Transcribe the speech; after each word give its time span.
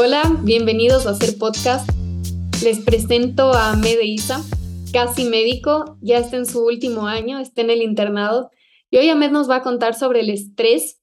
Hola, 0.00 0.22
bienvenidos 0.44 1.08
a 1.08 1.10
hacer 1.10 1.36
podcast. 1.38 1.90
Les 2.62 2.78
presento 2.78 3.52
a 3.52 3.74
Mede 3.74 4.04
Isa, 4.04 4.44
casi 4.92 5.24
médico, 5.24 5.98
ya 6.00 6.18
está 6.18 6.36
en 6.36 6.46
su 6.46 6.64
último 6.64 7.08
año, 7.08 7.40
está 7.40 7.62
en 7.62 7.70
el 7.70 7.82
internado. 7.82 8.52
Y 8.92 8.98
hoy 8.98 9.08
Ahmed 9.08 9.32
nos 9.32 9.50
va 9.50 9.56
a 9.56 9.62
contar 9.64 9.94
sobre 9.94 10.20
el 10.20 10.30
estrés, 10.30 11.02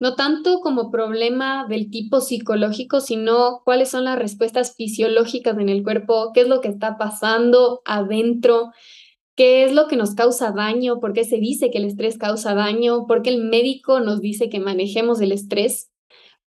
no 0.00 0.16
tanto 0.16 0.58
como 0.58 0.90
problema 0.90 1.68
del 1.68 1.88
tipo 1.88 2.20
psicológico, 2.20 3.00
sino 3.00 3.62
cuáles 3.64 3.90
son 3.90 4.06
las 4.06 4.18
respuestas 4.18 4.74
fisiológicas 4.74 5.56
en 5.58 5.68
el 5.68 5.84
cuerpo, 5.84 6.32
qué 6.34 6.40
es 6.40 6.48
lo 6.48 6.60
que 6.60 6.68
está 6.68 6.98
pasando 6.98 7.80
adentro, 7.84 8.72
qué 9.36 9.62
es 9.62 9.72
lo 9.72 9.86
que 9.86 9.94
nos 9.94 10.16
causa 10.16 10.50
daño, 10.50 10.98
por 10.98 11.12
qué 11.12 11.22
se 11.22 11.36
dice 11.36 11.70
que 11.70 11.78
el 11.78 11.84
estrés 11.84 12.18
causa 12.18 12.54
daño, 12.54 13.06
por 13.06 13.22
qué 13.22 13.30
el 13.30 13.44
médico 13.44 14.00
nos 14.00 14.20
dice 14.20 14.48
que 14.48 14.58
manejemos 14.58 15.20
el 15.20 15.30
estrés. 15.30 15.92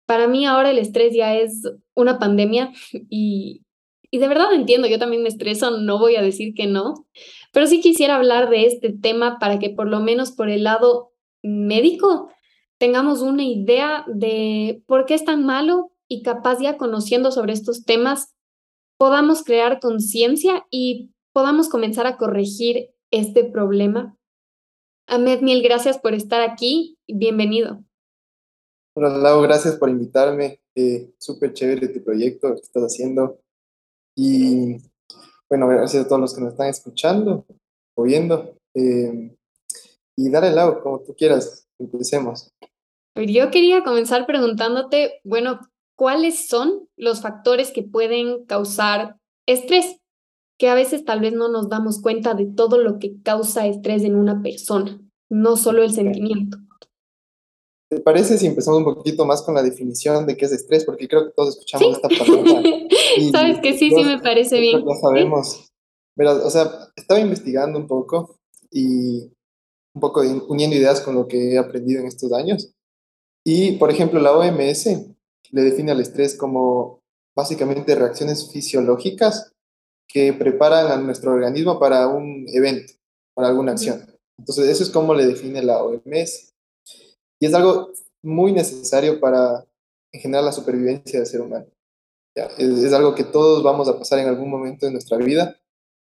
Para 0.05 0.27
mí 0.27 0.45
ahora 0.45 0.71
el 0.71 0.77
estrés 0.77 1.15
ya 1.15 1.35
es 1.35 1.63
una 1.95 2.19
pandemia 2.19 2.71
y, 3.09 3.63
y 4.11 4.17
de 4.19 4.27
verdad 4.27 4.53
entiendo, 4.53 4.87
yo 4.87 4.99
también 4.99 5.23
me 5.23 5.29
estreso, 5.29 5.71
no 5.71 5.97
voy 5.97 6.15
a 6.15 6.21
decir 6.21 6.53
que 6.53 6.67
no, 6.67 7.07
pero 7.51 7.67
sí 7.67 7.81
quisiera 7.81 8.15
hablar 8.15 8.49
de 8.49 8.65
este 8.65 8.91
tema 8.93 9.39
para 9.39 9.59
que 9.59 9.69
por 9.69 9.87
lo 9.87 9.99
menos 9.99 10.31
por 10.31 10.49
el 10.49 10.63
lado 10.63 11.13
médico 11.41 12.29
tengamos 12.77 13.21
una 13.21 13.43
idea 13.43 14.05
de 14.07 14.83
por 14.85 15.05
qué 15.05 15.13
es 15.13 15.25
tan 15.25 15.45
malo 15.45 15.91
y 16.07 16.21
capaz 16.21 16.59
ya 16.59 16.77
conociendo 16.77 17.31
sobre 17.31 17.53
estos 17.53 17.85
temas 17.85 18.35
podamos 18.97 19.43
crear 19.43 19.79
conciencia 19.79 20.65
y 20.69 21.11
podamos 21.33 21.69
comenzar 21.69 22.07
a 22.07 22.17
corregir 22.17 22.89
este 23.11 23.43
problema. 23.43 24.17
Ahmed, 25.07 25.41
mil 25.41 25.61
gracias 25.61 25.97
por 25.97 26.13
estar 26.13 26.41
aquí 26.41 26.97
bienvenido. 27.07 27.83
Hola 28.97 29.09
Lau, 29.09 29.41
gracias 29.41 29.75
por 29.75 29.89
invitarme. 29.89 30.61
Eh, 30.73 31.11
Súper 31.17 31.51
chévere 31.51 31.89
tu 31.89 32.01
proyecto 32.01 32.55
que 32.55 32.61
estás 32.61 32.83
haciendo. 32.83 33.41
Y 34.15 34.77
bueno, 35.49 35.67
gracias 35.67 36.05
a 36.05 36.07
todos 36.07 36.21
los 36.21 36.33
que 36.33 36.39
nos 36.39 36.53
están 36.53 36.69
escuchando 36.69 37.45
o 37.93 38.03
viendo. 38.03 38.55
Eh, 38.73 39.35
y 40.15 40.29
dale 40.29 40.51
Lau, 40.51 40.81
como 40.81 41.01
tú 41.01 41.13
quieras, 41.13 41.67
empecemos. 41.77 42.53
Yo 43.15 43.51
quería 43.51 43.83
comenzar 43.83 44.25
preguntándote, 44.25 45.19
bueno, 45.25 45.59
¿cuáles 45.97 46.47
son 46.47 46.87
los 46.95 47.21
factores 47.21 47.71
que 47.71 47.83
pueden 47.83 48.45
causar 48.45 49.17
estrés? 49.45 49.97
Que 50.57 50.69
a 50.69 50.73
veces 50.73 51.03
tal 51.03 51.19
vez 51.19 51.33
no 51.33 51.49
nos 51.49 51.67
damos 51.67 52.01
cuenta 52.01 52.33
de 52.33 52.45
todo 52.45 52.77
lo 52.77 52.97
que 52.99 53.21
causa 53.23 53.67
estrés 53.67 54.05
en 54.05 54.15
una 54.15 54.41
persona, 54.41 55.01
no 55.29 55.57
solo 55.57 55.83
el 55.83 55.91
sentimiento. 55.91 56.59
¿Te 57.89 57.99
parece 57.99 58.37
si 58.37 58.47
empezamos 58.47 58.79
un 58.79 58.95
poquito 58.95 59.25
más 59.25 59.43
con 59.43 59.53
la 59.53 59.61
definición 59.61 60.25
de 60.25 60.35
qué 60.35 60.45
es 60.45 60.51
estrés? 60.51 60.85
Porque 60.85 61.07
creo 61.07 61.25
que 61.25 61.33
todos 61.33 61.49
escuchamos 61.55 61.95
esta 61.95 62.09
palabra. 62.09 62.61
Sabes 63.31 63.59
que 63.59 63.77
sí, 63.77 63.89
sí 63.89 64.03
me 64.03 64.19
parece 64.19 64.59
bien. 64.59 64.83
Lo 64.83 64.95
sabemos. 64.95 65.71
Pero, 66.15 66.45
o 66.45 66.49
sea, 66.49 66.89
estaba 66.95 67.19
investigando 67.19 67.77
un 67.77 67.87
poco 67.87 68.39
y 68.71 69.31
un 69.93 70.01
poco 70.01 70.21
uniendo 70.47 70.75
ideas 70.75 71.01
con 71.01 71.15
lo 71.15 71.27
que 71.27 71.53
he 71.53 71.57
aprendido 71.57 72.01
en 72.01 72.07
estos 72.07 72.31
años. 72.33 72.73
Y, 73.45 73.73
por 73.73 73.91
ejemplo, 73.91 74.19
la 74.19 74.35
OMS 74.35 74.85
le 75.51 75.61
define 75.61 75.91
al 75.91 76.01
estrés 76.01 76.35
como 76.35 77.01
básicamente 77.35 77.95
reacciones 77.95 78.51
fisiológicas 78.51 79.53
que 80.07 80.33
preparan 80.33 80.91
a 80.91 80.97
nuestro 80.97 81.33
organismo 81.33 81.79
para 81.79 82.07
un 82.07 82.45
evento, 82.47 82.93
para 83.35 83.49
alguna 83.49 83.73
acción. 83.73 84.05
Entonces, 84.39 84.67
eso 84.67 84.83
es 84.83 84.89
como 84.89 85.13
le 85.13 85.27
define 85.27 85.61
la 85.61 85.83
OMS. 85.83 86.54
Y 87.39 87.45
es 87.45 87.53
algo 87.53 87.91
muy 88.21 88.51
necesario 88.51 89.19
para, 89.19 89.65
en 90.11 90.21
general, 90.21 90.45
la 90.45 90.51
supervivencia 90.51 91.19
del 91.19 91.27
ser 91.27 91.41
humano. 91.41 91.67
Es, 92.57 92.91
algo 92.93 93.15
que 93.15 93.23
todos 93.23 93.63
vamos 93.63 93.87
a 93.87 93.97
pasar 93.97 94.19
en 94.19 94.27
algún 94.27 94.49
momento 94.49 94.85
de 94.85 94.91
nuestra 94.91 95.17
vida. 95.17 95.57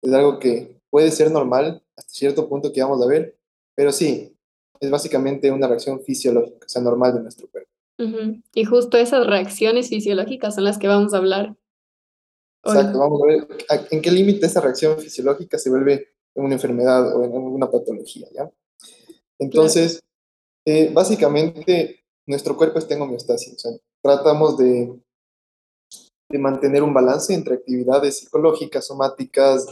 Es 0.02 0.14
algo 0.14 0.40
que 0.40 0.80
puede 0.90 1.12
ser 1.12 1.32
normal 1.32 1.84
hasta 1.96 2.12
cierto 2.12 2.48
punto 2.48 2.72
que 2.72 2.82
vamos 2.82 3.02
a 3.02 3.08
ver, 3.08 3.38
pero 3.76 3.92
sí, 3.92 4.36
es 4.80 4.90
básicamente 4.90 5.52
una 5.52 5.68
reacción 5.68 6.02
fisiológica, 6.02 6.66
o 6.66 6.70
sea, 6.70 6.82
normal 6.82 7.14
de 7.14 7.22
nuestro 7.22 7.48
cuerpo. 7.50 7.70
Y 8.54 8.64
justo 8.64 8.98
esas 8.98 9.28
reacciones 9.28 9.90
fisiológicas 9.90 10.56
son 10.56 10.64
las 10.64 10.78
que 10.78 10.88
vamos 10.88 11.14
a 11.14 11.18
hablar. 11.18 11.56
Exacto, 12.64 12.98
vamos 12.98 13.22
a 13.22 13.26
ver 13.28 13.48
en 13.92 14.02
qué 14.02 14.12
límite 14.12 14.46
esa 14.46 14.62
reacción 14.62 14.98
fisiológica 15.00 15.58
se 15.58 15.70
vuelve 15.70 16.08
una 16.34 16.54
enfermedad 16.54 17.16
o 17.16 17.24
en 17.24 17.32
una 17.34 17.70
patología, 17.70 18.28
¿ya? 18.34 18.50
Entonces, 19.38 20.02
eh, 20.70 20.92
básicamente, 20.94 22.04
nuestro 22.28 22.56
cuerpo 22.56 22.78
está 22.78 22.94
en 22.94 23.02
homeostasis. 23.02 23.56
O 23.56 23.58
sea, 23.58 23.72
tratamos 24.04 24.56
de, 24.56 25.02
de 26.30 26.38
mantener 26.38 26.84
un 26.84 26.94
balance 26.94 27.34
entre 27.34 27.56
actividades 27.56 28.20
psicológicas, 28.20 28.86
somáticas. 28.86 29.66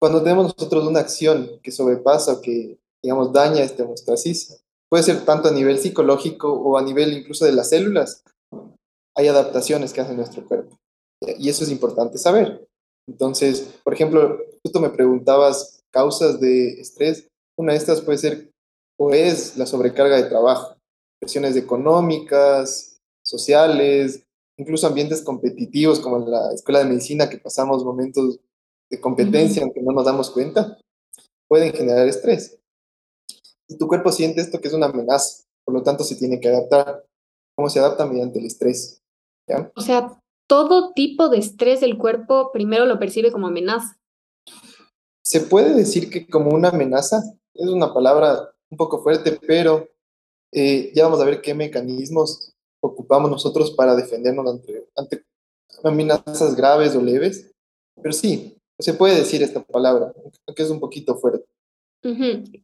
Cuando 0.00 0.22
tenemos 0.22 0.54
nosotros 0.56 0.86
una 0.86 1.00
acción 1.00 1.58
que 1.64 1.72
sobrepasa 1.72 2.34
o 2.34 2.40
que, 2.40 2.78
digamos, 3.02 3.32
daña 3.32 3.64
esta 3.64 3.82
homeostasis, 3.82 4.62
puede 4.88 5.02
ser 5.02 5.24
tanto 5.24 5.48
a 5.48 5.52
nivel 5.52 5.78
psicológico 5.78 6.52
o 6.52 6.78
a 6.78 6.82
nivel 6.82 7.12
incluso 7.12 7.44
de 7.44 7.52
las 7.52 7.70
células, 7.70 8.22
hay 9.16 9.26
adaptaciones 9.26 9.92
que 9.92 10.00
hace 10.00 10.14
nuestro 10.14 10.46
cuerpo. 10.46 10.78
Y 11.38 11.48
eso 11.48 11.64
es 11.64 11.70
importante 11.70 12.18
saber. 12.18 12.68
Entonces, 13.08 13.80
por 13.82 13.94
ejemplo, 13.94 14.38
justo 14.62 14.78
me 14.78 14.90
preguntabas 14.90 15.82
causas 15.90 16.38
de 16.38 16.80
estrés. 16.80 17.28
Una 17.58 17.72
de 17.72 17.78
estas 17.78 18.00
puede 18.00 18.18
ser 18.18 18.51
o 18.98 19.12
es 19.12 19.56
la 19.56 19.66
sobrecarga 19.66 20.16
de 20.16 20.28
trabajo, 20.28 20.76
presiones 21.20 21.56
económicas, 21.56 23.00
sociales, 23.24 24.24
incluso 24.58 24.86
ambientes 24.86 25.22
competitivos 25.22 26.00
como 26.00 26.18
en 26.18 26.30
la 26.30 26.52
escuela 26.52 26.80
de 26.80 26.86
medicina 26.86 27.30
que 27.30 27.38
pasamos 27.38 27.84
momentos 27.84 28.40
de 28.90 29.00
competencia 29.00 29.62
aunque 29.62 29.82
no 29.82 29.92
nos 29.92 30.04
damos 30.04 30.30
cuenta, 30.30 30.78
pueden 31.48 31.72
generar 31.72 32.06
estrés. 32.06 32.58
Y 33.68 33.78
tu 33.78 33.88
cuerpo 33.88 34.12
siente 34.12 34.40
esto 34.40 34.60
que 34.60 34.68
es 34.68 34.74
una 34.74 34.86
amenaza, 34.86 35.44
por 35.64 35.74
lo 35.74 35.82
tanto 35.82 36.04
se 36.04 36.16
tiene 36.16 36.40
que 36.40 36.48
adaptar. 36.48 37.06
¿Cómo 37.56 37.68
se 37.68 37.78
adapta? 37.78 38.06
Mediante 38.06 38.38
el 38.38 38.46
estrés. 38.46 39.02
O 39.74 39.80
sea, 39.80 40.20
todo 40.48 40.92
tipo 40.92 41.28
de 41.28 41.38
estrés 41.38 41.80
del 41.80 41.98
cuerpo 41.98 42.50
primero 42.52 42.86
lo 42.86 42.98
percibe 42.98 43.32
como 43.32 43.46
amenaza. 43.46 43.98
Se 45.24 45.40
puede 45.40 45.74
decir 45.74 46.10
que 46.10 46.26
como 46.26 46.50
una 46.50 46.70
amenaza, 46.70 47.22
es 47.54 47.68
una 47.68 47.94
palabra 47.94 48.51
un 48.72 48.78
poco 48.78 49.02
fuerte, 49.02 49.38
pero 49.46 49.86
eh, 50.50 50.90
ya 50.94 51.04
vamos 51.04 51.20
a 51.20 51.26
ver 51.26 51.42
qué 51.42 51.54
mecanismos 51.54 52.54
ocupamos 52.80 53.30
nosotros 53.30 53.70
para 53.72 53.94
defendernos 53.94 54.50
ante, 54.50 54.88
ante 54.96 55.24
amenazas 55.84 56.56
graves 56.56 56.96
o 56.96 57.02
leves. 57.02 57.52
Pero 58.02 58.12
sí, 58.12 58.56
se 58.78 58.94
puede 58.94 59.14
decir 59.14 59.42
esta 59.42 59.62
palabra, 59.62 60.12
aunque 60.46 60.62
es 60.62 60.70
un 60.70 60.80
poquito 60.80 61.16
fuerte. 61.16 61.44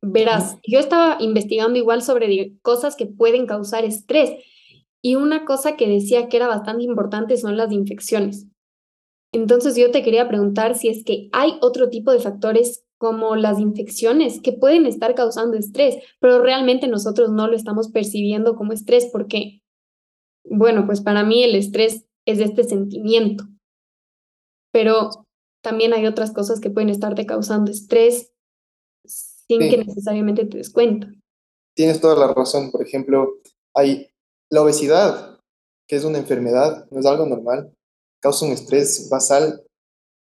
Verás, 0.02 0.56
yo 0.66 0.80
estaba 0.80 1.18
investigando 1.20 1.78
igual 1.78 2.02
sobre 2.02 2.58
cosas 2.60 2.96
que 2.96 3.06
pueden 3.06 3.46
causar 3.46 3.84
estrés 3.84 4.42
y 5.00 5.14
una 5.14 5.44
cosa 5.44 5.76
que 5.76 5.86
decía 5.86 6.28
que 6.28 6.38
era 6.38 6.48
bastante 6.48 6.82
importante 6.82 7.36
son 7.36 7.56
las 7.56 7.70
infecciones. 7.70 8.46
Entonces 9.32 9.76
yo 9.76 9.90
te 9.92 10.02
quería 10.02 10.26
preguntar 10.26 10.74
si 10.74 10.88
es 10.88 11.04
que 11.04 11.28
hay 11.32 11.58
otro 11.60 11.90
tipo 11.90 12.10
de 12.10 12.18
factores 12.18 12.84
como 12.98 13.36
las 13.36 13.60
infecciones 13.60 14.40
que 14.42 14.52
pueden 14.52 14.84
estar 14.84 15.14
causando 15.14 15.56
estrés, 15.56 15.96
pero 16.20 16.42
realmente 16.42 16.88
nosotros 16.88 17.30
no 17.30 17.46
lo 17.46 17.56
estamos 17.56 17.90
percibiendo 17.90 18.56
como 18.56 18.72
estrés 18.72 19.08
porque, 19.10 19.62
bueno, 20.44 20.84
pues 20.84 21.00
para 21.00 21.22
mí 21.22 21.42
el 21.42 21.54
estrés 21.54 22.04
es 22.26 22.40
este 22.40 22.64
sentimiento, 22.64 23.44
pero 24.72 25.10
también 25.62 25.94
hay 25.94 26.06
otras 26.06 26.32
cosas 26.32 26.60
que 26.60 26.70
pueden 26.70 26.90
estarte 26.90 27.24
causando 27.24 27.70
estrés 27.70 28.32
sin 29.04 29.60
que 29.60 29.78
necesariamente 29.78 30.44
te 30.44 30.58
des 30.58 30.70
cuenta. 30.70 31.10
Tienes 31.74 32.00
toda 32.00 32.16
la 32.16 32.34
razón. 32.34 32.70
Por 32.70 32.82
ejemplo, 32.82 33.38
hay 33.74 34.10
la 34.50 34.62
obesidad, 34.62 35.38
que 35.86 35.96
es 35.96 36.04
una 36.04 36.18
enfermedad, 36.18 36.86
no 36.90 37.00
es 37.00 37.06
algo 37.06 37.24
normal, 37.24 37.72
causa 38.20 38.44
un 38.44 38.52
estrés 38.52 39.08
basal 39.08 39.64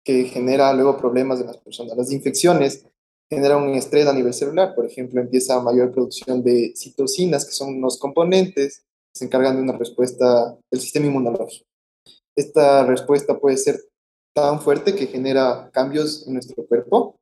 que 0.07 0.23
genera 0.23 0.71
luego 0.71 0.97
problemas 0.97 1.37
de 1.37 1.43
las 1.43 1.57
personas. 1.57 1.97
Las 1.97 2.13
infecciones 2.13 2.85
generan 3.29 3.63
un 3.63 3.75
estrés 3.75 4.07
a 4.07 4.13
nivel 4.13 4.33
celular, 4.33 4.73
por 4.73 4.85
ejemplo, 4.85 5.19
empieza 5.19 5.59
mayor 5.59 5.91
producción 5.91 6.41
de 6.41 6.71
citocinas, 6.77 7.45
que 7.45 7.51
son 7.51 7.75
unos 7.75 7.97
componentes 7.99 8.79
que 8.79 9.19
se 9.19 9.25
encargan 9.25 9.57
de 9.57 9.63
una 9.63 9.77
respuesta 9.77 10.57
del 10.71 10.79
sistema 10.79 11.07
inmunológico. 11.07 11.65
Esta 12.37 12.85
respuesta 12.85 13.37
puede 13.37 13.57
ser 13.57 13.81
tan 14.33 14.61
fuerte 14.61 14.95
que 14.95 15.07
genera 15.07 15.69
cambios 15.73 16.25
en 16.25 16.35
nuestro 16.35 16.65
cuerpo 16.65 17.19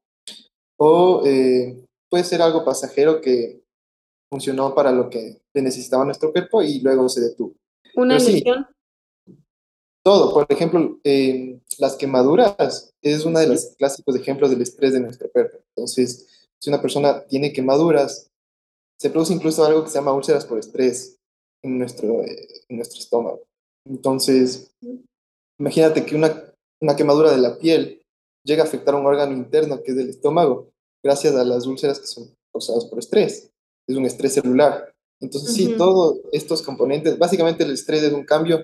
o 0.77 1.23
eh, 1.25 1.83
puede 2.07 2.23
ser 2.23 2.43
algo 2.43 2.63
pasajero 2.63 3.19
que 3.19 3.63
funcionó 4.29 4.75
para 4.75 4.91
lo 4.91 5.09
que 5.09 5.41
necesitaba 5.55 6.05
nuestro 6.05 6.31
cuerpo 6.31 6.61
y 6.61 6.81
luego 6.81 7.09
se 7.09 7.21
detuvo. 7.21 7.55
¿Una 7.95 8.19
lesión? 8.19 8.67
Todo. 10.05 10.31
Por 10.31 10.45
ejemplo, 10.49 10.99
eh, 11.03 11.59
las 11.79 11.95
quemaduras 11.95 12.93
es 13.01 13.25
uno 13.25 13.39
de 13.39 13.47
los 13.47 13.75
clásicos 13.75 14.15
ejemplos 14.15 14.51
del 14.51 14.61
estrés 14.61 14.93
de 14.93 14.99
nuestro 14.99 15.29
cuerpo. 15.31 15.57
Entonces, 15.75 16.47
si 16.61 16.69
una 16.69 16.79
persona 16.79 17.25
tiene 17.25 17.51
quemaduras, 17.51 18.29
se 18.99 19.09
produce 19.09 19.33
incluso 19.33 19.65
algo 19.65 19.83
que 19.83 19.89
se 19.89 19.97
llama 19.97 20.13
úlceras 20.13 20.45
por 20.45 20.59
estrés 20.59 21.17
en 21.63 21.79
nuestro, 21.79 22.21
eh, 22.21 22.47
en 22.69 22.77
nuestro 22.77 22.99
estómago. 22.99 23.41
Entonces, 23.89 24.71
imagínate 25.59 26.05
que 26.05 26.15
una, 26.15 26.53
una 26.79 26.95
quemadura 26.95 27.31
de 27.31 27.41
la 27.41 27.57
piel 27.57 28.03
llega 28.45 28.63
a 28.63 28.67
afectar 28.67 28.93
un 28.93 29.07
órgano 29.07 29.35
interno 29.35 29.81
que 29.81 29.91
es 29.91 29.97
el 29.97 30.09
estómago, 30.09 30.69
gracias 31.03 31.35
a 31.35 31.43
las 31.43 31.65
úlceras 31.65 31.99
que 31.99 32.07
son 32.07 32.29
causadas 32.53 32.85
por 32.85 32.99
estrés. 32.99 33.49
Es 33.87 33.95
un 33.95 34.05
estrés 34.05 34.33
celular. 34.33 34.93
Entonces, 35.19 35.55
sí, 35.55 35.75
todos 35.77 36.19
estos 36.31 36.61
componentes, 36.61 37.17
básicamente 37.17 37.63
el 37.63 37.71
estrés 37.71 38.03
es 38.03 38.13
un 38.13 38.23
cambio 38.23 38.63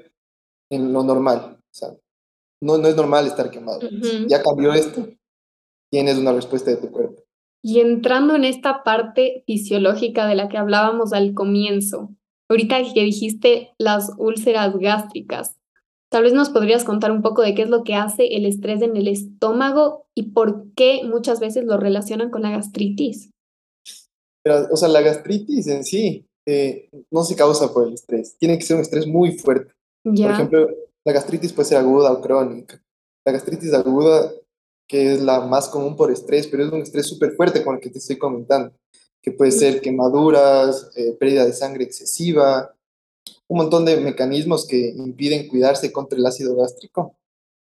en 0.72 0.92
lo 0.92 1.04
normal. 1.04 1.58
O 1.60 1.74
sea, 1.74 1.90
no, 2.62 2.78
no 2.78 2.88
es 2.88 2.96
normal 2.96 3.28
estar 3.28 3.52
quemado. 3.52 3.82
Ya 4.28 4.42
cambió 4.42 4.74
esto, 4.74 5.08
tienes 5.92 6.18
una 6.18 6.34
respuesta 6.34 6.72
de 6.72 6.78
tu 6.78 6.90
cuerpo. 6.90 7.22
Y 7.64 7.80
entrando 7.80 8.36
en 8.36 8.44
esta 8.44 8.84
parte 8.84 9.44
fisiológica 9.46 10.26
de 10.26 10.36
la 10.36 10.50
que 10.50 10.58
hablábamos 10.58 11.14
al 11.14 11.34
comienzo, 11.36 12.10
ahorita 12.50 12.78
que 12.94 13.04
dijiste 13.04 13.74
las 13.78 14.12
úlceras 14.18 14.76
gástricas, 14.78 15.58
tal 16.10 16.24
vez 16.24 16.34
nos 16.34 16.50
podrías 16.50 16.84
contar 16.84 17.12
un 17.12 17.22
poco 17.22 17.44
de 17.44 17.54
qué 17.54 17.62
es 17.64 17.70
lo 17.70 17.84
que 17.84 17.94
hace 17.94 18.36
el 18.36 18.46
estrés 18.46 18.82
en 18.82 18.98
el 18.98 19.08
estómago 19.08 20.08
y 20.16 20.32
por 20.32 20.74
qué 20.74 21.02
muchas 21.04 21.40
veces 21.40 21.66
lo 21.66 21.78
relacionan 21.78 22.32
con 22.32 22.42
la 22.42 22.52
gastritis. 22.52 23.30
Pero, 24.44 24.68
o 24.72 24.76
sea, 24.76 24.88
la 24.88 25.02
gastritis 25.02 25.68
en 25.68 25.84
sí 25.84 26.26
eh, 26.48 26.90
no 27.12 27.24
se 27.24 27.36
causa 27.36 27.72
por 27.72 27.88
el 27.88 27.94
estrés, 27.94 28.36
tiene 28.40 28.58
que 28.58 28.66
ser 28.66 28.78
un 28.78 28.82
estrés 28.82 29.06
muy 29.06 29.38
fuerte. 29.38 29.72
Por 30.04 30.32
ejemplo, 30.32 30.68
la 31.04 31.14
gastritis 31.14 31.54
puede 31.54 31.70
ser 31.70 31.78
aguda 31.78 32.12
o 32.12 32.22
crónica. 32.22 32.82
La 33.26 33.32
gastritis 33.32 33.74
aguda 33.74 34.32
que 34.92 35.14
es 35.14 35.22
la 35.22 35.40
más 35.40 35.70
común 35.70 35.96
por 35.96 36.12
estrés, 36.12 36.48
pero 36.48 36.66
es 36.66 36.72
un 36.74 36.82
estrés 36.82 37.08
súper 37.08 37.32
fuerte 37.36 37.64
con 37.64 37.76
el 37.76 37.82
que 37.82 37.90
te 37.90 38.00
estoy 38.00 38.18
comentando, 38.18 38.76
que 39.22 39.32
puede 39.32 39.52
ser 39.52 39.80
quemaduras, 39.80 40.92
eh, 40.98 41.14
pérdida 41.18 41.46
de 41.46 41.54
sangre 41.54 41.86
excesiva, 41.86 42.76
un 43.48 43.58
montón 43.58 43.86
de 43.86 43.96
mecanismos 44.02 44.68
que 44.68 44.90
impiden 44.90 45.48
cuidarse 45.48 45.94
contra 45.94 46.20
el 46.20 46.26
ácido 46.26 46.58
gástrico, 46.58 47.16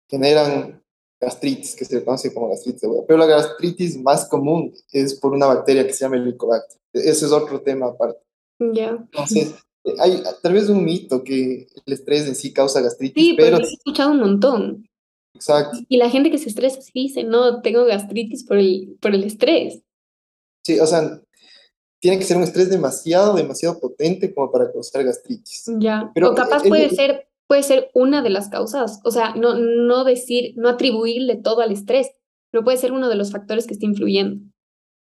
generan 0.09 0.81
gastritis, 1.21 1.75
que 1.75 1.85
se 1.85 2.05
conoce 2.05 2.33
como 2.33 2.49
gastritis 2.49 2.85
aguda. 2.85 3.03
Pero 3.09 3.19
la 3.19 3.27
gastritis 3.27 4.01
más 4.01 4.29
común 4.29 4.73
es 4.93 5.19
por 5.19 5.33
una 5.33 5.47
bacteria 5.47 5.85
que 5.85 5.93
se 5.93 6.05
llama 6.05 6.19
Helicobacter. 6.19 6.79
Ese 6.93 7.27
es 7.27 7.33
otro 7.33 7.61
tema 7.61 7.87
aparte. 7.87 8.21
Ya. 8.73 8.91
Entonces, 8.91 9.57
hay 9.99 10.23
tal 10.43 10.53
vez 10.53 10.69
un 10.69 10.85
mito 10.85 11.23
que 11.23 11.69
el 11.87 11.93
estrés 11.93 12.27
en 12.27 12.35
sí 12.35 12.53
causa 12.53 12.81
gastritis. 12.81 13.23
Sí, 13.23 13.35
pero 13.37 13.59
he 13.59 13.63
escuchado 13.63 14.11
un 14.11 14.21
montón. 14.21 14.89
Exacto. 15.35 15.79
Y 15.89 15.97
la 15.99 16.11
gente 16.11 16.31
que 16.31 16.39
se 16.39 16.49
estresa 16.49 16.81
sí 16.81 16.91
dice, 16.95 17.25
no, 17.25 17.61
tengo 17.61 17.85
gastritis 17.85 18.45
por 18.45 18.57
el, 18.57 18.97
por 19.01 19.15
el 19.15 19.25
estrés. 19.25 19.83
Sí, 20.65 20.81
o 20.81 20.87
sea, 20.87 21.21
tiene 22.01 22.19
que 22.19 22.25
ser 22.25 22.37
un 22.37 22.43
estrés 22.43 22.71
demasiado, 22.71 23.35
demasiado 23.35 23.79
potente 23.79 24.35
como 24.35 24.51
para 24.51 24.73
causar 24.73 25.05
gastritis. 25.05 25.65
Ya, 25.79 26.11
pero 26.15 26.33
o 26.33 26.35
capaz 26.35 26.63
puede 26.63 26.91
ser, 26.91 27.29
puede 27.47 27.63
ser 27.63 27.91
una 27.95 28.23
de 28.23 28.31
las 28.31 28.49
causas, 28.49 29.01
o 29.05 29.11
sea, 29.11 29.35
no, 29.35 29.55
no 29.55 30.05
decir, 30.05 30.55
no 30.57 30.69
atribuirle 30.69 31.37
todo 31.37 31.61
al 31.61 31.73
estrés, 31.73 32.09
pero 32.51 32.65
puede 32.65 32.79
ser 32.79 32.93
uno 32.93 33.09
de 33.09 33.17
los 33.17 33.31
factores 33.31 33.67
que 33.67 33.75
está 33.75 33.87
influyendo. 33.87 34.45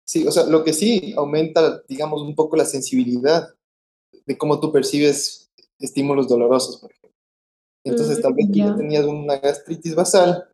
Sí, 0.05 0.27
o 0.27 0.33
sea, 0.33 0.47
lo 0.47 0.65
que 0.65 0.73
sí 0.73 1.15
aumenta, 1.17 1.83
digamos, 1.89 2.23
un 2.23 2.35
poco 2.35 2.57
la 2.57 2.65
sensibilidad 2.65 3.49
de 4.27 4.39
cómo 4.39 4.61
tú 4.61 4.73
percibes 4.73 5.51
estímulos 5.79 6.29
dolorosos, 6.29 6.79
por 6.79 6.91
ejemplo. 6.91 7.03
Entonces, 7.85 8.21
tal 8.21 8.35
vez 8.35 8.47
ya 8.51 8.77
tenías 8.77 9.05
una 9.05 9.39
gastritis 9.39 9.95
basal, 9.95 10.49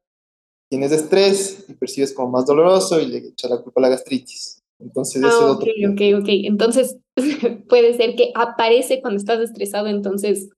tienes 0.70 0.92
estrés 0.92 1.64
y 1.68 1.74
percibes 1.74 2.12
como 2.12 2.30
más 2.30 2.46
doloroso 2.46 3.00
y 3.00 3.06
le 3.06 3.18
echas 3.18 3.50
la 3.50 3.58
culpa 3.58 3.80
a 3.80 3.82
la 3.82 3.88
gastritis. 3.90 4.62
Entonces, 4.80 5.22
ah, 5.24 5.52
ok, 5.52 5.64
ok, 5.92 6.00
ok. 6.20 6.28
Entonces, 6.28 6.96
puede 7.68 7.94
ser 7.96 8.14
que 8.16 8.32
aparece 8.34 9.00
cuando 9.00 9.18
estás 9.18 9.40
estresado, 9.40 9.88
entonces, 9.88 10.48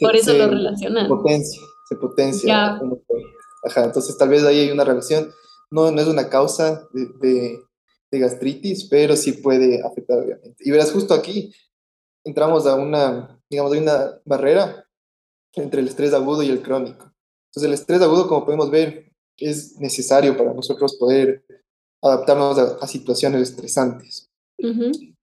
por 0.00 0.16
eso 0.16 0.32
lo 0.32 0.46
relacionan. 0.46 1.04
Se 1.04 1.08
potencia, 1.08 1.60
se 1.88 1.96
potencia. 1.96 2.80
Ajá, 3.66 3.84
entonces 3.84 4.16
tal 4.18 4.28
vez 4.28 4.44
ahí 4.44 4.60
hay 4.60 4.70
una 4.70 4.84
relación. 4.84 5.30
No, 5.70 5.90
no 5.90 6.00
es 6.00 6.06
una 6.06 6.28
causa 6.28 6.86
de, 6.92 7.08
de, 7.20 7.58
de 8.10 8.18
gastritis, 8.18 8.84
pero 8.84 9.16
sí 9.16 9.32
puede 9.32 9.82
afectar, 9.82 10.18
obviamente. 10.18 10.56
Y 10.60 10.70
verás, 10.70 10.92
justo 10.92 11.14
aquí 11.14 11.52
entramos 12.24 12.66
a 12.66 12.74
una, 12.74 13.40
digamos, 13.48 13.72
hay 13.72 13.78
una 13.80 14.20
barrera 14.24 14.86
entre 15.52 15.80
el 15.80 15.88
estrés 15.88 16.12
agudo 16.12 16.42
y 16.42 16.50
el 16.50 16.62
crónico. 16.62 17.12
Entonces, 17.50 17.68
el 17.68 17.74
estrés 17.74 18.02
agudo, 18.02 18.26
como 18.26 18.44
podemos 18.44 18.70
ver, 18.70 19.12
es 19.36 19.78
necesario 19.78 20.36
para 20.36 20.52
nosotros 20.52 20.96
poder 20.96 21.44
adaptarnos 22.02 22.58
a, 22.58 22.86
situaciones 22.86 23.42
estresantes. 23.42 24.30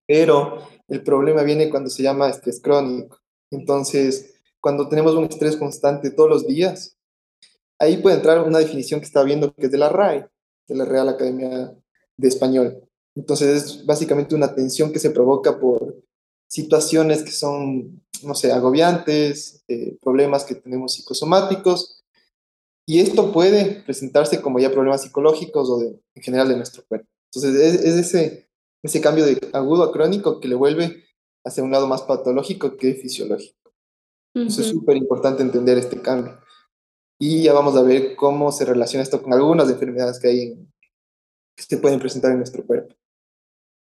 Pero 0.07 0.67
el 0.87 1.03
problema 1.03 1.43
viene 1.43 1.69
cuando 1.69 1.89
se 1.89 2.03
llama 2.03 2.29
estrés 2.29 2.61
crónico. 2.61 3.19
Entonces, 3.51 4.35
cuando 4.59 4.87
tenemos 4.87 5.15
un 5.15 5.25
estrés 5.25 5.57
constante 5.57 6.11
todos 6.11 6.29
los 6.29 6.47
días, 6.47 6.97
ahí 7.79 7.97
puede 7.97 8.17
entrar 8.17 8.45
una 8.47 8.59
definición 8.59 8.99
que 8.99 9.07
está 9.07 9.23
viendo 9.23 9.53
que 9.53 9.65
es 9.65 9.71
de 9.71 9.77
la 9.77 9.89
RAE, 9.89 10.29
de 10.67 10.75
la 10.75 10.85
Real 10.85 11.09
Academia 11.09 11.75
de 12.17 12.27
Español. 12.27 12.87
Entonces, 13.15 13.49
es 13.49 13.85
básicamente 13.85 14.35
una 14.35 14.53
tensión 14.53 14.91
que 14.91 14.99
se 14.99 15.09
provoca 15.09 15.59
por 15.59 16.01
situaciones 16.51 17.23
que 17.23 17.31
son, 17.31 18.03
no 18.23 18.35
sé, 18.35 18.51
agobiantes, 18.51 19.63
eh, 19.69 19.97
problemas 20.01 20.43
que 20.43 20.55
tenemos 20.55 20.93
psicosomáticos, 20.93 22.03
y 22.85 22.99
esto 22.99 23.31
puede 23.31 23.83
presentarse 23.85 24.41
como 24.41 24.59
ya 24.59 24.69
problemas 24.69 25.03
psicológicos 25.03 25.69
o 25.69 25.79
de, 25.79 26.01
en 26.13 26.21
general 26.21 26.49
de 26.49 26.57
nuestro 26.57 26.83
cuerpo. 26.85 27.07
Entonces, 27.33 27.85
es, 27.85 27.95
ese, 27.95 28.49
ese 28.83 28.99
cambio 28.99 29.25
de 29.25 29.39
agudo 29.53 29.83
a 29.83 29.93
crónico 29.93 30.41
que 30.41 30.49
le 30.49 30.55
vuelve 30.55 31.05
hacia 31.45 31.63
un 31.63 31.71
lado 31.71 31.87
más 31.87 32.01
patológico 32.01 32.75
que 32.75 32.95
fisiológico. 32.95 33.71
Eso 34.33 34.61
es 34.61 34.67
súper 34.67 34.97
importante 34.97 35.41
entender 35.41 35.77
este 35.77 36.01
cambio. 36.01 36.37
Y 37.17 37.43
ya 37.43 37.53
vamos 37.53 37.77
a 37.77 37.83
ver 37.83 38.15
cómo 38.17 38.51
se 38.51 38.65
relaciona 38.65 39.03
esto 39.03 39.21
con 39.21 39.33
algunas 39.33 39.69
enfermedades 39.69 40.19
que 40.19 40.27
hay 40.27 40.41
en, 40.41 40.73
que 41.55 41.63
se 41.63 41.77
pueden 41.77 41.99
presentar 41.99 42.31
en 42.31 42.37
nuestro 42.37 42.65
cuerpo. 42.65 42.95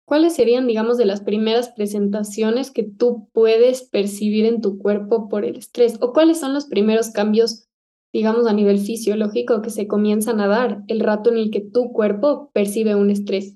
¿Cuáles 0.07 0.36
serían, 0.36 0.68
digamos, 0.68 0.98
de 0.98 1.04
las 1.04 1.19
primeras 1.19 1.68
presentaciones 1.68 2.71
que 2.71 2.83
tú 2.83 3.27
puedes 3.33 3.83
percibir 3.83 4.45
en 4.45 4.62
tu 4.62 4.77
cuerpo 4.77 5.27
por 5.27 5.44
el 5.44 5.57
estrés? 5.57 5.98
¿O 6.00 6.13
cuáles 6.13 6.39
son 6.39 6.54
los 6.54 6.65
primeros 6.65 7.09
cambios, 7.09 7.68
digamos, 8.13 8.48
a 8.48 8.54
nivel 8.54 8.80
fisiológico 8.80 9.62
que 9.62 9.69
se 9.69 9.86
comienzan 9.86 10.39
a 10.39 10.48
dar 10.48 10.81
el 10.88 11.01
rato 11.01 11.30
en 11.30 11.36
el 11.36 11.51
que 11.51 11.59
tu 11.59 11.92
cuerpo 11.92 12.50
percibe 12.54 12.95
un 12.95 13.09
estrés? 13.09 13.56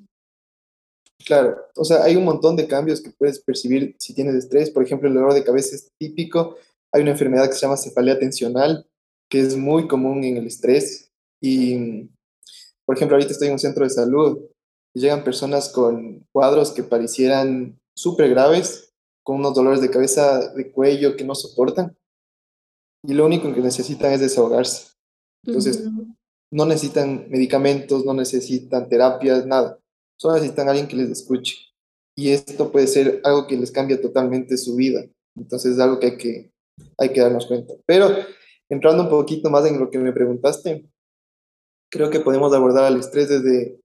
Claro, 1.26 1.56
o 1.78 1.86
sea, 1.86 2.04
hay 2.04 2.18
un 2.18 2.26
montón 2.26 2.58
de 2.58 2.68
cambios 2.68 3.00
que 3.00 3.12
puedes 3.12 3.40
percibir 3.42 3.96
si 3.98 4.14
tienes 4.14 4.36
estrés. 4.36 4.70
Por 4.72 4.84
ejemplo, 4.84 5.08
el 5.08 5.16
dolor 5.16 5.34
de 5.34 5.46
cabeza 5.46 5.74
es 5.74 5.90
típico. 5.98 6.58
Hay 6.92 7.02
una 7.02 7.12
enfermedad 7.12 7.48
que 7.48 7.54
se 7.54 7.62
llama 7.62 7.78
cefalea 7.78 8.20
tensional, 8.20 8.86
que 9.30 9.40
es 9.40 9.56
muy 9.56 9.88
común 9.88 10.22
en 10.26 10.36
el 10.36 10.48
estrés. 10.48 11.14
Y, 11.42 12.10
por 12.84 12.98
ejemplo, 12.98 13.16
ahorita 13.16 13.32
estoy 13.32 13.48
en 13.48 13.54
un 13.54 13.60
centro 13.60 13.86
de 13.86 13.90
salud 13.90 14.51
llegan 14.94 15.24
personas 15.24 15.70
con 15.70 16.28
cuadros 16.32 16.72
que 16.72 16.84
parecieran 16.84 17.80
súper 17.96 18.30
graves, 18.30 18.94
con 19.24 19.38
unos 19.38 19.54
dolores 19.54 19.82
de 19.82 19.90
cabeza, 19.90 20.54
de 20.54 20.72
cuello 20.72 21.16
que 21.16 21.24
no 21.24 21.36
soportan, 21.36 21.96
y 23.04 23.14
lo 23.14 23.26
único 23.26 23.54
que 23.54 23.62
necesitan 23.62 24.12
es 24.14 24.20
desahogarse. 24.20 24.92
Entonces, 25.46 25.84
no 26.52 26.66
necesitan 26.66 27.30
medicamentos, 27.30 28.06
no 28.06 28.14
necesitan 28.14 28.88
terapias, 28.90 29.46
nada. 29.46 29.80
Solo 30.20 30.36
necesitan 30.36 30.68
a 30.68 30.72
alguien 30.72 30.88
que 30.88 30.98
les 30.98 31.10
escuche. 31.10 31.58
Y 32.16 32.30
esto 32.30 32.72
puede 32.72 32.88
ser 32.88 33.22
algo 33.24 33.48
que 33.48 33.58
les 33.58 33.72
cambia 33.72 34.00
totalmente 34.00 34.58
su 34.58 34.76
vida. 34.76 35.04
Entonces, 35.36 35.74
es 35.74 35.80
algo 35.80 36.00
que 36.00 36.08
hay 36.08 36.18
que, 36.18 36.52
hay 36.98 37.10
que 37.12 37.22
darnos 37.22 37.48
cuenta. 37.48 37.74
Pero, 37.86 38.10
entrando 38.70 39.04
un 39.04 39.10
poquito 39.10 39.50
más 39.50 39.66
en 39.66 39.80
lo 39.80 39.90
que 39.90 39.98
me 39.98 40.14
preguntaste, 40.14 40.86
creo 41.90 42.10
que 42.10 42.20
podemos 42.20 42.54
abordar 42.54 42.84
al 42.84 43.00
estrés 43.00 43.30
desde 43.30 43.80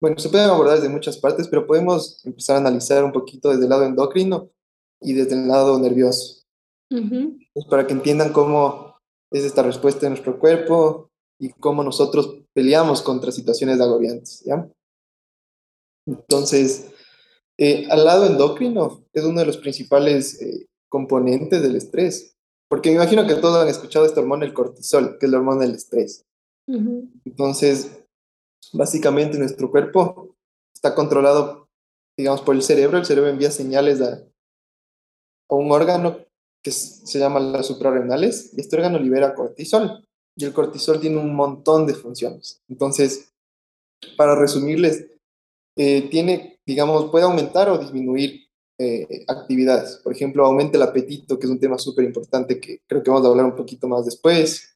bueno, 0.00 0.18
se 0.18 0.30
pueden 0.30 0.48
abordar 0.48 0.76
desde 0.76 0.88
muchas 0.88 1.18
partes, 1.18 1.48
pero 1.48 1.66
podemos 1.66 2.24
empezar 2.24 2.56
a 2.56 2.60
analizar 2.60 3.04
un 3.04 3.12
poquito 3.12 3.50
desde 3.50 3.64
el 3.64 3.70
lado 3.70 3.84
endocrino 3.84 4.50
y 5.00 5.12
desde 5.12 5.34
el 5.34 5.46
lado 5.46 5.78
nervioso. 5.78 6.44
Pues 6.88 7.66
para 7.68 7.86
que 7.86 7.92
entiendan 7.92 8.32
cómo 8.32 8.96
es 9.30 9.44
esta 9.44 9.62
respuesta 9.62 10.00
de 10.00 10.10
nuestro 10.10 10.38
cuerpo 10.38 11.10
y 11.38 11.50
cómo 11.50 11.84
nosotros 11.84 12.42
peleamos 12.52 13.02
contra 13.02 13.30
situaciones 13.30 13.80
agobiantes, 13.80 14.42
¿ya? 14.44 14.68
Entonces, 16.06 16.90
eh, 17.58 17.86
al 17.90 18.04
lado 18.04 18.26
endocrino 18.26 19.04
es 19.12 19.22
uno 19.22 19.40
de 19.40 19.46
los 19.46 19.58
principales 19.58 20.40
eh, 20.40 20.66
componentes 20.88 21.62
del 21.62 21.76
estrés, 21.76 22.36
porque 22.68 22.88
me 22.90 22.96
imagino 22.96 23.26
que 23.26 23.34
todos 23.34 23.62
han 23.62 23.68
escuchado 23.68 24.06
esta 24.06 24.20
hormona, 24.20 24.46
el 24.46 24.54
cortisol, 24.54 25.18
que 25.18 25.26
es 25.26 25.32
la 25.32 25.38
hormona 25.38 25.60
del 25.60 25.74
estrés. 25.74 26.24
Entonces, 27.24 28.04
Básicamente 28.72 29.38
nuestro 29.38 29.70
cuerpo 29.70 30.36
está 30.74 30.94
controlado, 30.94 31.68
digamos, 32.16 32.42
por 32.42 32.54
el 32.54 32.62
cerebro. 32.62 32.98
El 32.98 33.04
cerebro 33.04 33.30
envía 33.30 33.50
señales 33.50 34.00
a, 34.00 34.22
un 35.48 35.72
órgano 35.72 36.18
que 36.62 36.70
se 36.70 37.18
llama 37.18 37.40
las 37.40 37.66
suprarrenales 37.66 38.52
y 38.56 38.60
este 38.60 38.76
órgano 38.76 38.98
libera 38.98 39.34
cortisol. 39.34 40.06
Y 40.36 40.44
el 40.44 40.52
cortisol 40.52 41.00
tiene 41.00 41.16
un 41.16 41.34
montón 41.34 41.86
de 41.86 41.94
funciones. 41.94 42.62
Entonces, 42.68 43.32
para 44.16 44.36
resumirles, 44.36 45.08
eh, 45.76 46.08
tiene, 46.08 46.60
digamos, 46.64 47.10
puede 47.10 47.24
aumentar 47.24 47.68
o 47.68 47.78
disminuir 47.78 48.50
eh, 48.78 49.24
actividades. 49.28 49.96
Por 49.96 50.14
ejemplo, 50.14 50.46
aumenta 50.46 50.78
el 50.78 50.82
apetito, 50.82 51.38
que 51.38 51.46
es 51.46 51.50
un 51.50 51.60
tema 51.60 51.78
súper 51.78 52.04
importante 52.04 52.58
que 52.58 52.80
creo 52.86 53.02
que 53.02 53.10
vamos 53.10 53.26
a 53.26 53.28
hablar 53.28 53.44
un 53.44 53.54
poquito 53.54 53.86
más 53.88 54.06
después. 54.06 54.74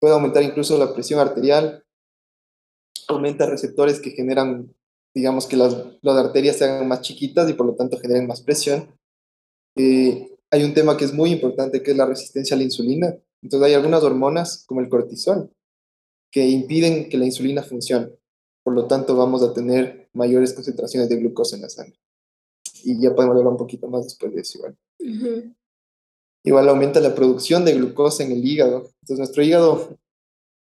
Puede 0.00 0.14
aumentar 0.14 0.42
incluso 0.42 0.78
la 0.78 0.94
presión 0.94 1.20
arterial. 1.20 1.84
Aumenta 3.10 3.46
receptores 3.46 4.00
que 4.00 4.10
generan, 4.10 4.74
digamos, 5.14 5.46
que 5.46 5.56
las, 5.56 5.76
las 6.02 6.16
arterias 6.16 6.56
se 6.56 6.64
hagan 6.64 6.88
más 6.88 7.02
chiquitas 7.02 7.48
y 7.48 7.54
por 7.54 7.66
lo 7.66 7.74
tanto 7.74 7.98
generen 7.98 8.26
más 8.26 8.42
presión. 8.42 8.88
Eh, 9.76 10.36
hay 10.50 10.64
un 10.64 10.74
tema 10.74 10.96
que 10.96 11.04
es 11.04 11.12
muy 11.12 11.30
importante, 11.30 11.82
que 11.82 11.92
es 11.92 11.96
la 11.96 12.06
resistencia 12.06 12.54
a 12.54 12.58
la 12.58 12.64
insulina. 12.64 13.14
Entonces 13.42 13.68
hay 13.68 13.74
algunas 13.74 14.02
hormonas, 14.02 14.64
como 14.66 14.80
el 14.80 14.88
cortisol, 14.88 15.50
que 16.30 16.48
impiden 16.48 17.08
que 17.08 17.18
la 17.18 17.26
insulina 17.26 17.62
funcione. 17.62 18.10
Por 18.62 18.74
lo 18.74 18.86
tanto, 18.86 19.16
vamos 19.16 19.42
a 19.42 19.52
tener 19.52 20.08
mayores 20.12 20.52
concentraciones 20.52 21.08
de 21.08 21.16
glucosa 21.16 21.56
en 21.56 21.62
la 21.62 21.68
sangre 21.68 22.00
y 22.84 23.00
ya 23.00 23.14
podemos 23.14 23.36
hablar 23.36 23.52
un 23.52 23.58
poquito 23.58 23.88
más 23.88 24.04
después 24.04 24.32
de 24.34 24.40
eso 24.40 24.58
igual. 24.58 24.76
Igual 26.42 26.68
aumenta 26.68 27.00
la 27.00 27.14
producción 27.14 27.64
de 27.64 27.74
glucosa 27.74 28.24
en 28.24 28.32
el 28.32 28.44
hígado. 28.44 28.90
Entonces 29.02 29.18
nuestro 29.18 29.42
hígado 29.42 29.98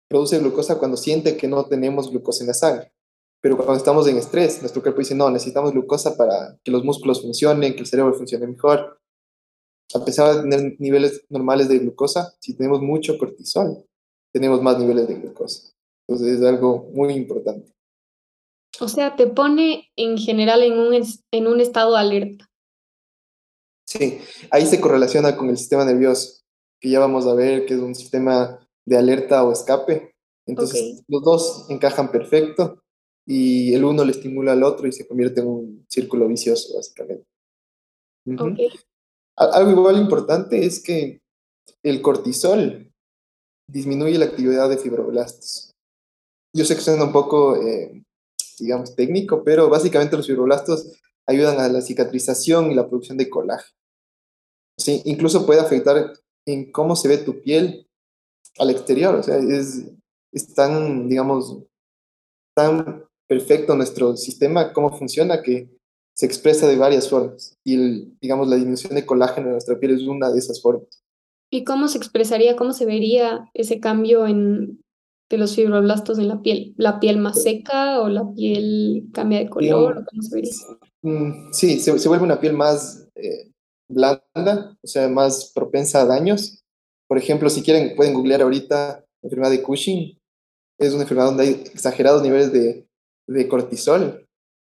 produce 0.09 0.39
glucosa 0.39 0.79
cuando 0.79 0.97
siente 0.97 1.37
que 1.37 1.49
no 1.49 1.67
tenemos 1.67 2.11
glucosa 2.11 2.43
en 2.43 2.49
la 2.49 2.55
sangre. 2.55 2.93
Pero 3.41 3.57
cuando 3.57 3.77
estamos 3.77 4.09
en 4.09 4.17
estrés, 4.17 4.61
nuestro 4.61 4.83
cuerpo 4.83 5.01
dice, 5.01 5.15
no, 5.15 5.31
necesitamos 5.31 5.73
glucosa 5.73 6.17
para 6.17 6.59
que 6.65 6.71
los 6.71 6.85
músculos 6.85 7.23
funcionen, 7.23 7.75
que 7.75 7.81
el 7.81 7.87
cerebro 7.87 8.15
funcione 8.15 8.47
mejor. 8.47 9.01
A 9.95 10.05
pesar 10.05 10.35
de 10.35 10.43
tener 10.43 10.77
niveles 10.81 11.25
normales 11.29 11.69
de 11.69 11.79
glucosa, 11.79 12.35
si 12.41 12.57
tenemos 12.57 12.81
mucho 12.81 13.17
cortisol, 13.19 13.85
tenemos 14.33 14.61
más 14.63 14.79
niveles 14.79 15.07
de 15.07 15.15
glucosa. 15.15 15.73
Entonces 16.09 16.39
es 16.39 16.45
algo 16.45 16.89
muy 16.93 17.15
importante. 17.15 17.73
O 18.81 18.89
sea, 18.89 19.17
te 19.17 19.27
pone 19.27 19.91
en 19.97 20.19
general 20.19 20.63
en 20.63 20.79
un, 20.79 20.95
en 21.31 21.47
un 21.47 21.61
estado 21.61 21.93
de 21.93 21.99
alerta. 21.99 22.51
Sí, 23.87 24.19
ahí 24.51 24.67
se 24.67 24.81
correlaciona 24.81 25.37
con 25.37 25.49
el 25.49 25.57
sistema 25.57 25.85
nervioso, 25.85 26.43
que 26.81 26.91
ya 26.91 26.99
vamos 26.99 27.27
a 27.27 27.35
ver 27.35 27.65
que 27.67 27.75
es 27.75 27.81
un 27.81 27.95
sistema 27.95 28.65
de 28.87 28.97
alerta 28.97 29.45
o 29.45 29.52
escape. 29.52 30.14
Entonces, 30.47 31.02
los 31.09 31.23
dos 31.23 31.66
encajan 31.69 32.11
perfecto 32.11 32.83
y 33.26 33.75
el 33.75 33.85
uno 33.85 34.05
le 34.05 34.12
estimula 34.12 34.52
al 34.52 34.62
otro 34.62 34.87
y 34.87 34.93
se 34.93 35.07
convierte 35.07 35.40
en 35.40 35.49
un 35.49 35.87
círculo 35.88 36.28
vicioso, 36.28 36.76
básicamente. 36.76 37.26
Algo 39.37 39.71
igual 39.71 39.99
importante 39.99 40.64
es 40.64 40.83
que 40.83 41.21
el 41.83 42.00
cortisol 42.00 42.93
disminuye 43.69 44.19
la 44.19 44.26
actividad 44.26 44.69
de 44.69 44.78
fibroblastos. 44.78 45.73
Yo 46.55 46.64
sé 46.64 46.76
que 46.76 46.81
suena 46.81 47.05
un 47.05 47.12
poco 47.12 47.57
eh, 47.57 48.02
digamos, 48.59 48.95
técnico, 48.95 49.43
pero 49.45 49.69
básicamente 49.69 50.16
los 50.16 50.26
fibroblastos 50.26 50.93
ayudan 51.26 51.61
a 51.61 51.69
la 51.69 51.81
cicatrización 51.81 52.71
y 52.71 52.75
la 52.75 52.88
producción 52.88 53.19
de 53.19 53.28
colágeno. 53.28 53.76
Sí, 54.78 55.02
incluso 55.05 55.47
puede 55.47 55.61
afectar 55.61 56.12
en 56.47 56.71
cómo 56.71 56.97
se 56.97 57.09
ve 57.09 57.19
tu 57.19 57.40
piel 57.43 57.88
al 58.59 58.71
exterior, 58.71 59.15
o 59.15 59.23
sea, 59.23 59.37
es, 59.37 59.85
es 60.33 60.55
tan, 60.55 61.09
digamos, 61.09 61.59
tan 62.55 63.05
perfecto 63.29 63.77
nuestro 63.77 64.17
sistema, 64.17 64.73
cómo 64.73 64.97
funciona, 64.97 65.43
que 65.43 65.69
se 66.15 66.27
expresa 66.27 66.67
de 66.67 66.77
varias 66.77 67.09
formas. 67.09 67.59
Y, 67.65 68.17
digamos, 68.21 68.49
la 68.49 68.57
disminución 68.57 68.95
de 68.95 69.05
colágeno 69.05 69.49
en 69.49 69.53
nuestra 69.53 69.79
piel 69.79 69.97
es 69.97 70.03
una 70.03 70.31
de 70.31 70.39
esas 70.39 70.63
formas. 70.63 71.03
¿Y 71.51 71.65
cómo 71.65 71.89
se 71.89 71.99
expresaría, 71.99 72.57
cómo 72.57 72.73
se 72.73 72.87
vería 72.87 73.51
ese 73.55 73.81
cambio 73.81 74.27
en, 74.27 74.83
de 75.29 75.39
los 75.39 75.55
fibroblastos 75.55 76.19
en 76.19 76.29
la 76.29 76.41
piel? 76.41 76.75
¿La 76.77 76.99
piel 77.01 77.19
más 77.19 77.43
seca 77.43 78.01
o 78.01 78.09
la 78.09 78.33
piel 78.33 79.09
cambia 79.13 79.41
de 79.41 79.51
color? 79.51 80.05
¿Cómo 80.09 80.23
se 80.23 80.35
vería? 80.35 80.53
Mm, 81.03 81.53
sí, 81.53 81.79
se, 81.79 81.99
se, 81.99 82.09
vuelve 82.09 82.25
una 82.25 82.41
piel 82.41 82.55
más 82.55 83.07
eh, 83.15 83.53
blanda, 83.89 84.77
o 84.83 84.87
sea, 84.87 85.09
más 85.09 85.53
propensa 85.55 86.03
a 86.03 86.07
daños. 86.07 86.65
Por 87.09 87.19
ejemplo, 87.19 87.49
si 87.51 87.63
quieren, 87.63 87.95
pueden 87.97 88.15
googlear 88.15 88.43
ahorita 88.43 89.05
la 89.23 89.27
enfermedad 89.27 89.51
de 89.51 89.63
Cushing. 89.63 90.19
Es 90.79 90.93
una 90.93 91.03
enfermedad 91.03 91.29
donde 91.29 91.45
hay 91.45 91.51
exagerados 91.73 92.23
niveles 92.23 92.53
de, 92.53 92.87
de 93.29 93.49
cortisol 93.49 94.27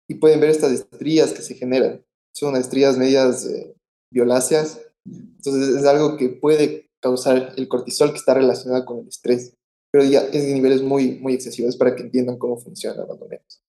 y 0.08 0.16
pueden 0.16 0.40
ver 0.40 0.50
estas 0.50 0.72
estrías 0.72 1.32
que 1.32 1.42
se 1.42 1.54
generan. 1.54 2.04
Son 2.34 2.56
estrías 2.56 2.98
medias 2.98 3.46
eh, 3.46 3.74
violáceas. 4.12 4.80
Entonces 5.06 5.76
es 5.76 5.84
algo 5.86 6.16
que 6.16 6.28
puede 6.28 6.90
causar 7.00 7.52
el 7.56 7.68
cortisol 7.68 8.10
que 8.10 8.18
está 8.18 8.34
relacionado 8.34 8.84
con 8.84 9.00
el 9.00 9.08
estrés 9.08 9.54
pero 9.94 10.06
ya 10.06 10.22
es 10.22 10.44
de 10.44 10.52
niveles 10.52 10.82
muy, 10.82 11.20
muy 11.20 11.34
excesivos 11.34 11.76
para 11.76 11.94
que 11.94 12.02
entiendan 12.02 12.36
cómo 12.36 12.58
funciona 12.58 13.06
más 13.06 13.16
o 13.16 13.28
menos. 13.28 13.62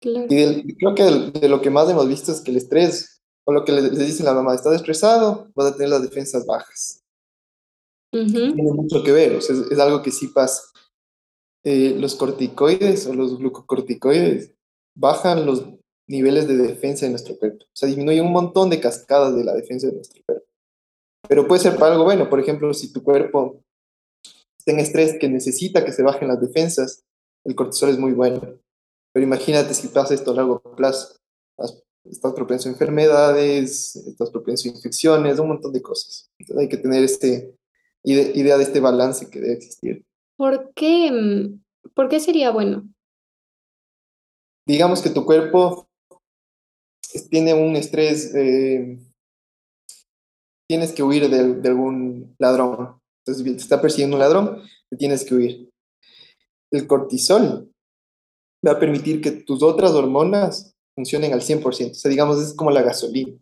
Y 0.00 0.76
creo 0.76 0.94
que 0.94 1.02
de, 1.40 1.48
lo 1.48 1.60
que 1.60 1.68
más 1.68 1.90
hemos 1.90 2.06
visto 2.06 2.30
es 2.30 2.40
que 2.40 2.52
el 2.52 2.58
estrés, 2.58 3.20
o 3.44 3.52
lo 3.52 3.64
que 3.64 3.72
le, 3.72 3.82
le 3.82 4.04
dicen 4.04 4.28
a 4.28 4.30
la 4.30 4.36
mamá, 4.36 4.54
estás 4.54 4.76
estresado, 4.76 5.50
vas 5.56 5.66
a 5.66 5.74
tener 5.74 5.88
las 5.88 6.02
defensas 6.02 6.46
bajas. 6.46 6.99
Tiene 8.10 8.54
mucho 8.54 9.02
que 9.02 9.12
ver, 9.12 9.32
es, 9.32 9.50
algo 9.78 10.02
que 10.02 10.10
sí 10.10 10.28
pasa. 10.28 10.62
Eh, 11.64 11.94
los 11.98 12.14
corticoides 12.16 13.06
o 13.06 13.14
los 13.14 13.38
glucocorticoides 13.38 14.54
bajan 14.96 15.46
los 15.46 15.66
niveles 16.08 16.48
de 16.48 16.56
defensa 16.56 17.06
de 17.06 17.10
nuestro 17.10 17.38
cuerpo. 17.38 17.64
O 17.64 17.76
sea, 17.76 17.88
disminuye 17.88 18.20
un 18.20 18.32
montón 18.32 18.68
de 18.70 18.80
cascadas 18.80 19.36
de 19.36 19.44
la 19.44 19.54
defensa 19.54 19.86
de 19.86 19.94
nuestro 19.94 20.22
cuerpo. 20.24 20.46
Pero 21.28 21.46
puede 21.46 21.62
ser 21.62 21.76
para 21.76 21.92
algo 21.92 22.04
bueno, 22.04 22.28
por 22.28 22.40
ejemplo, 22.40 22.74
si 22.74 22.92
tu 22.92 23.04
cuerpo 23.04 23.62
está 24.58 24.72
en 24.72 24.80
estrés, 24.80 25.16
que 25.20 25.28
necesita 25.28 25.84
que 25.84 25.92
se 25.92 26.02
bajen 26.02 26.28
las 26.28 26.40
defensas, 26.40 27.04
el 27.44 27.54
cortisol 27.54 27.90
es 27.90 27.98
muy 27.98 28.12
bueno. 28.12 28.40
Pero 29.12 29.24
imagínate 29.24 29.74
si 29.74 29.88
pasa 29.88 30.14
esto 30.14 30.32
a 30.32 30.34
largo 30.34 30.60
plazo. 30.76 31.16
Estás 32.04 32.32
propenso 32.32 32.68
a 32.68 32.72
enfermedades, 32.72 33.94
estás 33.94 34.30
propenso 34.30 34.68
a 34.68 34.72
infecciones, 34.72 35.38
un 35.38 35.48
montón 35.48 35.72
de 35.72 35.82
cosas. 35.82 36.30
Entonces 36.38 36.62
hay 36.62 36.68
que 36.68 36.78
tener 36.78 37.04
este, 37.04 37.54
idea 38.04 38.56
de 38.56 38.62
este 38.62 38.80
balance 38.80 39.28
que 39.28 39.40
debe 39.40 39.54
existir. 39.54 40.04
¿Por 40.36 40.72
qué, 40.74 41.10
mm, 41.10 41.90
¿Por 41.94 42.08
qué 42.08 42.20
sería 42.20 42.50
bueno? 42.50 42.88
Digamos 44.66 45.02
que 45.02 45.10
tu 45.10 45.24
cuerpo 45.24 45.88
tiene 47.28 47.54
un 47.54 47.76
estrés, 47.76 48.34
eh, 48.34 48.98
tienes 50.68 50.92
que 50.92 51.02
huir 51.02 51.28
de, 51.28 51.54
de 51.54 51.68
algún 51.68 52.34
ladrón, 52.38 53.00
entonces, 53.26 53.56
te 53.56 53.62
está 53.62 53.80
persiguiendo 53.80 54.16
un 54.16 54.20
ladrón, 54.20 54.62
te 54.88 54.96
tienes 54.96 55.24
que 55.24 55.34
huir. 55.34 55.70
El 56.70 56.86
cortisol 56.86 57.70
va 58.66 58.72
a 58.72 58.78
permitir 58.78 59.20
que 59.20 59.30
tus 59.30 59.62
otras 59.62 59.92
hormonas 59.92 60.74
funcionen 60.94 61.32
al 61.32 61.42
100%. 61.42 61.90
O 61.90 61.94
sea, 61.94 62.10
digamos, 62.10 62.40
es 62.40 62.54
como 62.54 62.70
la 62.70 62.82
gasolina. 62.82 63.32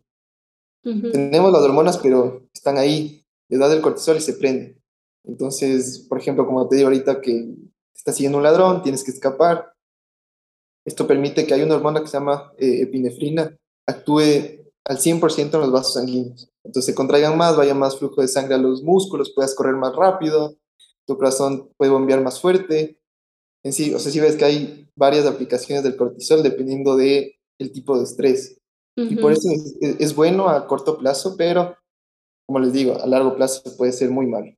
Tenemos 0.81 1.51
las 1.51 1.61
hormonas, 1.61 1.97
pero 1.97 2.47
están 2.53 2.77
ahí, 2.77 3.18
le 3.49 3.57
das 3.57 3.73
el 3.73 3.81
cortisol 3.81 4.17
y 4.17 4.21
se 4.21 4.33
prende. 4.33 4.77
Entonces, 5.25 6.05
por 6.07 6.17
ejemplo, 6.17 6.45
como 6.45 6.67
te 6.67 6.77
digo 6.77 6.87
ahorita 6.87 7.21
que 7.21 7.33
te 7.33 7.97
está 7.97 8.13
siguiendo 8.13 8.37
un 8.37 8.43
ladrón, 8.43 8.83
tienes 8.83 9.03
que 9.03 9.11
escapar. 9.11 9.73
Esto 10.85 11.05
permite 11.05 11.45
que 11.45 11.53
hay 11.53 11.61
una 11.61 11.75
hormona 11.75 12.01
que 12.01 12.07
se 12.07 12.17
llama 12.17 12.53
eh, 12.57 12.81
epinefrina, 12.83 13.55
actúe 13.85 14.21
al 14.85 14.97
100% 14.97 15.53
en 15.53 15.59
los 15.59 15.71
vasos 15.71 15.93
sanguíneos. 15.93 16.49
Entonces 16.63 16.85
se 16.85 16.95
contraigan 16.95 17.37
más, 17.37 17.57
vaya 17.57 17.73
más 17.73 17.97
flujo 17.97 18.21
de 18.21 18.27
sangre 18.27 18.55
a 18.55 18.59
los 18.59 18.83
músculos, 18.83 19.33
puedas 19.33 19.55
correr 19.55 19.75
más 19.75 19.95
rápido, 19.95 20.57
tu 21.05 21.17
corazón 21.17 21.71
puede 21.77 21.91
bombear 21.91 22.21
más 22.21 22.39
fuerte. 22.39 22.99
En 23.63 23.73
sí, 23.73 23.93
o 23.93 23.99
sea, 23.99 24.11
si 24.11 24.19
ves 24.19 24.35
que 24.35 24.45
hay 24.45 24.89
varias 24.95 25.25
aplicaciones 25.25 25.83
del 25.83 25.95
cortisol 25.95 26.43
dependiendo 26.43 26.95
del 26.95 27.33
el 27.57 27.71
tipo 27.71 27.97
de 27.97 28.03
estrés. 28.03 28.59
Y 28.95 29.15
por 29.15 29.31
eso 29.31 29.47
es, 29.81 30.13
bueno 30.13 30.49
a 30.49 30.67
corto 30.67 30.97
plazo, 30.97 31.35
pero 31.37 31.77
como 32.49 32.61
les 32.61 32.73
digo, 32.73 32.99
a 32.99 33.05
largo 33.05 33.35
plazo 33.35 33.61
puede 33.77 33.91
ser 33.91 34.09
muy 34.09 34.25
malo. 34.25 34.51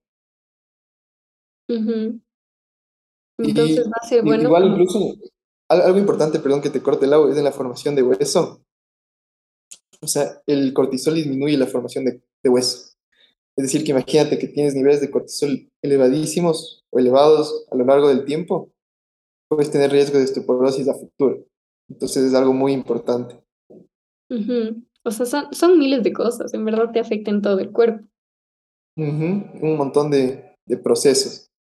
Entonces 3.38 3.86
va 3.86 3.98
a 4.02 4.08
ser 4.08 4.24
bueno. 4.24 4.44
Igual 4.44 4.68
incluso, 4.68 5.18
algo 5.68 6.00
importante, 6.00 6.40
perdón 6.40 6.62
que 6.62 6.70
te 6.70 6.82
corte 6.82 7.06
el 7.06 7.12
agua, 7.12 7.30
es 7.30 7.38
en 7.38 7.44
la 7.44 7.52
formación 7.52 7.94
de 7.94 8.04
hueso. 8.04 8.64
O 10.00 10.08
sea, 10.08 10.42
el 10.48 10.72
cortisol 10.74 11.16
disminuye 11.16 11.58
la 11.58 11.68
formación 11.68 12.06
de, 12.06 12.22
hueso. 12.50 12.94
Es 13.58 13.64
decir, 13.66 13.84
que 13.84 13.92
imagínate 13.92 14.40
que 14.40 14.48
tienes 14.48 14.74
niveles 14.74 15.02
de 15.02 15.12
cortisol 15.12 15.70
elevadísimos 15.82 16.86
o 16.92 17.00
elevados 17.00 17.66
a 17.72 17.76
lo 17.76 17.84
largo 17.84 18.08
del 18.08 18.24
tiempo, 18.24 18.72
puedes 19.50 19.70
tener 19.70 19.92
riesgo 19.92 20.18
de 20.18 20.24
osteoporosis 20.24 20.88
a 20.88 20.94
futuro. 20.94 21.46
Entonces 21.90 22.24
es 22.24 22.34
algo 22.36 22.54
muy 22.54 22.72
importante. 22.72 23.36
O 25.04 25.12
sea, 25.12 25.26
son, 25.26 25.54
son, 25.54 25.80
miles 25.80 26.04
de 26.04 26.14
cosas, 26.14 26.54
en 26.54 26.64
verdad 26.66 26.92
te 26.92 27.00
afectan 27.00 27.42
todo 27.42 27.60
el 27.60 27.72
cuerpo. 27.72 28.06
Un 28.96 29.76
montón 29.78 30.12
de, 30.12 30.56
de 30.66 30.78
procesos. 30.78 31.52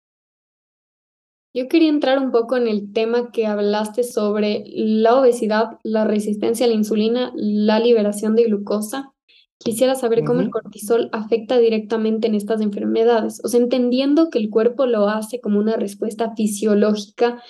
Yo 1.52 1.66
quería 1.68 1.88
entrar 1.88 2.18
un 2.20 2.30
poco 2.30 2.56
en 2.56 2.68
el 2.68 2.92
tema 2.92 3.32
que 3.32 3.46
hablaste 3.46 4.04
sobre 4.04 4.62
la 4.66 5.16
obesidad, 5.16 5.78
la 5.82 6.04
resistencia 6.04 6.66
a 6.66 6.68
la 6.68 6.76
insulina, 6.76 7.32
la 7.34 7.80
liberación 7.80 8.36
de 8.36 8.44
glucosa. 8.44 9.12
Quisiera 9.58 9.96
saber 9.96 10.24
cómo 10.24 10.40
el 10.40 10.50
cortisol 10.50 11.10
afecta 11.12 11.58
directamente 11.58 12.28
en 12.28 12.34
estas 12.34 12.60
enfermedades, 12.60 13.40
o 13.44 13.48
sea, 13.48 13.60
entendiendo 13.60 14.30
que 14.30 14.38
el 14.38 14.48
cuerpo 14.48 14.86
lo 14.86 15.08
hace 15.08 15.40
como 15.40 15.58
una 15.58 15.76
respuesta 15.76 16.34
fisiológica 16.34 17.42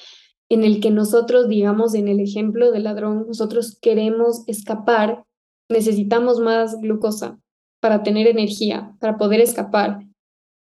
en 0.49 0.65
el 0.65 0.81
que 0.81 0.91
nosotros, 0.91 1.49
digamos, 1.49 1.95
en 1.95 2.09
el 2.09 2.19
ejemplo 2.19 2.73
del 2.73 2.85
ladrón, 2.85 3.27
nosotros 3.29 3.79
queremos 3.81 4.43
escapar 4.49 5.25
necesitamos 5.71 6.41
más 6.41 6.79
glucosa 6.81 7.39
para 7.81 8.03
tener 8.03 8.27
energía, 8.27 8.95
para 9.01 9.17
poder 9.17 9.41
escapar. 9.41 10.01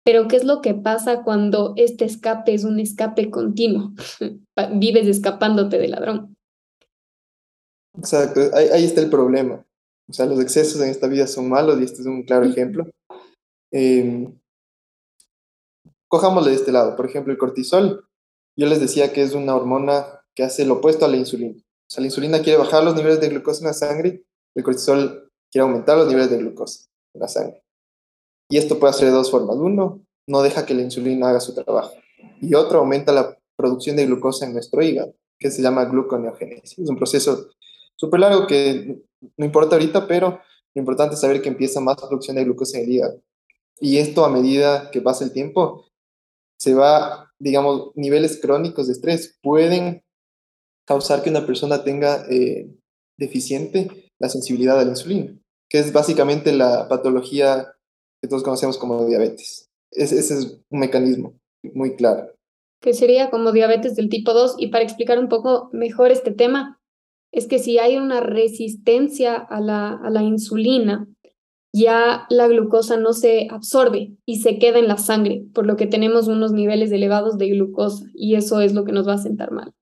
Pero 0.03 0.27
¿qué 0.27 0.35
es 0.35 0.43
lo 0.43 0.62
que 0.62 0.74
pasa 0.74 1.24
cuando 1.24 1.74
este 1.77 2.05
escape 2.05 2.53
es 2.53 2.63
un 2.63 2.79
escape 2.79 3.31
continuo? 3.31 3.93
Vives 4.74 5.07
escapándote 5.07 5.77
del 5.77 5.91
ladrón. 5.91 6.35
Exacto, 7.97 8.41
ahí, 8.53 8.83
está 8.83 9.01
el 9.01 9.09
problema. 9.09 9.65
O 10.07 10.13
sea, 10.13 10.25
los 10.25 10.39
excesos 10.39 10.81
en 10.81 10.89
esta 10.89 11.07
vida 11.07 11.25
son 11.25 11.50
malos 11.50 11.79
y 11.79 11.85
este 11.85 12.01
es 12.01 12.07
un 12.07 12.24
claro 12.24 12.45
ejemplo. 12.45 12.85
Eh, 13.71 14.27
cojámoslo 16.07 16.50
de 16.50 16.55
este 16.55 16.71
lado. 16.71 16.95
Por 16.95 17.05
ejemplo, 17.07 17.31
el 17.31 17.39
cortisol. 17.39 18.07
Yo 18.57 18.67
les 18.67 18.79
decía 18.79 19.12
que 19.12 19.21
es 19.21 19.33
una 19.33 19.55
hormona 19.55 20.05
que 20.35 20.43
hace 20.43 20.65
lo 20.65 20.75
opuesto 20.75 21.05
a 21.05 21.07
la 21.07 21.17
insulina. 21.17 21.55
O 21.57 21.89
sea, 21.89 22.01
la 22.01 22.07
insulina 22.07 22.41
quiere 22.41 22.59
bajar 22.59 22.83
los 22.83 22.95
niveles 22.95 23.19
de 23.19 23.29
glucosa 23.29 23.62
en 23.62 23.67
la 23.67 23.74
sangre, 23.74 24.24
el 24.55 24.63
cortisol 24.63 25.29
quiere 25.51 25.63
aumentar 25.63 25.97
los 25.97 26.07
niveles 26.07 26.29
de 26.29 26.38
glucosa 26.38 26.85
en 27.13 27.21
la 27.21 27.27
sangre. 27.27 27.62
Y 28.50 28.57
esto 28.57 28.79
puede 28.79 28.91
hacer 28.91 29.12
dos 29.12 29.31
formas. 29.31 29.55
Uno, 29.57 30.01
no 30.27 30.41
deja 30.41 30.65
que 30.65 30.74
la 30.74 30.81
insulina 30.81 31.29
haga 31.29 31.39
su 31.39 31.53
trabajo. 31.53 31.93
Y 32.41 32.53
otro, 32.55 32.79
aumenta 32.79 33.12
la 33.12 33.38
producción 33.55 33.95
de 33.95 34.05
glucosa 34.05 34.45
en 34.45 34.53
nuestro 34.53 34.81
hígado, 34.81 35.15
que 35.39 35.51
se 35.51 35.62
llama 35.62 35.85
gluconeogénesis. 35.85 36.79
Es 36.79 36.89
un 36.89 36.97
proceso 36.97 37.50
súper 37.95 38.19
largo 38.19 38.47
que 38.47 39.01
no 39.38 39.45
importa 39.45 39.75
ahorita, 39.75 40.07
pero 40.07 40.39
lo 40.74 40.79
importante 40.79 41.15
es 41.15 41.21
saber 41.21 41.41
que 41.41 41.50
empieza 41.50 41.79
más 41.79 41.97
producción 41.97 42.35
de 42.35 42.43
glucosa 42.43 42.77
en 42.77 42.85
el 42.85 42.91
hígado. 42.91 43.21
Y 43.79 43.97
esto 43.97 44.25
a 44.25 44.29
medida 44.29 44.89
que 44.91 45.01
pasa 45.01 45.24
el 45.24 45.31
tiempo, 45.31 45.85
se 46.57 46.74
va, 46.74 47.31
digamos, 47.39 47.91
niveles 47.95 48.39
crónicos 48.41 48.88
de 48.88 48.93
estrés 48.93 49.38
pueden 49.41 50.03
causar 50.85 51.24
que 51.24 51.29
una 51.29 51.45
persona 51.45 51.83
tenga 51.83 52.25
eh, 52.29 52.69
deficiente 53.17 54.04
la 54.19 54.29
sensibilidad 54.29 54.79
a 54.79 54.84
la 54.84 54.91
insulina, 54.91 55.38
que 55.69 55.79
es 55.79 55.91
básicamente 55.91 56.53
la 56.53 56.88
patología 56.88 57.74
que 58.22 58.27
todos 58.27 58.43
conocemos 58.43 58.77
como 58.77 59.05
diabetes. 59.05 59.69
ese 59.91 60.19
es 60.19 60.62
un 60.69 60.79
mecanismo 60.79 61.34
muy 61.74 61.95
claro. 61.95 62.31
Que 62.81 62.93
sería 62.93 63.29
como 63.29 63.51
diabetes 63.51 63.95
del 63.95 64.10
tipo 64.10 64.34
2. 64.34 64.55
Y 64.60 64.67
para 64.67 64.84
explicar 64.84 65.19
un 65.19 65.29
poco 65.29 65.69
mejor 65.74 66.12
este 66.12 66.31
tema, 66.31 66.79
es 67.31 67.48
que 67.48 67.60
si 67.60 67.79
hay 67.79 67.98
una 67.98 68.19
resistencia 68.22 69.36
a 69.36 69.60
la, 69.60 69.89
a 69.89 70.10
la 70.10 70.24
insulina, 70.24 71.07
ya 71.74 72.25
la 72.29 72.48
glucosa 72.48 72.95
no 72.95 73.12
se 73.12 73.48
absorbe 73.50 74.15
y 74.25 74.38
se 74.38 74.60
queda 74.60 74.79
en 74.79 74.88
la 74.88 74.98
sangre, 74.98 75.45
por 75.53 75.65
lo 75.65 75.75
que 75.75 75.88
tenemos 75.88 76.29
unos 76.29 76.53
niveles 76.53 76.91
elevados 76.91 77.38
de 77.38 77.50
glucosa 77.50 78.05
y 78.13 78.36
eso 78.36 78.62
es 78.62 78.74
lo 78.74 78.86
que 78.86 78.93
nos 78.93 79.07
va 79.07 79.15
a 79.15 79.17
sentar 79.17 79.51
mal. 79.51 79.74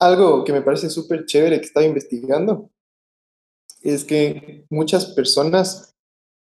Algo 0.00 0.44
que 0.44 0.52
me 0.52 0.62
parece 0.62 0.88
súper 0.88 1.26
chévere 1.26 1.60
que 1.60 1.66
estaba 1.66 1.86
investigando 1.86 2.70
es 3.82 4.04
que 4.04 4.64
muchas 4.70 5.06
personas 5.06 5.94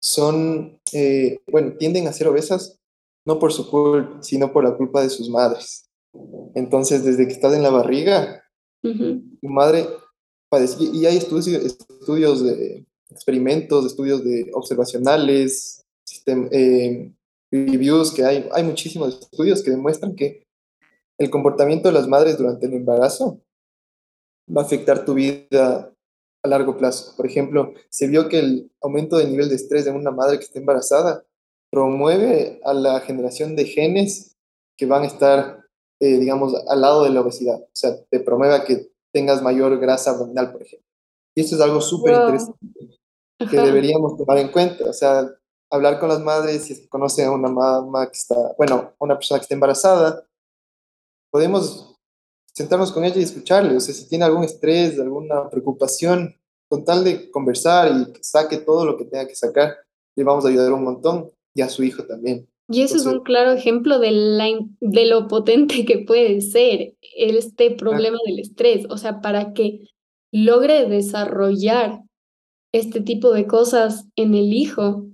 son, 0.01 0.79
eh, 0.93 1.39
bueno, 1.47 1.74
tienden 1.77 2.07
a 2.07 2.13
ser 2.13 2.27
obesas 2.27 2.79
no 3.25 3.39
por 3.39 3.51
su 3.51 3.69
culpa, 3.69 4.21
sino 4.21 4.53
por 4.53 4.63
la 4.63 4.75
culpa 4.75 5.01
de 5.01 5.09
sus 5.09 5.29
madres. 5.29 5.89
Entonces, 6.53 7.03
desde 7.03 7.25
que 7.25 7.33
estás 7.33 7.53
en 7.53 7.63
la 7.63 7.71
barriga, 7.71 8.43
tu 8.81 9.50
madre 9.50 9.88
y 10.79 11.05
hay 11.05 11.17
estudios, 11.17 11.47
estudios 11.47 12.43
de 12.43 12.85
experimentos, 13.09 13.85
estudios 13.85 14.24
de 14.24 14.51
observacionales, 14.53 15.83
eh, 16.51 17.12
reviews, 17.51 18.12
que 18.12 18.24
hay, 18.24 18.47
hay 18.53 18.63
muchísimos 18.63 19.19
estudios 19.19 19.63
que 19.63 19.71
demuestran 19.71 20.15
que 20.15 20.45
el 21.17 21.29
comportamiento 21.29 21.88
de 21.88 21.93
las 21.93 22.07
madres 22.07 22.38
durante 22.38 22.67
el 22.67 22.74
embarazo 22.74 23.41
va 24.47 24.61
a 24.61 24.65
afectar 24.65 25.05
tu 25.05 25.13
vida 25.13 25.91
a 26.43 26.47
largo 26.47 26.77
plazo. 26.77 27.15
Por 27.15 27.25
ejemplo, 27.25 27.73
se 27.89 28.08
vio 28.08 28.29
que 28.29 28.39
el 28.39 28.71
aumento 28.81 29.17
del 29.17 29.31
nivel 29.31 29.49
de 29.49 29.55
estrés 29.55 29.86
de 29.86 29.91
una 29.91 30.12
madre 30.12 30.38
que 30.38 30.45
está 30.45 30.60
embarazada 30.60 31.23
promueve 31.71 32.62
a 32.63 32.73
la 32.73 32.99
generación 33.01 33.55
de 33.55 33.65
genes 33.65 34.38
que 34.77 34.86
van 34.86 35.03
a 35.03 35.08
estar, 35.08 35.65
eh, 35.99 36.17
digamos, 36.19 36.53
al 36.67 36.81
lado 36.81 37.03
de 37.03 37.10
la 37.10 37.21
obesidad. 37.21 37.62
O 37.62 37.69
sea, 37.73 37.95
te 38.10 38.19
promueve 38.19 38.55
a 38.55 38.63
que 38.63 38.91
tengas 39.12 39.41
mayor 39.41 39.77
grasa 39.79 40.12
abdominal, 40.12 40.51
por 40.51 40.62
ejemplo. 40.62 40.88
Y 41.36 41.41
esto 41.41 41.55
es 41.55 41.62
algo 41.62 41.81
súper 41.81 42.13
interesante 42.13 42.67
que 43.49 43.58
deberíamos 43.58 44.17
tomar 44.17 44.38
en 44.38 44.49
cuenta. 44.49 44.86
O 44.89 44.93
sea, 44.93 45.29
hablar 45.69 45.99
con 45.99 46.10
las 46.10 46.21
madres, 46.21 46.63
si 46.63 46.88
conocen 46.88 47.27
a 47.27 47.31
una 47.31 47.49
mamá 47.49 48.08
que 48.08 48.17
está, 48.17 48.36
bueno, 48.58 48.93
a 48.97 49.03
una 49.03 49.15
persona 49.15 49.39
que 49.39 49.43
está 49.43 49.55
embarazada, 49.55 50.25
podemos 51.31 51.94
sentarnos 52.56 52.91
con 52.91 53.04
ella 53.04 53.18
y 53.18 53.24
escucharle. 53.24 53.76
O 53.76 53.80
sea, 53.80 53.94
si 53.94 54.08
tiene 54.08 54.26
algún 54.26 54.44
estrés, 54.44 55.00
alguna 55.00 55.50
preocupación, 55.50 56.36
con 56.70 56.84
tal 56.84 57.04
de 57.04 57.30
conversar 57.30 57.91
y 57.91 58.13
que 58.13 58.24
saque 58.24 58.58
todo 58.58 58.86
lo 58.86 58.98
que 58.98 59.06
tenga 59.06 59.28
que 59.28 59.36
sacar, 59.36 59.76
le 60.15 60.24
vamos 60.24 60.46
a 60.46 60.48
ayudar 60.48 60.74
un 60.74 60.84
montón 60.84 61.32
y 61.54 61.62
a 61.62 61.70
su 61.70 61.84
hijo 61.84 62.04
también. 62.06 62.48
Y 62.68 62.82
eso 62.82 62.96
es 62.96 63.06
un 63.06 63.22
claro 63.22 63.52
ejemplo 63.52 64.00
de, 64.00 64.12
la, 64.12 64.48
de 64.80 65.06
lo 65.06 65.28
potente 65.28 65.86
que 65.86 66.00
puede 66.00 66.41
ser 66.41 66.96
este 67.15 67.72
problema 67.72 68.18
del 68.26 68.39
estrés. 68.39 68.86
O 68.89 68.98
sea, 68.98 69.22
para 69.22 69.54
que 69.54 69.82
logre 70.32 70.88
desarrollar 70.89 72.02
este 72.74 73.02
tipo 73.02 73.32
de 73.32 73.46
cosas 73.46 74.08
en 74.15 74.34
el 74.34 74.52
hijo, 74.54 75.06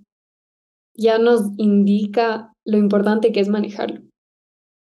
ya 0.95 1.17
nos 1.17 1.41
indica 1.57 2.53
lo 2.65 2.77
importante 2.77 3.33
que 3.33 3.41
es 3.41 3.49
manejarlo. 3.49 4.01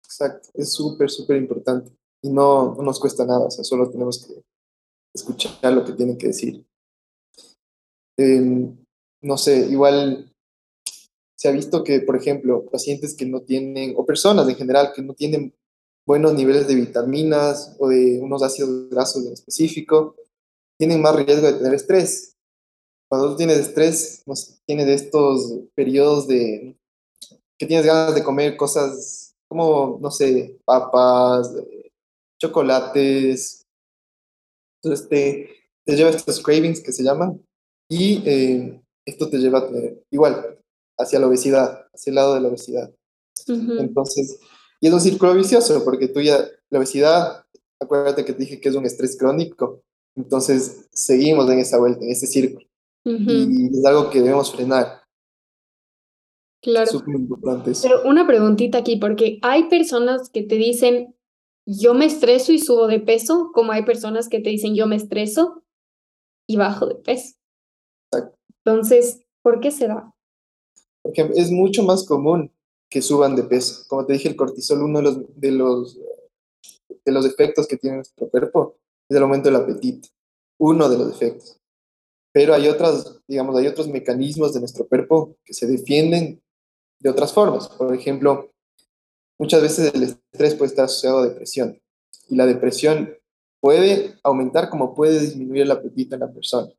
Exacto, 0.04 0.50
es 0.56 0.74
súper, 0.74 1.10
súper 1.10 1.38
importante. 1.38 1.96
Y 2.21 2.30
no, 2.30 2.75
no 2.75 2.84
nos 2.84 2.99
cuesta 2.99 3.25
nada, 3.25 3.45
o 3.45 3.51
sea, 3.51 3.63
solo 3.63 3.89
tenemos 3.89 4.25
que 4.25 4.41
escuchar 5.13 5.73
lo 5.73 5.86
que 5.86 5.93
tienen 5.93 6.17
que 6.17 6.27
decir. 6.27 6.65
Em, 8.17 8.75
no 9.21 9.38
sé, 9.38 9.67
igual 9.67 10.34
se 11.38 11.47
ha 11.47 11.51
visto 11.51 11.84
que, 11.84 11.99
por 12.01 12.15
ejemplo, 12.15 12.65
pacientes 12.65 13.15
que 13.15 13.25
no 13.25 13.41
tienen, 13.41 13.93
o 13.95 14.06
personas 14.06 14.49
en 14.49 14.56
general 14.56 14.91
que 14.93 15.03
no 15.03 15.13
tienen 15.13 15.53
buenos 16.06 16.34
niveles 16.34 16.67
de 16.67 16.75
vitaminas 16.75 17.75
o 17.80 17.89
de 17.89 18.19
unos 18.21 18.41
ácidos 18.41 18.89
grasos 18.89 19.25
en 19.25 19.34
específico, 19.34 20.15
tienen 20.80 21.01
más 21.01 21.15
riesgo 21.15 21.45
de 21.45 21.53
tener 21.53 21.73
estrés. 21.73 22.36
Cuando 23.10 23.32
tú 23.32 23.38
tienes 23.38 23.58
estrés, 23.58 24.23
tienes 24.65 24.88
estos 24.88 25.60
periodos 25.75 26.27
de 26.27 26.75
que 27.58 27.65
tienes 27.65 27.86
ganas 27.86 28.15
de 28.15 28.23
comer 28.23 28.56
cosas 28.58 29.36
como, 29.47 29.97
no 30.01 30.12
sé, 30.12 30.60
papas, 30.65 31.53
chocolates. 32.39 33.63
Entonces 34.82 35.10
te, 35.10 35.50
te 35.86 35.95
lleva 35.95 36.10
estos 36.10 36.41
cravings 36.41 36.82
que 36.82 36.91
se 36.91 37.04
llaman 37.04 37.41
y 37.89 38.21
eh, 38.26 38.82
esto 39.06 39.30
te 39.30 39.38
lleva 39.38 39.67
igual, 40.12 40.60
hacia 40.97 41.19
la 41.19 41.28
obesidad, 41.28 41.88
hacia 41.93 42.12
el 42.12 42.15
lado 42.15 42.36
de 42.36 42.41
la 42.41 42.50
obesidad. 42.50 42.91
Entonces, 43.47 44.39
y 44.82 44.88
es 44.88 44.93
un 44.93 45.00
círculo 45.00 45.34
vicioso, 45.34 45.84
porque 45.86 46.10
tú 46.10 46.21
ya, 46.21 46.45
la 46.69 46.80
obesidad, 46.80 47.45
acuérdate 47.80 48.26
que 48.26 48.34
te 48.34 48.39
dije 48.39 48.60
que 48.60 48.69
es 48.69 48.76
un 48.76 48.86
estrés 48.86 49.17
crónico, 49.17 49.82
entonces 50.15 50.88
seguimos 50.91 51.50
en 51.50 51.60
esa 51.60 51.78
vuelta, 51.78 52.04
en 52.04 52.12
ese 52.12 52.28
círculo. 52.28 52.67
Y 53.06 53.80
es 53.80 53.86
algo 53.86 54.10
que 54.10 54.21
debemos 54.21 54.52
frenar. 54.52 55.02
Claro. 56.62 56.91
Súper 56.91 57.15
importante 57.15 57.71
Pero 57.82 58.02
una 58.04 58.28
preguntita 58.28 58.80
aquí, 58.80 58.97
porque 58.97 59.39
hay 59.41 59.69
personas 59.69 60.30
que 60.30 60.43
te 60.43 60.56
dicen, 60.56 61.15
yo 61.67 61.93
me 61.93 62.06
estreso 62.06 62.53
y 62.53 62.60
subo 62.60 62.88
de 62.88 63.01
peso, 63.01 63.51
como 63.53 63.73
hay 63.73 63.84
personas 63.84 64.30
que 64.30 64.39
te 64.39 64.49
dicen, 64.49 64.73
yo 64.73 64.88
me 64.88 64.95
estreso 64.95 65.63
y 66.47 66.56
bajo 66.56 66.88
de 66.88 66.95
peso. 66.95 67.36
Entonces, 68.63 69.21
¿por 69.41 69.60
qué 69.60 69.71
se 69.71 69.88
da? 69.88 70.13
Porque 71.01 71.30
es 71.36 71.51
mucho 71.51 71.84
más 71.84 72.06
común 72.06 72.53
que 72.89 73.01
suban 73.01 73.36
de 73.36 73.43
peso. 73.43 73.84
Como 73.89 74.06
te 74.06 74.13
dije, 74.13 74.30
el 74.30 74.38
cortisol, 74.38 74.82
uno 74.82 74.99
de 74.99 75.03
los, 75.03 75.39
de 75.39 75.51
los, 75.51 75.99
de 77.03 77.12
los 77.12 77.25
efectos 77.25 77.67
que 77.67 77.75
tiene 77.75 77.97
nuestro 77.97 78.30
cuerpo 78.30 78.77
es 79.10 79.17
el 79.17 79.23
aumento 79.23 79.49
del 79.49 79.62
apetito. 79.62 80.08
Uno 80.60 80.88
de 80.88 80.97
los 80.97 81.12
efectos. 81.12 81.60
Pero 82.32 82.53
hay 82.53 82.69
otras, 82.69 83.19
digamos, 83.27 83.58
hay 83.58 83.67
otros 83.67 83.89
mecanismos 83.89 84.53
de 84.53 84.62
nuestro 84.62 84.88
cuerpo 84.88 85.36
que 85.43 85.53
se 85.53 85.67
defienden 85.67 86.41
de 86.99 87.10
otras 87.10 87.34
formas. 87.34 87.67
Por 87.67 87.93
ejemplo, 87.93 88.51
muchas 89.39 89.62
veces 89.62 89.93
el 89.93 90.04
estrés 90.04 90.56
puede 90.56 90.69
estar 90.69 90.86
asociado 90.86 91.19
a 91.19 91.28
depresión. 91.28 91.80
Y 92.30 92.36
la 92.36 92.45
depresión 92.45 93.15
puede 93.60 94.15
aumentar 94.23 94.69
como 94.69 94.93
puede 94.93 95.19
disminuir 95.19 95.63
el 95.63 95.71
apetito 95.71 96.15
en 96.15 96.21
la 96.21 96.32
persona. 96.32 96.69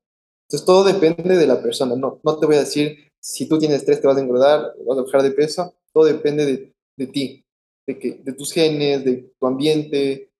Entonces 0.47 0.66
todo 0.66 0.85
depende 0.85 1.37
de 1.37 1.47
la 1.47 1.62
persona. 1.62 1.94
No, 1.97 2.21
no 2.23 2.38
te 2.38 2.47
voy 2.47 2.57
a 2.57 2.61
decir 2.61 3.09
si 3.21 3.49
tú 3.49 3.59
tienes 3.59 3.79
estrés 3.79 4.01
te 4.01 4.07
vas 4.07 4.16
a 4.16 4.21
engordar, 4.21 4.75
vas 4.87 4.99
a 4.99 5.03
bajar 5.03 5.23
de 5.23 5.31
peso, 5.33 5.75
todo 5.92 6.05
depende 6.05 6.47
de, 6.47 6.75
de 6.97 7.07
ti, 7.07 7.44
de, 7.87 7.99
que, 7.99 8.21
de 8.23 8.33
tus 8.33 8.53
genes, 8.53 9.05
de 9.05 9.33
tu 9.38 9.47
ambiente, 9.47 10.31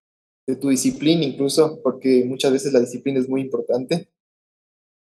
de 0.47 0.57
tu 0.57 0.69
disciplina 0.69 1.25
incluso, 1.25 1.81
porque 1.83 2.25
muchas 2.25 2.53
veces 2.53 2.73
la 2.73 2.81
disciplina 2.81 3.21
es 3.21 3.29
muy 3.29 3.41
importante. 3.43 4.09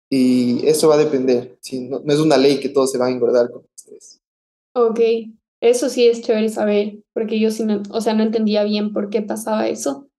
Y 0.10 0.65
eso 0.67 0.89
va 0.89 0.95
a 0.95 0.99
depender. 0.99 1.58
No, 1.89 1.99
no, 1.99 2.13
es 2.13 2.19
una 2.19 2.38
ley 2.38 2.60
que 2.60 2.69
todos 2.69 2.91
se 2.91 2.97
van 2.97 3.10
a 3.10 3.15
engordar 3.15 3.49
con 3.49 3.65
estrés. 3.76 4.21
Ok, 4.73 4.99
eso 5.63 5.88
sí 5.88 6.06
es 6.08 6.21
chévere 6.21 6.49
saber, 6.49 6.99
porque 7.13 7.39
yo 7.39 7.49
sí, 7.49 7.63
no, 7.63 7.82
o 7.89 8.02
sea, 8.02 8.13
no 8.13 8.23
entendía 8.23 8.65
bien 8.65 8.91
por 8.91 9.10
qué 9.10 9.21
pasaba 9.21 9.67
eso. 9.69 10.10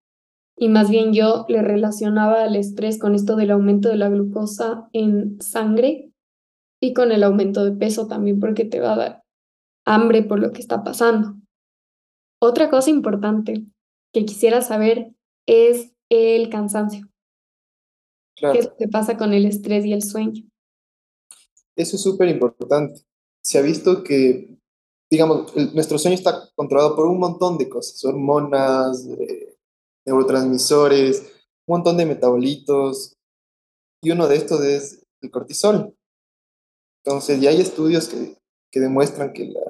y 0.56 0.68
más 0.68 0.88
bien 0.88 1.12
yo 1.12 1.44
le 1.48 1.62
relacionaba 1.62 2.44
al 2.44 2.54
estrés 2.56 2.98
con 2.98 3.14
esto 3.14 3.34
del 3.36 3.50
aumento 3.50 3.88
de 3.88 3.96
la 3.96 4.08
glucosa 4.08 4.88
en 4.92 5.40
sangre 5.42 6.12
y 6.80 6.94
con 6.94 7.10
el 7.10 7.24
aumento 7.24 7.64
de 7.64 7.72
peso 7.72 8.06
también 8.06 8.38
porque 8.38 8.64
te 8.64 8.78
va 8.78 8.92
a 8.94 8.96
dar 8.96 9.22
hambre 9.84 10.22
por 10.22 10.38
lo 10.38 10.52
que 10.52 10.60
está 10.60 10.82
pasando. 10.82 11.34
Otra 12.40 12.70
cosa 12.70 12.88
importante 12.90 13.64
que 14.12 14.24
quisiera 14.24 14.62
saber 14.62 15.12
es 15.46 15.92
el 16.08 16.48
cansancio. 16.50 17.08
¿Qué 18.36 18.68
que 18.78 18.88
pasa 18.88 19.16
con 19.16 19.34
el 19.34 19.44
estrés 19.44 19.84
y 19.84 19.92
el 19.92 20.02
sueño? 20.02 20.42
Eso 21.76 21.96
es 21.96 22.02
súper 22.02 22.28
importante. 22.28 23.00
Se 23.42 23.58
ha 23.58 23.62
visto 23.62 24.04
que, 24.04 24.56
digamos, 25.10 25.54
nuestro 25.74 25.98
sueño 25.98 26.16
está 26.16 26.50
controlado 26.54 26.96
por 26.96 27.06
un 27.06 27.18
montón 27.18 27.58
de 27.58 27.68
cosas, 27.68 28.04
hormonas, 28.04 29.06
eh, 29.06 29.56
neurotransmisores, 30.06 31.20
un 31.66 31.76
montón 31.76 31.96
de 31.96 32.06
metabolitos, 32.06 33.14
y 34.02 34.10
uno 34.10 34.28
de 34.28 34.36
estos 34.36 34.62
es 34.62 35.04
el 35.22 35.30
cortisol. 35.30 35.94
Entonces, 37.04 37.40
ya 37.40 37.50
hay 37.50 37.60
estudios 37.60 38.08
que, 38.08 38.36
que 38.70 38.80
demuestran 38.80 39.32
que, 39.32 39.46
la, 39.46 39.60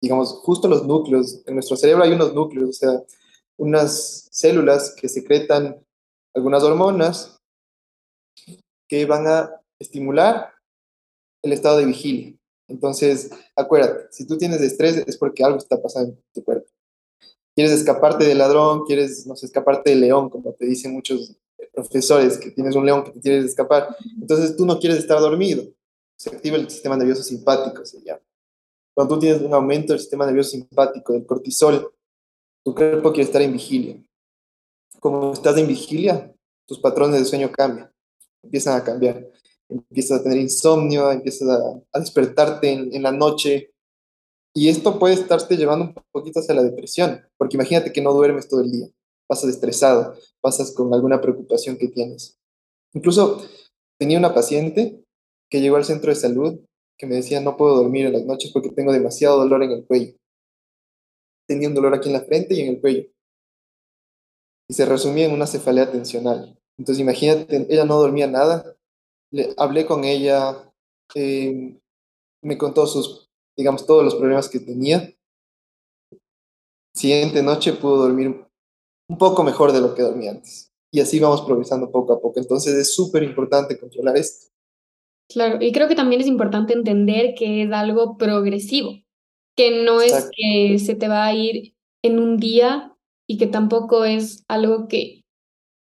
digamos, 0.00 0.32
justo 0.42 0.68
los 0.68 0.86
núcleos, 0.86 1.42
en 1.46 1.54
nuestro 1.54 1.76
cerebro 1.76 2.02
hay 2.02 2.12
unos 2.12 2.34
núcleos, 2.34 2.70
o 2.70 2.72
sea, 2.72 3.02
unas 3.56 4.28
células 4.32 4.94
que 4.94 5.08
secretan 5.08 5.84
algunas 6.34 6.62
hormonas 6.62 7.38
que 8.88 9.06
van 9.06 9.26
a 9.26 9.62
estimular 9.78 10.52
el 11.42 11.52
estado 11.52 11.78
de 11.78 11.86
vigilia. 11.86 12.36
Entonces, 12.68 13.30
acuérdate, 13.56 14.06
si 14.10 14.26
tú 14.26 14.38
tienes 14.38 14.60
estrés 14.60 14.96
es 15.06 15.16
porque 15.16 15.44
algo 15.44 15.58
está 15.58 15.80
pasando 15.80 16.12
en 16.12 16.24
tu 16.32 16.44
cuerpo. 16.44 16.68
Quieres 17.54 17.72
escaparte 17.72 18.24
del 18.24 18.38
ladrón, 18.38 18.84
quieres, 18.86 19.26
no 19.26 19.36
sé, 19.36 19.46
escaparte 19.46 19.90
del 19.90 20.00
león, 20.00 20.30
como 20.30 20.52
te 20.54 20.64
dicen 20.66 20.92
muchos 20.92 21.36
profesores, 21.74 22.38
que 22.38 22.50
tienes 22.50 22.74
un 22.74 22.86
león 22.86 23.04
que 23.04 23.10
te 23.10 23.20
quieres 23.20 23.44
escapar. 23.44 23.94
Entonces, 24.20 24.56
tú 24.56 24.64
no 24.64 24.78
quieres 24.78 24.98
estar 24.98 25.20
dormido. 25.20 25.64
Se 26.16 26.30
activa 26.30 26.56
el 26.56 26.70
sistema 26.70 26.96
nervioso 26.96 27.22
simpático, 27.22 27.84
se 27.84 28.00
llama. 28.02 28.22
Cuando 28.94 29.14
tú 29.14 29.20
tienes 29.20 29.42
un 29.42 29.52
aumento 29.52 29.92
del 29.92 30.00
sistema 30.00 30.24
nervioso 30.24 30.50
simpático, 30.50 31.12
del 31.12 31.26
cortisol, 31.26 31.92
tu 32.64 32.74
cuerpo 32.74 33.12
quiere 33.12 33.26
estar 33.26 33.42
en 33.42 33.52
vigilia. 33.52 34.02
Como 35.00 35.32
estás 35.32 35.56
en 35.58 35.66
vigilia, 35.66 36.32
tus 36.66 36.78
patrones 36.78 37.18
de 37.18 37.26
sueño 37.26 37.50
cambian 37.50 37.92
empiezan 38.42 38.76
a 38.76 38.84
cambiar. 38.84 39.30
Empiezas 39.72 40.20
a 40.20 40.22
tener 40.22 40.38
insomnio, 40.38 41.10
empiezas 41.10 41.48
a, 41.48 41.98
despertarte 41.98 42.70
en, 42.70 43.02
la 43.02 43.12
noche. 43.12 43.72
Y 44.54 44.68
esto 44.68 44.98
puede 44.98 45.14
estarte 45.14 45.56
llevando 45.56 45.86
un 45.86 45.94
poquito 46.12 46.40
hacia 46.40 46.54
la 46.54 46.62
depresión, 46.62 47.22
porque 47.38 47.56
imagínate 47.56 47.92
que 47.92 48.02
no 48.02 48.12
duermes 48.12 48.48
todo 48.48 48.60
el 48.60 48.70
día, 48.70 48.86
pasas 49.26 49.50
estresado, 49.50 50.14
pasas 50.42 50.72
con 50.72 50.92
alguna 50.92 51.20
preocupación 51.20 51.76
que 51.76 51.88
tienes. 51.88 52.38
Incluso 52.92 53.42
tenía 53.98 54.18
una 54.18 54.34
paciente 54.34 55.02
que 55.50 55.60
llegó 55.60 55.76
al 55.76 55.84
centro 55.84 56.10
de 56.10 56.16
salud 56.16 56.60
que 57.02 57.08
me 57.08 57.16
decía 57.16 57.40
no 57.40 57.56
puedo 57.56 57.74
dormir 57.74 58.06
en 58.06 58.12
las 58.12 58.24
noches 58.24 58.52
porque 58.52 58.70
tengo 58.70 58.92
demasiado 58.92 59.38
dolor 59.38 59.64
en 59.64 59.72
el 59.72 59.84
cuello. 59.84 60.14
Tenía 61.48 61.68
un 61.68 61.74
dolor 61.74 61.94
aquí 61.94 62.08
en 62.08 62.12
la 62.12 62.20
frente 62.20 62.54
y 62.54 62.60
en 62.60 62.74
el 62.74 62.80
cuello. 62.80 63.08
Y 64.68 64.74
se 64.74 64.86
resumía 64.86 65.26
en 65.26 65.32
una 65.32 65.48
cefalea 65.48 65.90
tensional. 65.90 66.56
Entonces 66.78 67.02
imagínate, 67.02 67.66
ella 67.68 67.84
no 67.84 67.98
dormía 67.98 68.28
nada. 68.28 68.76
Le, 69.32 69.52
hablé 69.56 69.84
con 69.84 70.04
ella, 70.04 70.72
eh, 71.14 71.76
me 72.42 72.58
contó 72.58 72.86
sus, 72.86 73.30
digamos, 73.56 73.86
todos 73.86 74.04
los 74.04 74.14
problemas 74.14 74.48
que 74.48 74.60
tenía. 74.60 75.12
Siguiente 76.94 77.42
noche 77.42 77.72
pudo 77.72 78.02
dormir 78.02 78.46
un 79.08 79.18
poco 79.18 79.42
mejor 79.42 79.72
de 79.72 79.80
lo 79.80 79.94
que 79.94 80.02
dormía 80.02 80.32
antes. 80.32 80.72
Y 80.90 81.00
así 81.00 81.18
vamos 81.18 81.42
progresando 81.42 81.90
poco 81.90 82.12
a 82.12 82.20
poco. 82.20 82.38
Entonces 82.38 82.74
es 82.74 82.94
súper 82.94 83.22
importante 83.22 83.78
controlar 83.78 84.16
esto. 84.16 84.52
Claro, 85.28 85.58
y 85.60 85.72
creo 85.72 85.88
que 85.88 85.94
también 85.94 86.20
es 86.20 86.26
importante 86.26 86.74
entender 86.74 87.34
que 87.34 87.62
es 87.62 87.72
algo 87.72 88.18
progresivo, 88.18 88.92
que 89.56 89.82
no 89.82 90.02
es 90.02 90.28
que 90.36 90.78
se 90.78 90.94
te 90.94 91.08
va 91.08 91.24
a 91.24 91.34
ir 91.34 91.74
en 92.02 92.18
un 92.18 92.36
día 92.36 92.94
y 93.26 93.38
que 93.38 93.46
tampoco 93.46 94.04
es 94.04 94.44
algo 94.48 94.88
que 94.88 95.22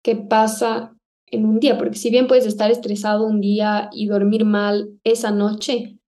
qué 0.04 0.16
pasa 0.16 0.95
en 1.36 1.46
un 1.46 1.60
día, 1.60 1.78
porque 1.78 1.98
si 1.98 2.10
bien 2.10 2.28
puedes 2.28 2.46
estar 2.46 2.72
estresado 2.72 3.26
un 3.26 3.42
día 3.42 3.90
y 3.94 4.08
dormir 4.08 4.46
mal 4.46 4.90
esa 5.04 5.32
noche, 5.32 6.00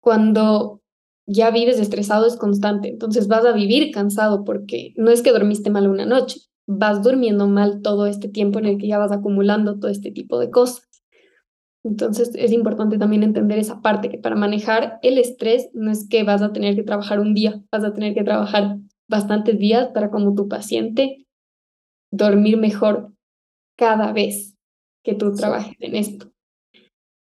cuando 0.00 0.80
ya 1.26 1.50
vives 1.50 1.78
estresado 1.78 2.26
es 2.26 2.36
constante, 2.36 2.88
entonces 2.88 3.28
vas 3.28 3.44
a 3.44 3.52
vivir 3.52 3.90
cansado 3.92 4.44
porque 4.44 4.92
no 4.96 5.10
es 5.10 5.22
que 5.22 5.32
dormiste 5.32 5.70
mal 5.70 5.88
una 5.88 6.06
noche, 6.06 6.40
vas 6.66 7.02
durmiendo 7.02 7.46
mal 7.46 7.82
todo 7.82 8.06
este 8.06 8.28
tiempo 8.28 8.58
en 8.58 8.66
el 8.66 8.78
que 8.78 8.88
ya 8.88 8.98
vas 8.98 9.12
acumulando 9.12 9.78
todo 9.78 9.90
este 9.90 10.10
tipo 10.10 10.38
de 10.38 10.50
cosas. 10.50 10.88
Entonces 11.82 12.32
es 12.34 12.52
importante 12.52 12.98
también 12.98 13.22
entender 13.22 13.58
esa 13.58 13.80
parte, 13.80 14.10
que 14.10 14.18
para 14.18 14.36
manejar 14.36 14.98
el 15.02 15.18
estrés 15.18 15.70
no 15.72 15.90
es 15.90 16.06
que 16.08 16.24
vas 16.24 16.42
a 16.42 16.52
tener 16.52 16.76
que 16.76 16.82
trabajar 16.82 17.20
un 17.20 17.34
día, 17.34 17.62
vas 17.72 17.84
a 17.84 17.94
tener 17.94 18.14
que 18.14 18.24
trabajar 18.24 18.76
bastantes 19.08 19.58
días 19.58 19.88
para 19.88 20.10
como 20.10 20.34
tu 20.34 20.48
paciente 20.48 21.26
dormir 22.10 22.56
mejor 22.58 23.12
cada 23.80 24.12
vez 24.12 24.54
que 25.02 25.14
tú 25.14 25.34
trabajes 25.34 25.74
en 25.80 25.96
esto. 25.96 26.30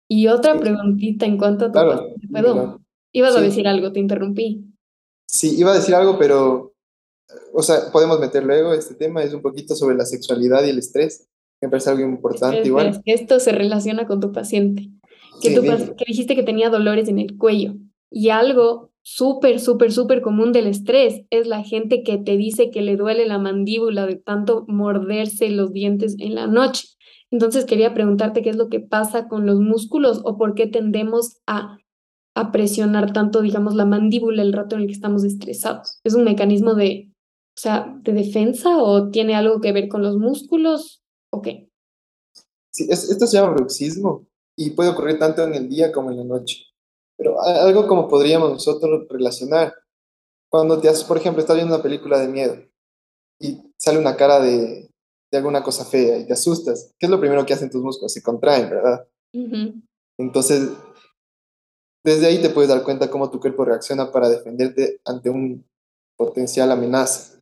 Y 0.06 0.28
otra 0.28 0.58
preguntita 0.58 1.24
en 1.24 1.38
cuanto 1.38 1.64
a 1.64 1.72
tu 1.72 2.30
¿puedo? 2.30 2.82
Ibas 3.14 3.34
a 3.34 3.40
decir 3.40 3.66
algo, 3.66 3.90
te 3.90 4.00
interrumpí. 4.00 4.66
Sí, 5.26 5.58
iba 5.58 5.72
a 5.72 5.76
decir 5.76 5.94
algo, 5.94 6.18
pero, 6.18 6.74
o 7.54 7.62
sea, 7.62 7.90
podemos 7.90 8.20
meter 8.20 8.44
luego 8.44 8.74
este 8.74 8.94
tema, 8.94 9.22
es 9.22 9.32
un 9.32 9.40
poquito 9.40 9.74
sobre 9.74 9.96
la 9.96 10.04
sexualidad 10.04 10.62
y 10.64 10.68
el 10.68 10.78
estrés, 10.78 11.26
me 11.62 11.70
parece 11.70 11.88
algo 11.88 12.02
importante 12.02 12.66
igual. 12.66 13.00
Esto 13.06 13.40
se 13.40 13.52
relaciona 13.52 14.06
con 14.06 14.20
tu 14.20 14.30
paciente, 14.30 14.90
que, 15.40 15.54
tú, 15.54 15.62
que 15.62 16.04
dijiste 16.06 16.36
que 16.36 16.42
tenía 16.42 16.68
dolores 16.68 17.08
en 17.08 17.18
el 17.18 17.38
cuello 17.38 17.76
y 18.10 18.28
algo 18.28 18.91
súper, 19.02 19.60
súper, 19.60 19.92
súper 19.92 20.22
común 20.22 20.52
del 20.52 20.66
estrés 20.66 21.22
es 21.30 21.46
la 21.46 21.62
gente 21.62 22.02
que 22.02 22.18
te 22.18 22.36
dice 22.36 22.70
que 22.70 22.82
le 22.82 22.96
duele 22.96 23.26
la 23.26 23.38
mandíbula 23.38 24.06
de 24.06 24.16
tanto 24.16 24.64
morderse 24.68 25.50
los 25.50 25.72
dientes 25.72 26.16
en 26.18 26.34
la 26.34 26.46
noche. 26.46 26.88
Entonces 27.30 27.64
quería 27.64 27.94
preguntarte 27.94 28.42
qué 28.42 28.50
es 28.50 28.56
lo 28.56 28.68
que 28.68 28.80
pasa 28.80 29.28
con 29.28 29.46
los 29.46 29.58
músculos 29.58 30.20
o 30.24 30.36
por 30.36 30.54
qué 30.54 30.66
tendemos 30.66 31.38
a, 31.46 31.78
a 32.34 32.52
presionar 32.52 33.12
tanto, 33.12 33.42
digamos, 33.42 33.74
la 33.74 33.86
mandíbula 33.86 34.42
el 34.42 34.52
rato 34.52 34.76
en 34.76 34.82
el 34.82 34.86
que 34.86 34.94
estamos 34.94 35.24
estresados. 35.24 36.00
¿Es 36.04 36.14
un 36.14 36.24
mecanismo 36.24 36.74
de, 36.74 37.10
o 37.56 37.60
sea, 37.60 37.98
de 38.02 38.12
defensa 38.12 38.82
o 38.82 39.10
tiene 39.10 39.34
algo 39.34 39.60
que 39.60 39.72
ver 39.72 39.88
con 39.88 40.02
los 40.02 40.16
músculos 40.18 41.02
o 41.30 41.42
qué? 41.42 41.68
Sí, 42.70 42.86
esto 42.88 43.26
se 43.26 43.36
llama 43.36 43.54
bruxismo 43.54 44.26
y 44.56 44.70
puede 44.70 44.90
ocurrir 44.90 45.18
tanto 45.18 45.42
en 45.42 45.54
el 45.54 45.68
día 45.68 45.90
como 45.90 46.10
en 46.10 46.18
la 46.18 46.24
noche. 46.24 46.71
Pero 47.22 47.40
algo 47.40 47.86
como 47.86 48.08
podríamos 48.08 48.50
nosotros 48.50 49.06
relacionar. 49.08 49.72
Cuando 50.50 50.80
te 50.80 50.88
haces, 50.88 51.04
por 51.04 51.16
ejemplo, 51.16 51.40
estás 51.40 51.54
viendo 51.54 51.72
una 51.72 51.82
película 51.82 52.18
de 52.18 52.26
miedo 52.26 52.56
y 53.40 53.62
sale 53.78 53.98
una 53.98 54.16
cara 54.16 54.40
de, 54.40 54.90
de 55.30 55.38
alguna 55.38 55.62
cosa 55.62 55.84
fea 55.84 56.18
y 56.18 56.26
te 56.26 56.32
asustas, 56.32 56.92
¿qué 56.98 57.06
es 57.06 57.10
lo 57.10 57.20
primero 57.20 57.46
que 57.46 57.54
hacen 57.54 57.70
tus 57.70 57.80
músculos? 57.80 58.12
Se 58.12 58.24
contraen, 58.24 58.68
¿verdad? 58.68 59.06
Entonces, 60.18 60.70
desde 62.04 62.26
ahí 62.26 62.42
te 62.42 62.50
puedes 62.50 62.68
dar 62.68 62.82
cuenta 62.82 63.08
cómo 63.08 63.30
tu 63.30 63.38
cuerpo 63.38 63.64
reacciona 63.64 64.10
para 64.10 64.28
defenderte 64.28 65.00
ante 65.04 65.30
un 65.30 65.64
potencial 66.18 66.72
amenaza. 66.72 67.38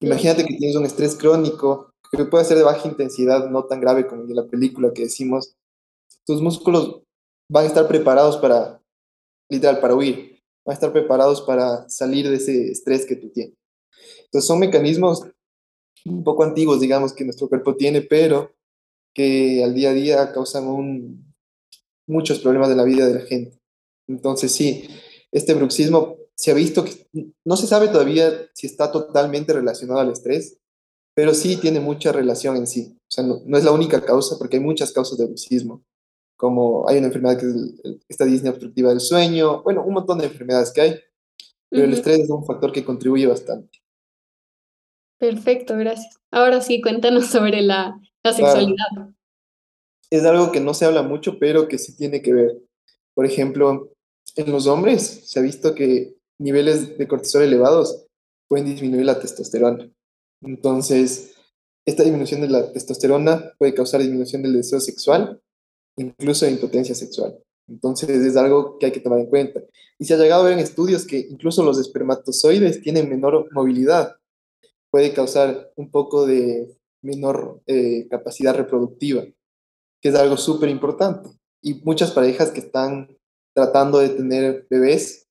Imagínate 0.00 0.44
que 0.44 0.56
tienes 0.56 0.76
un 0.76 0.84
estrés 0.84 1.14
crónico 1.14 1.92
que 2.10 2.24
puede 2.24 2.44
ser 2.44 2.56
de 2.56 2.64
baja 2.64 2.88
intensidad, 2.88 3.48
no 3.50 3.66
tan 3.66 3.80
grave 3.80 4.08
como 4.08 4.22
el 4.22 4.28
de 4.28 4.34
la 4.34 4.46
película 4.48 4.92
que 4.92 5.04
decimos. 5.04 5.54
Tus 6.26 6.42
músculos 6.42 7.02
van 7.48 7.64
a 7.64 7.68
estar 7.68 7.86
preparados 7.86 8.36
para 8.38 8.82
literal, 9.48 9.80
para 9.80 9.94
huir, 9.94 10.42
van 10.64 10.72
a 10.72 10.74
estar 10.74 10.92
preparados 10.92 11.42
para 11.42 11.88
salir 11.88 12.28
de 12.28 12.36
ese 12.36 12.70
estrés 12.70 13.06
que 13.06 13.16
tú 13.16 13.30
tienes. 13.30 13.56
Entonces 14.24 14.46
son 14.46 14.58
mecanismos 14.58 15.22
un 16.04 16.22
poco 16.22 16.44
antiguos, 16.44 16.80
digamos, 16.80 17.12
que 17.12 17.24
nuestro 17.24 17.48
cuerpo 17.48 17.76
tiene, 17.76 18.02
pero 18.02 18.54
que 19.14 19.62
al 19.64 19.74
día 19.74 19.90
a 19.90 19.94
día 19.94 20.32
causan 20.32 20.66
un, 20.66 21.34
muchos 22.06 22.40
problemas 22.40 22.68
de 22.68 22.76
la 22.76 22.84
vida 22.84 23.06
de 23.06 23.14
la 23.14 23.26
gente. 23.26 23.58
Entonces 24.08 24.52
sí, 24.52 24.88
este 25.32 25.54
bruxismo 25.54 26.16
se 26.34 26.50
ha 26.50 26.54
visto 26.54 26.84
que 26.84 27.08
no 27.44 27.56
se 27.56 27.66
sabe 27.66 27.88
todavía 27.88 28.30
si 28.54 28.66
está 28.66 28.92
totalmente 28.92 29.52
relacionado 29.52 30.00
al 30.00 30.12
estrés, 30.12 30.58
pero 31.14 31.32
sí 31.32 31.56
tiene 31.56 31.80
mucha 31.80 32.12
relación 32.12 32.56
en 32.56 32.66
sí. 32.66 32.98
O 33.08 33.10
sea, 33.10 33.24
no, 33.24 33.40
no 33.46 33.56
es 33.56 33.64
la 33.64 33.72
única 33.72 34.04
causa, 34.04 34.36
porque 34.36 34.58
hay 34.58 34.62
muchas 34.62 34.92
causas 34.92 35.16
de 35.16 35.26
bruxismo 35.26 35.82
como 36.36 36.88
hay 36.88 36.98
una 36.98 37.06
enfermedad 37.06 37.38
que 37.38 37.46
es 37.46 38.00
esta 38.08 38.24
disnea 38.24 38.52
obstructiva 38.52 38.90
del 38.90 39.00
sueño, 39.00 39.62
bueno, 39.62 39.84
un 39.84 39.94
montón 39.94 40.18
de 40.18 40.26
enfermedades 40.26 40.72
que 40.72 40.80
hay, 40.80 41.00
pero 41.68 41.84
el 41.84 41.94
estrés 41.94 42.20
es 42.20 42.30
un 42.30 42.44
factor 42.44 42.72
que 42.72 42.84
contribuye 42.84 43.26
bastante. 43.26 43.82
Perfecto, 45.18 45.76
gracias. 45.76 46.18
Ahora 46.30 46.60
sí, 46.60 46.80
cuéntanos 46.82 47.26
sobre 47.26 47.62
la, 47.62 47.98
la 48.22 48.32
sexualidad. 48.32 49.10
Es 50.10 50.24
algo 50.24 50.52
que 50.52 50.60
no 50.60 50.74
se 50.74 50.84
habla 50.84 51.02
mucho, 51.02 51.38
pero 51.38 51.68
que 51.68 51.78
sí 51.78 51.96
tiene 51.96 52.22
que 52.22 52.32
ver. 52.32 52.58
Por 53.14 53.24
ejemplo, 53.24 53.92
en 54.36 54.52
los 54.52 54.66
hombres 54.66 55.22
se 55.24 55.38
ha 55.38 55.42
visto 55.42 55.74
que 55.74 56.16
niveles 56.38 56.98
de 56.98 57.08
cortisol 57.08 57.42
elevados 57.42 58.06
pueden 58.46 58.66
disminuir 58.66 59.06
la 59.06 59.18
testosterona. 59.18 59.90
Entonces, 60.42 61.34
esta 61.86 62.02
disminución 62.02 62.42
de 62.42 62.48
la 62.48 62.72
testosterona 62.72 63.52
puede 63.58 63.74
causar 63.74 64.00
disminución 64.00 64.42
del 64.42 64.52
deseo 64.52 64.80
sexual, 64.80 65.40
incluso 65.96 66.46
impotencia 66.46 66.94
sexual. 66.94 67.38
Entonces 67.68 68.10
es 68.10 68.36
algo 68.36 68.78
que 68.78 68.86
hay 68.86 68.92
que 68.92 69.00
tomar 69.00 69.20
en 69.20 69.26
cuenta. 69.26 69.60
Y 69.98 70.04
se 70.04 70.14
ha 70.14 70.18
llegado 70.18 70.42
a 70.42 70.44
ver 70.44 70.54
en 70.54 70.60
estudios 70.60 71.06
que 71.06 71.18
incluso 71.18 71.64
los 71.64 71.78
espermatozoides 71.78 72.82
tienen 72.82 73.08
menor 73.08 73.48
movilidad. 73.52 74.16
Puede 74.90 75.12
causar 75.12 75.72
un 75.76 75.90
poco 75.90 76.26
de 76.26 76.76
menor 77.02 77.62
eh, 77.66 78.06
capacidad 78.08 78.54
reproductiva, 78.54 79.24
que 80.00 80.08
es 80.08 80.14
algo 80.14 80.36
súper 80.36 80.68
importante. 80.68 81.30
Y 81.62 81.74
muchas 81.82 82.12
parejas 82.12 82.50
que 82.50 82.60
están 82.60 83.16
tratando 83.54 83.98
de 83.98 84.10
tener 84.10 84.66
bebés 84.68 85.26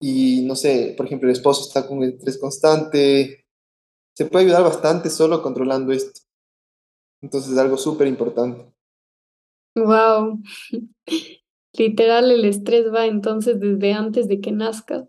y, 0.00 0.42
no 0.46 0.54
sé, 0.54 0.94
por 0.96 1.06
ejemplo, 1.06 1.28
el 1.28 1.34
esposo 1.34 1.66
está 1.66 1.86
con 1.86 2.02
estrés 2.02 2.38
constante, 2.38 3.44
se 4.16 4.26
puede 4.26 4.46
ayudar 4.46 4.62
bastante 4.62 5.10
solo 5.10 5.42
controlando 5.42 5.92
esto. 5.92 6.20
Entonces 7.20 7.52
es 7.52 7.58
algo 7.58 7.76
súper 7.76 8.06
importante. 8.06 8.72
Wow. 9.74 10.40
Literal, 11.78 12.30
el 12.30 12.44
estrés 12.44 12.92
va 12.92 13.06
entonces 13.06 13.60
desde 13.60 13.92
antes 13.92 14.28
de 14.28 14.40
que 14.40 14.52
nazcas. 14.52 15.08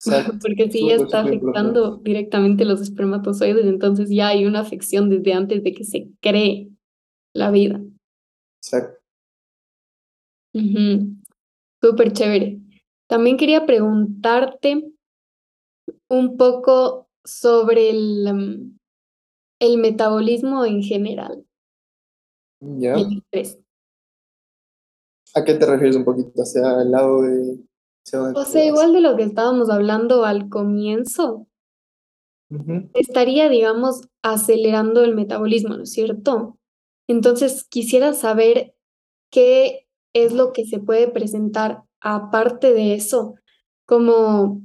Porque 0.42 0.70
si 0.70 0.86
ya 0.86 0.94
está 0.94 1.20
afectando 1.20 1.96
directamente 1.96 2.64
los 2.64 2.80
espermatozoides, 2.80 3.66
entonces 3.66 4.10
ya 4.10 4.28
hay 4.28 4.46
una 4.46 4.60
afección 4.60 5.10
desde 5.10 5.32
antes 5.32 5.62
de 5.62 5.72
que 5.72 5.84
se 5.84 6.08
cree 6.20 6.68
la 7.34 7.50
vida. 7.50 7.80
Exacto. 8.60 8.98
Súper 11.80 12.12
chévere. 12.12 12.58
También 13.08 13.36
quería 13.36 13.66
preguntarte 13.66 14.84
un 16.08 16.36
poco 16.36 17.08
sobre 17.24 17.90
el, 17.90 18.34
mm, 18.34 18.78
el 19.60 19.78
metabolismo 19.78 20.64
en 20.64 20.82
general. 20.82 21.44
Ya. 22.60 22.96
¿A 25.34 25.44
qué 25.44 25.54
te 25.54 25.66
refieres 25.66 25.96
un 25.96 26.04
poquito? 26.04 26.42
¿Hacia 26.42 26.82
el 26.82 26.90
lado 26.90 27.22
de...? 27.22 27.58
o 28.34 28.44
sea, 28.44 28.64
igual 28.64 28.94
de 28.94 29.02
lo 29.02 29.16
que 29.16 29.24
estábamos 29.24 29.68
hablando 29.68 30.24
al 30.24 30.48
comienzo, 30.48 31.46
estaría, 32.94 33.50
digamos, 33.50 34.08
acelerando 34.22 35.04
el 35.04 35.14
metabolismo, 35.14 35.76
¿no 35.76 35.82
es 35.82 35.92
cierto? 35.92 36.58
Entonces, 37.06 37.66
quisiera 37.68 38.14
saber 38.14 38.74
qué 39.30 39.86
es 40.14 40.32
lo 40.32 40.52
que 40.54 40.64
se 40.64 40.78
puede 40.78 41.08
presentar 41.08 41.82
aparte 42.00 42.72
de 42.72 42.94
eso, 42.94 43.34
como, 43.86 44.62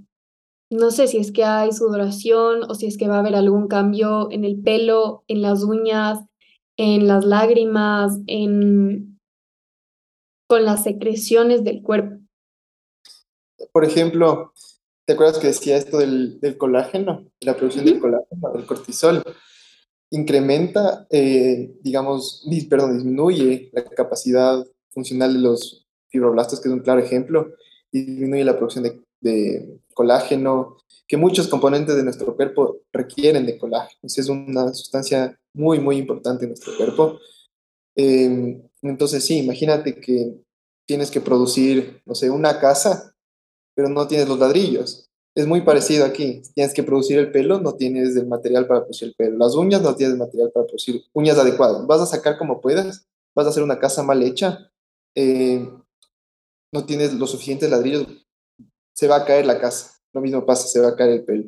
no 0.69 0.91
sé 0.91 1.07
si 1.07 1.17
es 1.17 1.31
que 1.31 1.43
hay 1.43 1.71
sudoración 1.73 2.63
o 2.69 2.75
si 2.75 2.87
es 2.87 2.97
que 2.97 3.07
va 3.07 3.17
a 3.17 3.19
haber 3.19 3.35
algún 3.35 3.67
cambio 3.67 4.31
en 4.31 4.45
el 4.45 4.61
pelo, 4.61 5.23
en 5.27 5.41
las 5.41 5.63
uñas, 5.63 6.19
en 6.77 7.07
las 7.07 7.25
lágrimas, 7.25 8.19
en 8.27 9.19
con 10.47 10.65
las 10.65 10.83
secreciones 10.83 11.63
del 11.63 11.81
cuerpo. 11.81 12.19
Por 13.71 13.85
ejemplo, 13.85 14.53
¿te 15.05 15.13
acuerdas 15.13 15.39
que 15.39 15.47
decía 15.47 15.77
esto 15.77 15.97
del, 15.97 16.39
del 16.39 16.57
colágeno, 16.57 17.25
la 17.39 17.55
producción 17.55 17.85
del 17.85 17.99
colágeno, 17.99 18.51
del 18.53 18.65
cortisol? 18.65 19.23
Incrementa, 20.11 21.07
eh, 21.09 21.73
digamos, 21.81 22.47
perdón, 22.69 22.97
disminuye 22.97 23.71
la 23.73 23.83
capacidad 23.83 24.63
funcional 24.91 25.33
de 25.33 25.39
los 25.39 25.87
fibroblastos, 26.09 26.61
que 26.61 26.69
es 26.69 26.73
un 26.73 26.81
claro 26.81 27.01
ejemplo, 27.01 27.53
y 27.91 28.03
disminuye 28.03 28.45
la 28.45 28.55
producción 28.55 28.83
de, 28.83 29.01
de 29.23 29.79
colágeno, 29.93 30.77
que 31.07 31.17
muchos 31.17 31.47
componentes 31.47 31.95
de 31.95 32.03
nuestro 32.03 32.35
cuerpo 32.35 32.81
requieren 32.91 33.45
de 33.45 33.57
colágeno. 33.57 33.99
Es 34.03 34.29
una 34.29 34.73
sustancia 34.73 35.39
muy, 35.53 35.79
muy 35.79 35.97
importante 35.97 36.45
en 36.45 36.49
nuestro 36.51 36.75
cuerpo. 36.75 37.19
Eh, 37.95 38.61
entonces, 38.81 39.25
sí, 39.25 39.37
imagínate 39.39 39.99
que 39.99 40.35
tienes 40.85 41.09
que 41.09 41.21
producir, 41.21 42.01
no 42.05 42.15
sé, 42.15 42.29
una 42.29 42.59
casa, 42.59 43.15
pero 43.75 43.89
no 43.89 44.07
tienes 44.07 44.27
los 44.27 44.39
ladrillos. 44.39 45.09
Es 45.35 45.47
muy 45.47 45.61
parecido 45.61 46.05
aquí. 46.05 46.41
Tienes 46.53 46.73
que 46.73 46.83
producir 46.83 47.17
el 47.17 47.31
pelo, 47.31 47.59
no 47.59 47.73
tienes 47.73 48.15
el 48.15 48.27
material 48.27 48.67
para 48.67 48.81
producir 48.81 49.09
el 49.09 49.15
pelo. 49.15 49.37
Las 49.37 49.55
uñas, 49.55 49.81
no 49.81 49.95
tienes 49.95 50.17
material 50.17 50.51
para 50.53 50.65
producir 50.65 51.03
uñas 51.13 51.37
adecuadas. 51.37 51.87
Vas 51.87 52.01
a 52.01 52.05
sacar 52.05 52.37
como 52.37 52.61
puedas, 52.61 53.07
vas 53.35 53.47
a 53.47 53.49
hacer 53.49 53.63
una 53.63 53.79
casa 53.79 54.03
mal 54.03 54.21
hecha, 54.21 54.71
eh, 55.15 55.67
no 56.71 56.85
tienes 56.85 57.13
los 57.13 57.31
suficientes 57.31 57.69
ladrillos, 57.69 58.07
se 58.93 59.07
va 59.07 59.17
a 59.17 59.25
caer 59.25 59.45
la 59.45 59.59
casa. 59.59 59.99
Lo 60.13 60.21
mismo 60.21 60.45
pasa, 60.45 60.67
se 60.67 60.79
va 60.79 60.89
a 60.89 60.95
caer 60.95 61.11
el 61.11 61.25
pelo. 61.25 61.43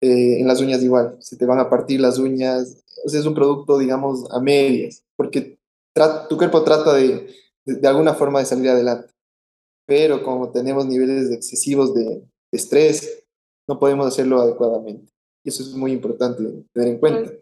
Eh, 0.00 0.40
en 0.40 0.46
las 0.46 0.60
uñas 0.60 0.82
igual, 0.82 1.16
se 1.20 1.36
te 1.36 1.46
van 1.46 1.58
a 1.58 1.68
partir 1.70 2.00
las 2.00 2.18
uñas. 2.18 2.84
O 3.04 3.08
sea, 3.08 3.20
es 3.20 3.26
un 3.26 3.34
producto, 3.34 3.78
digamos, 3.78 4.30
a 4.30 4.40
medias, 4.40 5.04
porque 5.16 5.58
tu 6.28 6.36
cuerpo 6.36 6.62
trata 6.62 6.94
de, 6.94 7.34
de, 7.64 7.88
alguna 7.88 8.14
forma 8.14 8.40
de 8.40 8.46
salir 8.46 8.68
adelante. 8.68 9.12
Pero 9.86 10.22
como 10.22 10.50
tenemos 10.50 10.86
niveles 10.86 11.30
excesivos 11.30 11.94
de, 11.94 12.22
estrés, 12.52 13.24
no 13.68 13.78
podemos 13.78 14.06
hacerlo 14.06 14.40
adecuadamente. 14.40 15.12
Y 15.44 15.50
eso 15.50 15.62
es 15.62 15.74
muy 15.74 15.92
importante 15.92 16.42
tener 16.72 16.88
en 16.88 16.98
cuenta. 16.98 17.32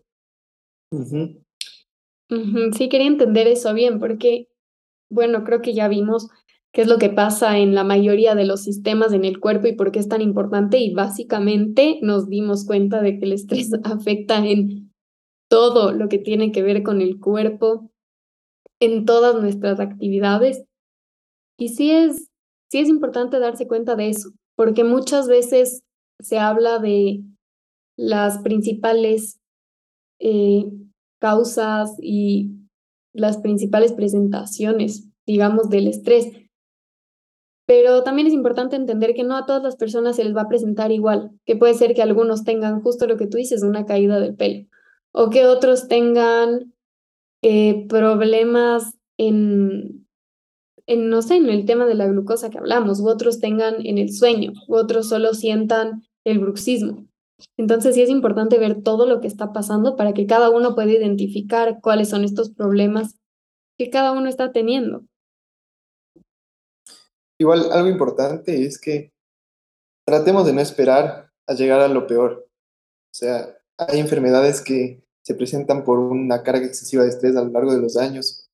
Sí, 2.77 2.89
quería 2.89 3.07
entender 3.07 3.47
eso 3.47 3.73
bien, 3.73 4.01
porque, 4.01 4.49
bueno, 5.11 5.45
creo 5.45 5.63
que 5.63 5.75
ya 5.75 5.89
vimos 5.89 6.29
qué 6.73 6.83
es 6.83 6.89
lo 6.89 6.99
que 6.99 7.09
pasa 7.09 7.59
en 7.59 7.75
la 7.75 7.85
mayoría 7.85 8.35
de 8.35 8.45
los 8.45 8.63
sistemas 8.63 9.13
en 9.13 9.25
el 9.25 9.41
cuerpo 9.41 9.67
y 9.67 9.75
por 9.75 9.93
qué 9.93 9.99
es 9.99 10.09
tan 10.09 10.21
importante. 10.21 10.79
Y 10.79 10.93
básicamente 10.93 11.99
nos 12.03 12.29
dimos 12.29 12.67
cuenta 12.67 13.01
de 13.01 13.19
que 13.19 13.25
el 13.25 13.33
estrés 13.33 13.71
afecta 13.85 14.45
en 14.47 14.93
todo 15.49 15.93
lo 15.93 16.09
que 16.09 16.19
tiene 16.19 16.53
que 16.53 16.63
ver 16.63 16.83
con 16.83 17.01
el 17.01 17.19
cuerpo, 17.21 17.91
en 18.81 19.05
todas 19.05 19.41
nuestras 19.41 19.81
actividades. 19.81 20.65
Y 21.59 21.69
sí 21.71 21.91
es, 21.91 22.29
sí 22.71 22.79
es 22.79 22.89
importante 22.89 23.39
darse 23.39 23.67
cuenta 23.67 23.97
de 23.97 24.11
eso, 24.11 24.31
porque 24.57 24.85
muchas 24.85 25.29
veces 25.29 25.83
se 26.21 26.39
habla 26.39 26.79
de 26.79 27.23
las 27.97 28.39
principales 28.39 29.41
eh, 30.19 30.65
causas 31.21 31.97
y 32.01 32.51
las 33.13 33.39
principales 33.39 33.93
presentaciones, 33.93 35.09
digamos, 35.27 35.71
del 35.71 35.87
estrés. 35.87 36.29
Pero 37.67 38.05
también 38.05 38.29
es 38.29 38.33
importante 38.33 38.77
entender 38.77 39.15
que 39.15 39.25
no 39.25 39.37
a 39.37 39.45
todas 39.45 39.63
las 39.63 39.77
personas 39.77 40.17
se 40.17 40.25
les 40.25 40.35
va 40.35 40.43
a 40.43 40.49
presentar 40.49 40.93
igual, 40.93 41.33
que 41.45 41.57
puede 41.57 41.75
ser 41.75 41.95
que 41.95 42.03
algunos 42.03 42.45
tengan 42.45 42.81
justo 42.81 43.07
lo 43.07 43.17
que 43.17 43.27
tú 43.27 43.37
dices, 43.39 43.63
una 43.63 43.85
caída 43.87 44.21
del 44.21 44.37
pelo, 44.37 44.67
o 45.13 45.31
que 45.31 45.47
otros 45.47 45.89
tengan 45.89 46.73
eh, 47.43 47.87
problemas 47.89 48.97
en, 49.19 50.07
no 50.87 51.23
sé, 51.23 51.39
el 51.39 51.67
tema 51.67 51.87
de 51.87 51.95
la 51.95 52.07
glucosa 52.07 52.51
que 52.51 52.59
hablamos, 52.59 53.01
u 53.01 53.09
otros 53.09 53.41
tengan 53.41 53.85
en 53.85 53.99
el 53.99 54.13
sueño, 54.13 54.53
u 54.69 54.77
otros 54.77 55.09
solo 55.09 55.35
sientan 55.35 56.03
el 56.25 56.39
bruxismo. 56.39 57.07
Entonces 57.57 57.95
sí 57.95 58.03
es 58.03 58.11
importante 58.11 58.59
ver 58.59 58.83
todo 58.83 59.07
lo 59.07 59.21
que 59.21 59.27
está 59.27 59.53
pasando 59.53 59.97
para 59.97 60.13
que 60.13 60.27
cada 60.27 60.51
uno 60.51 60.75
pueda 60.75 60.93
identificar 60.93 61.81
cuáles 61.83 62.09
son 62.09 62.25
estos 62.25 62.51
problemas 62.51 63.17
que 63.77 63.91
cada 63.91 64.13
uno 64.13 64.29
está 64.29 64.53
teniendo. 64.53 65.05
Igual 67.39 67.71
algo 67.73 67.89
importante 67.89 68.65
es 68.65 68.81
que 68.81 69.13
tratemos 70.07 70.47
de 70.47 70.53
no 70.53 70.61
esperar 70.61 71.31
a 71.47 71.55
llegar 71.55 71.81
a 71.81 71.89
lo 71.89 72.07
peor. 72.07 72.47
O 72.49 73.15
sea, 73.15 73.57
hay 73.79 74.01
enfermedades 74.01 74.61
que 74.61 75.03
se 75.23 75.35
presentan 75.35 75.85
por 75.85 75.99
una 75.99 76.43
carga 76.43 76.67
excesiva 76.67 77.03
de 77.03 77.11
estrés 77.11 77.37
a 77.37 77.43
lo 77.43 77.51
largo 77.51 77.73
de 77.75 77.81
los 77.81 77.97
años. 77.97 78.49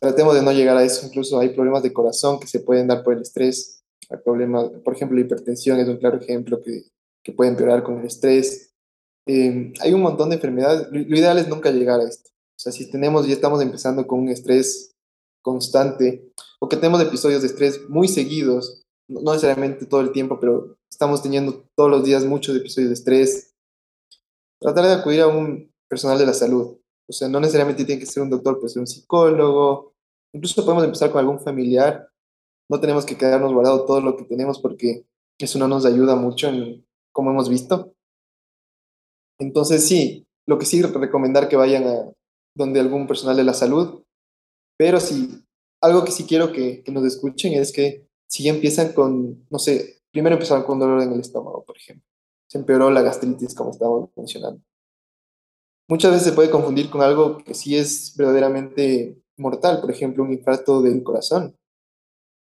Tratemos 0.00 0.34
de 0.34 0.42
no 0.42 0.52
llegar 0.52 0.76
a 0.76 0.82
eso. 0.82 1.06
Incluso 1.06 1.38
hay 1.38 1.50
problemas 1.50 1.82
de 1.82 1.92
corazón 1.92 2.40
que 2.40 2.48
se 2.48 2.60
pueden 2.60 2.88
dar 2.88 3.04
por 3.04 3.14
el 3.14 3.22
estrés. 3.22 3.84
Hay 4.10 4.18
problemas, 4.18 4.70
por 4.84 4.94
ejemplo, 4.94 5.16
la 5.16 5.24
hipertensión 5.24 5.78
es 5.78 5.88
un 5.88 5.98
claro 5.98 6.18
ejemplo 6.18 6.60
que, 6.60 6.82
que 7.22 7.32
puede 7.32 7.50
empeorar 7.50 7.82
con 7.82 8.00
el 8.00 8.06
estrés. 8.06 8.72
Em, 9.26 9.72
hay 9.80 9.94
un 9.94 10.02
montón 10.02 10.30
de 10.30 10.36
enfermedades. 10.36 10.88
Lo, 10.90 10.98
ideal 10.98 11.38
es 11.38 11.48
nunca 11.48 11.70
llegar 11.70 12.00
a 12.00 12.08
esto. 12.08 12.30
O 12.30 12.58
sea, 12.58 12.72
si 12.72 12.90
tenemos, 12.90 13.26
ya 13.26 13.34
estamos 13.34 13.62
empezando 13.62 14.06
con 14.06 14.20
un 14.20 14.28
estrés 14.28 14.94
constante 15.40 16.32
o 16.62 16.68
que 16.68 16.76
tenemos 16.76 17.02
episodios 17.02 17.42
de 17.42 17.48
estrés 17.48 17.88
muy 17.88 18.06
seguidos, 18.06 18.84
no 19.08 19.32
necesariamente 19.32 19.84
todo 19.84 20.00
el 20.00 20.12
tiempo, 20.12 20.38
pero 20.38 20.78
estamos 20.88 21.20
teniendo 21.20 21.64
todos 21.74 21.90
los 21.90 22.04
días 22.04 22.24
muchos 22.24 22.56
episodios 22.56 22.90
de 22.90 22.94
estrés, 22.94 23.56
tratar 24.60 24.84
de 24.84 24.92
acudir 24.92 25.22
a 25.22 25.26
un 25.26 25.72
personal 25.88 26.20
de 26.20 26.26
la 26.26 26.32
salud. 26.32 26.78
O 27.08 27.12
sea, 27.12 27.28
no 27.28 27.40
necesariamente 27.40 27.84
tiene 27.84 27.98
que 27.98 28.06
ser 28.06 28.22
un 28.22 28.30
doctor, 28.30 28.60
puede 28.60 28.68
ser 28.68 28.78
un 28.78 28.86
psicólogo. 28.86 29.92
Incluso 30.32 30.64
podemos 30.64 30.84
empezar 30.84 31.10
con 31.10 31.18
algún 31.18 31.40
familiar. 31.40 32.08
No 32.70 32.78
tenemos 32.78 33.04
que 33.04 33.18
quedarnos 33.18 33.52
guardado 33.52 33.84
todo 33.84 34.00
lo 34.00 34.16
que 34.16 34.22
tenemos 34.22 34.60
porque 34.60 35.04
eso 35.40 35.58
no 35.58 35.66
nos 35.66 35.84
ayuda 35.84 36.14
mucho, 36.14 36.46
en, 36.46 36.86
como 37.12 37.32
hemos 37.32 37.48
visto. 37.48 37.92
Entonces, 39.40 39.84
sí, 39.84 40.28
lo 40.46 40.60
que 40.60 40.66
sí 40.66 40.80
recomendar 40.80 41.48
que 41.48 41.56
vayan 41.56 41.88
a 41.88 42.12
donde 42.56 42.78
algún 42.78 43.08
personal 43.08 43.36
de 43.36 43.42
la 43.42 43.52
salud. 43.52 44.04
Pero 44.78 45.00
sí, 45.00 45.44
algo 45.82 46.04
que 46.04 46.12
sí 46.12 46.24
quiero 46.24 46.52
que, 46.52 46.82
que 46.82 46.92
nos 46.92 47.04
escuchen 47.04 47.52
es 47.54 47.72
que 47.72 48.06
si 48.26 48.48
empiezan 48.48 48.92
con, 48.92 49.46
no 49.50 49.58
sé, 49.58 50.02
primero 50.10 50.36
empezaron 50.36 50.64
con 50.64 50.78
dolor 50.78 51.02
en 51.02 51.12
el 51.12 51.20
estómago, 51.20 51.64
por 51.64 51.76
ejemplo 51.76 52.12
se 52.52 52.58
empeoró 52.58 52.90
la 52.90 53.00
gastritis, 53.00 53.54
como 53.54 53.70
estábamos 53.70 54.10
mencionando. 54.14 54.60
muchas 55.88 56.10
veces 56.12 56.26
se 56.26 56.32
puede 56.34 56.50
confundir 56.50 56.90
con 56.90 57.00
algo 57.00 57.38
que 57.38 57.54
sí 57.54 57.78
es 57.78 58.14
verdaderamente 58.14 59.16
mortal, 59.38 59.80
por 59.80 59.90
ejemplo, 59.90 60.22
un 60.22 60.34
infarto 60.34 60.82
del 60.82 61.02
corazón. 61.02 61.56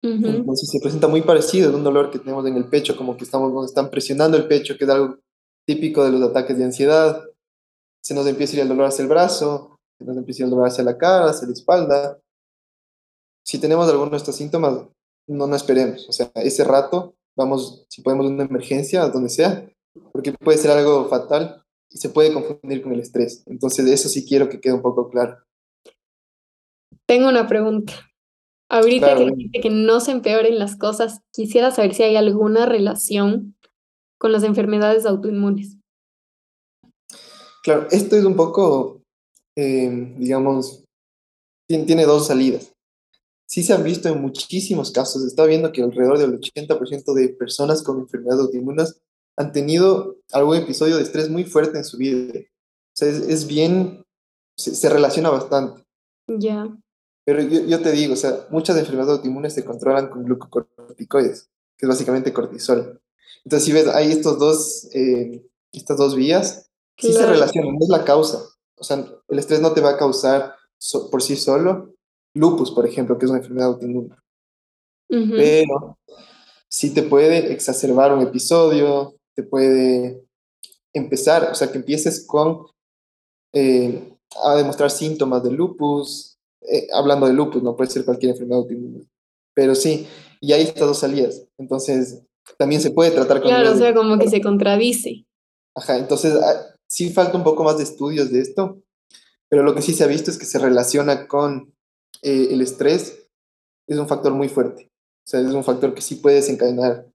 Entonces 0.02 0.69
se 0.69 0.80
presenta 0.80 1.10
muy 1.10 1.23
parecido, 1.23 1.76
un 1.76 1.84
dolor 1.84 2.10
que 2.10 2.19
tenemos 2.19 2.45
en 2.45 2.56
el 2.56 2.69
pecho, 2.69 2.95
como 2.95 3.17
que 3.17 3.26
estamos, 3.26 3.52
nos 3.52 3.65
están 3.65 3.89
presionando 3.89 4.38
el 4.38 4.47
pecho, 4.47 4.78
que 4.78 4.86
es 4.86 4.89
algo 4.89 5.17
típico 5.65 6.06
de 6.06 6.12
los 6.13 6.21
ataques 6.21 6.58
de 6.58 6.63
ansiedad. 6.63 7.21
Se 8.02 8.13
nos 8.13 8.26
empieza 8.28 8.54
a 8.54 8.56
ir 8.56 8.62
el 8.62 8.69
dolor 8.69 8.86
hacia 8.86 9.04
el 9.04 9.10
brazo, 9.10 9.78
se 9.97 10.06
nos 10.06 10.15
empieza 10.15 10.38
a 10.38 10.41
ir 10.43 10.45
el 10.45 10.52
dolor 10.52 10.67
hacia 10.69 10.86
la 10.86 10.97
cara, 10.97 11.32
hacia 11.32 11.47
la 11.47 11.54
espalda. 11.54 12.17
Si 13.48 13.60
tenemos 13.60 13.88
alguno 13.90 14.12
de 14.12 14.18
estos 14.18 14.36
síntomas, 14.36 14.88
no, 15.28 15.48
no 15.48 15.56
esperemos. 15.56 16.08
O 16.10 16.12
sea, 16.12 16.30
ese 16.36 16.64
rato 16.64 17.16
vamos, 17.38 17.86
si 17.88 18.02
podemos, 18.02 18.26
una 18.26 18.44
emergencia, 18.44 19.08
donde 19.08 19.30
sea, 19.30 19.70
porque 20.12 20.34
puede 20.34 20.58
ser 20.58 20.72
algo 20.72 21.08
fatal 21.08 21.64
y 21.90 21.98
se 21.98 22.10
puede 22.10 22.34
confundir 22.34 22.82
con 22.82 22.92
el 22.92 23.00
estrés. 23.00 23.44
Entonces, 23.46 23.86
eso 23.86 24.10
sí 24.10 24.26
quiero 24.28 24.50
que 24.50 24.60
quede 24.60 24.74
un 24.74 24.82
poco 24.82 25.10
claro. 25.10 25.38
Tengo 27.06 27.30
una 27.30 27.48
pregunta. 27.48 27.94
Ahorita 28.70 29.16
que 29.62 29.70
no 29.70 30.02
se 30.02 30.12
empeoren 30.12 30.60
las 30.60 30.76
cosas, 30.76 31.22
quisiera 31.32 31.72
saber 31.72 31.94
si 31.94 32.04
hay 32.04 32.18
alguna 32.18 32.66
relación 32.66 33.56
con 34.20 34.34
las 34.34 34.44
enfermedades 34.44 35.06
autoinmunes. 35.06 35.78
Claro, 37.64 37.88
esto 37.92 38.18
es 38.18 38.26
un 38.26 38.36
poco, 38.36 39.04
eh, 39.56 40.16
digamos, 40.18 40.84
tiene, 41.70 41.86
tiene, 41.86 42.06
dos 42.06 42.28
salidas. 42.28 42.74
Sí 43.48 43.64
se 43.64 43.74
han 43.74 43.84
visto 43.84 44.10
en 44.10 44.22
muchísimos 44.22 44.92
casos, 44.92 45.24
está 45.24 45.46
viendo 45.46 45.72
que 45.72 45.82
alrededor 45.82 46.18
del 46.18 46.38
80% 46.38 47.14
de 47.14 47.30
personas 47.30 47.82
con 47.82 48.02
enfermedades 48.02 48.42
autoinmunes 48.42 49.02
han 49.38 49.54
tenido 49.54 50.18
algún 50.34 50.58
episodio 50.58 50.98
de 50.98 51.04
estrés 51.04 51.30
muy 51.30 51.46
fuerte 51.46 51.78
en 51.78 51.86
su 51.86 51.98
vida. 51.98 52.40
O 52.40 52.94
sea, 52.94 53.08
es, 53.08 53.48
bien, 53.48 54.04
se, 54.58 54.76
se, 54.76 54.90
relaciona 54.90 55.30
bastante. 55.30 55.86
Ya. 56.28 56.68
Pero 57.24 57.42
yo, 57.42 57.62
yo, 57.62 57.82
te 57.82 57.92
digo, 57.92 58.14
o 58.14 58.18
sea, 58.18 58.48
muchas 58.50 58.78
enfermedades 58.78 59.18
autoinmunes 59.18 59.54
se 59.54 59.64
controlan 59.64 60.10
con 60.10 60.26
glucocorticoides, 60.26 61.50
que 61.78 61.86
es 61.86 61.90
básicamente 61.90 62.34
cortisol. 62.34 63.00
Entonces, 63.46 63.66
si 63.66 63.72
ves, 63.72 63.88
hay 63.88 64.12
estos 64.12 64.40
dos, 64.40 64.90
eh, 64.94 65.42
estas 65.72 65.98
dos 65.98 66.16
vías, 66.16 66.70
sí 66.98 67.14
se 67.14 67.26
relacionan, 67.26 67.76
no 67.76 67.86
es 67.86 67.90
la 67.90 68.04
causa. 68.04 68.44
O 68.76 68.84
sea, 68.84 69.06
el 69.30 69.40
estrés 69.40 69.62
no 69.62 69.72
te 69.72 69.82
va 69.82 69.92
a 69.92 69.98
causar 69.98 70.56
por 71.10 71.22
sí 71.22 71.38
solo 71.38 71.97
lupus, 72.38 72.71
por 72.71 72.86
ejemplo, 72.86 73.17
que 73.17 73.26
es 73.26 73.32
una 73.32 73.39
enfermedad 73.39 73.69
autoinmune. 73.69 74.15
Pero 75.10 75.97
sí 76.69 76.93
te 76.93 77.04
puede 77.04 77.54
exacerbar 77.54 78.13
un 78.13 78.21
episodio, 78.21 79.15
te 79.36 79.43
puede 79.43 80.23
empezar, 80.93 81.50
o 81.52 81.56
sea, 81.56 81.71
que 81.71 81.78
empieces 81.78 82.26
con 82.26 82.65
eh, 83.54 84.17
a 84.43 84.56
demostrar 84.56 84.91
síntomas 84.91 85.43
de 85.43 85.52
lupus, 85.52 86.38
eh, 86.62 86.88
hablando 86.93 87.28
de 87.28 87.34
lupus, 87.34 87.63
no 87.63 87.76
puede 87.76 87.89
ser 87.89 88.04
cualquier 88.04 88.32
enfermedad 88.32 88.60
autoinmune. 88.60 89.08
Pero 89.54 89.76
sí, 89.76 90.08
y 90.41 90.54
hay 90.54 90.63
estas 90.63 90.88
dos 90.88 91.00
salidas. 91.00 91.45
Entonces, 91.58 92.21
también 92.58 92.82
se 92.82 92.91
puede 92.91 93.12
tratar 93.12 93.41
con... 93.41 93.50
Claro, 93.50 93.71
o 93.71 93.76
sea, 93.76 93.93
como 93.93 94.17
que 94.19 94.30
se 94.30 94.41
contradice. 94.41 95.26
Ajá, 95.76 95.97
entonces 95.97 96.34
ah, 96.36 96.76
sí 96.88 97.12
falta 97.12 97.38
un 97.38 97.43
poco 97.43 97.63
más 97.63 97.78
de 97.78 97.84
estudios 97.84 98.32
de 98.32 98.41
esto, 98.41 98.82
pero 99.50 99.63
lo 99.63 99.76
que 99.76 99.82
sí 99.82 99.93
se 99.93 100.04
ha 100.04 100.08
visto 100.08 100.32
es 100.32 100.38
que 100.38 100.45
se 100.45 100.60
relaciona 100.60 101.28
con 101.28 101.73
eh, 102.28 102.54
el 102.54 102.62
estrés, 102.62 103.30
es 103.88 103.98
un 103.98 104.08
factor 104.08 104.34
muy 104.34 104.50
fuerte. 104.50 104.92
O 105.26 105.30
sea, 105.30 105.40
es 105.40 105.54
un 105.54 105.63
factor 105.63 105.94
que 105.94 106.02
sí 106.02 106.16
puede 106.16 106.38
desencadenar 106.38 107.08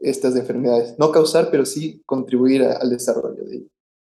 estas 0.00 0.36
enfermedades. 0.36 0.94
No 0.98 1.10
causar, 1.10 1.50
pero 1.50 1.66
sí 1.66 2.02
contribuir 2.06 2.62
al 2.62 2.88
desarrollo 2.88 3.44
de 3.44 3.56
ellas. 3.56 3.70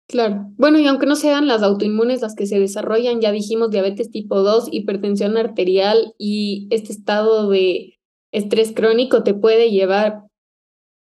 Claro. 0.07 0.51
Bueno, 0.57 0.77
y 0.77 0.85
aunque 0.85 1.07
no 1.07 1.15
sean 1.15 1.47
las 1.47 1.63
autoinmunes 1.63 2.21
las 2.21 2.35
que 2.35 2.45
se 2.45 2.59
desarrollan, 2.59 3.21
ya 3.21 3.31
dijimos 3.31 3.71
diabetes 3.71 4.11
tipo 4.11 4.41
2, 4.41 4.69
hipertensión 4.71 5.35
arterial 5.35 6.13
y 6.19 6.67
este 6.69 6.93
estado 6.93 7.49
de 7.49 7.97
estrés 8.31 8.71
crónico 8.71 9.23
te 9.23 9.33
puede 9.33 9.71
llevar 9.71 10.21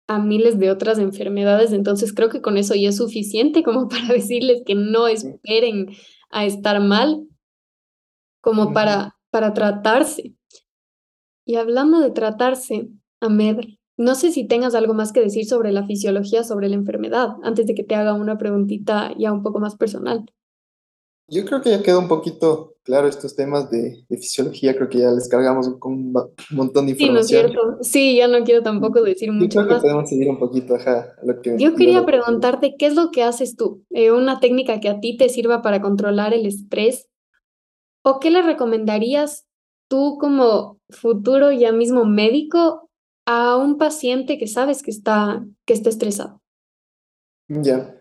a 0.07 0.19
miles 0.19 0.59
de 0.59 0.71
otras 0.71 0.99
enfermedades. 0.99 1.71
Entonces 1.71 2.13
creo 2.13 2.29
que 2.29 2.41
con 2.41 2.57
eso 2.57 2.75
ya 2.75 2.89
es 2.89 2.97
suficiente 2.97 3.63
como 3.63 3.87
para 3.89 4.07
decirles 4.07 4.63
que 4.65 4.75
no 4.75 5.07
esperen 5.07 5.87
a 6.29 6.45
estar 6.45 6.81
mal, 6.81 7.25
como 8.41 8.73
para, 8.73 9.18
para 9.31 9.53
tratarse. 9.53 10.35
Y 11.45 11.55
hablando 11.55 11.99
de 11.99 12.11
tratarse, 12.11 12.89
Ahmed, 13.21 13.59
no 13.97 14.15
sé 14.15 14.31
si 14.31 14.47
tengas 14.47 14.75
algo 14.75 14.93
más 14.93 15.11
que 15.11 15.19
decir 15.19 15.45
sobre 15.45 15.71
la 15.71 15.85
fisiología, 15.85 16.43
sobre 16.43 16.69
la 16.69 16.75
enfermedad, 16.75 17.31
antes 17.43 17.67
de 17.67 17.75
que 17.75 17.83
te 17.83 17.95
haga 17.95 18.13
una 18.13 18.37
preguntita 18.37 19.13
ya 19.17 19.33
un 19.33 19.43
poco 19.43 19.59
más 19.59 19.75
personal. 19.75 20.25
Yo 21.27 21.45
creo 21.45 21.61
que 21.61 21.69
ya 21.71 21.83
quedó 21.83 21.99
un 21.99 22.07
poquito 22.07 22.77
claro 22.83 23.07
estos 23.07 23.35
temas 23.35 23.69
de, 23.69 24.05
fisiología, 24.09 24.73
creo 24.75 24.89
que 24.89 24.99
ya 24.99 25.11
les 25.11 25.27
cargamos 25.27 25.69
con 25.79 25.93
un 25.93 26.13
montón 26.51 26.85
de 26.85 26.93
información. 26.93 26.97
Sí, 26.97 27.11
¿no 27.11 27.19
es 27.19 27.27
cierto? 27.27 27.77
Sí, 27.81 28.15
ya 28.15 28.27
no 28.27 28.43
quiero 28.43 28.63
tampoco 28.63 29.03
decir 29.03 29.31
mucho 29.31 29.59
creo 29.59 29.75
que 29.75 29.81
podemos 29.81 30.09
seguir 30.09 30.29
un 30.29 30.39
poquito, 30.39 30.75
ajá, 30.75 31.13
lo 31.23 31.41
que... 31.41 31.57
Yo 31.59 31.75
quería 31.75 32.05
preguntarte, 32.05 32.75
¿qué 32.79 32.87
es 32.87 32.95
lo 32.95 33.11
que 33.11 33.23
haces 33.23 33.55
tú? 33.57 33.83
Eh, 33.91 34.11
¿Una 34.11 34.39
técnica 34.39 34.79
que 34.79 34.87
a 34.87 34.99
ti 34.99 35.17
te 35.17 35.27
sirva 35.29 35.61
para 35.61 35.81
controlar 35.81 36.33
el 36.33 36.45
estrés? 36.45 37.08
¿O 38.03 38.19
qué 38.19 38.31
le 38.31 38.41
recomendarías 38.41 39.45
tú 39.89 40.17
como 40.19 40.77
futuro 40.89 41.51
ya 41.51 41.71
mismo 41.71 42.05
médico 42.05 42.89
a 43.25 43.57
un 43.57 43.77
paciente 43.77 44.37
que 44.37 44.47
sabes 44.47 44.81
que 44.81 44.91
está, 44.91 45.45
que 45.65 45.73
está 45.73 45.89
estresado? 45.89 46.41
Ya. 47.47 47.95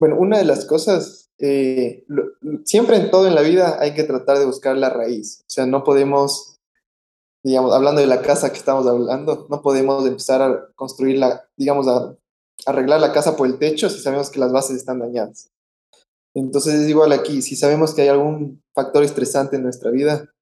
Bueno, 0.00 0.16
una 0.18 0.38
de 0.38 0.44
las 0.44 0.64
cosas, 0.64 1.30
eh, 1.38 2.04
siempre 2.64 2.96
en 2.96 3.10
todo 3.10 3.28
en 3.28 3.34
la 3.34 3.42
vida 3.42 3.78
hay 3.80 3.94
que 3.94 4.04
tratar 4.04 4.38
de 4.38 4.46
buscar 4.46 4.76
la 4.76 4.90
raíz. 4.90 5.42
O 5.42 5.50
sea, 5.50 5.66
no 5.66 5.84
podemos, 5.84 6.58
digamos, 7.44 7.72
hablando 7.72 8.00
de 8.00 8.08
la 8.08 8.22
casa 8.22 8.50
que 8.50 8.58
estamos 8.58 8.86
hablando, 8.86 9.46
no 9.48 9.62
podemos 9.62 10.04
empezar 10.06 10.42
a 10.42 10.72
construirla, 10.74 11.48
digamos, 11.56 11.86
a 11.86 12.16
arreglar 12.66 13.00
la 13.00 13.12
casa 13.12 13.36
por 13.36 13.46
el 13.46 13.58
techo 13.58 13.88
si 13.88 14.00
sabemos 14.00 14.30
que 14.30 14.40
las 14.40 14.52
bases 14.52 14.76
están 14.76 14.98
dañadas. 14.98 15.51
Entonces 16.34 16.74
es 16.74 16.88
igual 16.88 17.12
aquí, 17.12 17.42
si 17.42 17.56
sabemos 17.56 17.94
que 17.94 18.02
hay 18.02 18.08
algún 18.08 18.62
factor 18.74 19.04
estresante 19.04 19.56
en 19.56 19.64
nuestra 19.64 19.90
vida, 19.90 20.32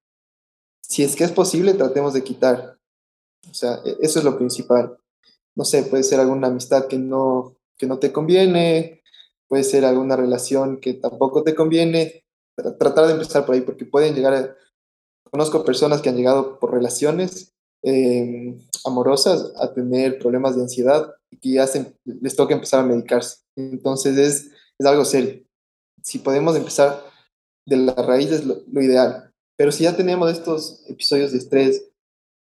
si 0.81 1.03
es 1.03 1.15
que 1.15 1.23
es 1.23 1.31
posible, 1.31 1.73
tratemos 1.73 2.13
de 2.13 2.23
quitar. 2.23 2.77
O 3.49 3.53
sea, 3.53 3.79
e, 3.85 3.97
eso 4.01 4.19
es 4.19 4.25
lo 4.25 4.37
principal. 4.37 4.97
No 5.55 5.65
sé, 5.65 5.83
puede 5.83 6.03
ser 6.03 6.19
alguna 6.19 6.47
amistad 6.47 6.87
que 6.87 6.97
no, 6.97 7.55
que 7.77 7.87
no 7.87 7.99
te 7.99 8.11
conviene, 8.11 9.01
puede 9.47 9.63
ser 9.63 9.85
alguna 9.85 10.15
relación 10.15 10.79
que 10.79 10.93
tampoco 10.93 11.43
te 11.43 11.55
conviene. 11.55 12.23
Tratar 12.55 13.07
de 13.07 13.13
empezar 13.13 13.45
por 13.45 13.55
ahí, 13.55 13.61
porque 13.61 13.85
pueden 13.85 14.15
llegar 14.15 14.33
a... 14.33 14.55
Conozco 15.29 15.63
personas 15.63 16.01
que 16.01 16.09
han 16.09 16.17
llegado 16.17 16.59
por 16.59 16.73
relaciones 16.73 17.53
em, 17.83 18.59
amorosas 18.85 19.53
a 19.55 19.73
tener 19.73 20.19
problemas 20.19 20.55
de 20.55 20.63
ansiedad 20.63 21.13
y 21.29 21.37
que 21.37 21.51
ya 21.53 21.65
les 22.03 22.35
toca 22.35 22.53
empezar 22.53 22.81
a 22.81 22.85
medicarse. 22.85 23.37
Entonces 23.55 24.17
es, 24.17 24.51
es 24.77 24.85
algo 24.85 25.05
serio. 25.05 25.41
Si 26.01 26.19
podemos 26.19 26.55
empezar 26.55 27.03
de 27.65 27.77
la 27.77 27.93
raíz 27.93 28.31
es 28.31 28.45
lo, 28.45 28.61
lo 28.71 28.81
ideal. 28.81 29.31
Pero 29.57 29.71
si 29.71 29.83
ya 29.83 29.95
tenemos 29.95 30.31
estos 30.31 30.83
episodios 30.87 31.31
de 31.31 31.37
estrés, 31.37 31.87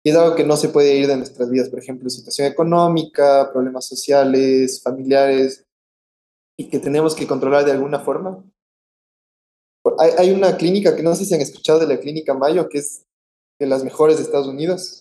y 0.02 0.10
es 0.10 0.16
algo 0.16 0.36
que 0.36 0.44
no 0.44 0.56
se 0.56 0.68
puede 0.68 0.96
ir 0.96 1.06
de 1.06 1.16
nuestras 1.16 1.50
vidas, 1.50 1.68
por 1.68 1.78
ejemplo, 1.78 2.10
situación 2.10 2.46
económica, 2.46 3.50
problemas 3.52 3.86
sociales, 3.86 4.82
familiares, 4.82 5.66
y 6.58 6.68
que 6.68 6.78
tenemos 6.78 7.14
que 7.14 7.26
controlar 7.26 7.64
de 7.64 7.72
alguna 7.72 8.00
forma. 8.00 8.44
Hay, 9.98 10.10
hay 10.18 10.30
una 10.30 10.56
clínica 10.56 10.94
que 10.94 11.02
no 11.02 11.14
sé 11.14 11.24
si 11.24 11.34
han 11.34 11.40
escuchado 11.40 11.78
de 11.78 11.86
la 11.86 12.00
clínica 12.00 12.34
Mayo, 12.34 12.68
que 12.68 12.78
es 12.78 13.04
de 13.58 13.66
las 13.66 13.84
mejores 13.84 14.16
de 14.16 14.24
Estados 14.24 14.48
Unidos. 14.48 15.00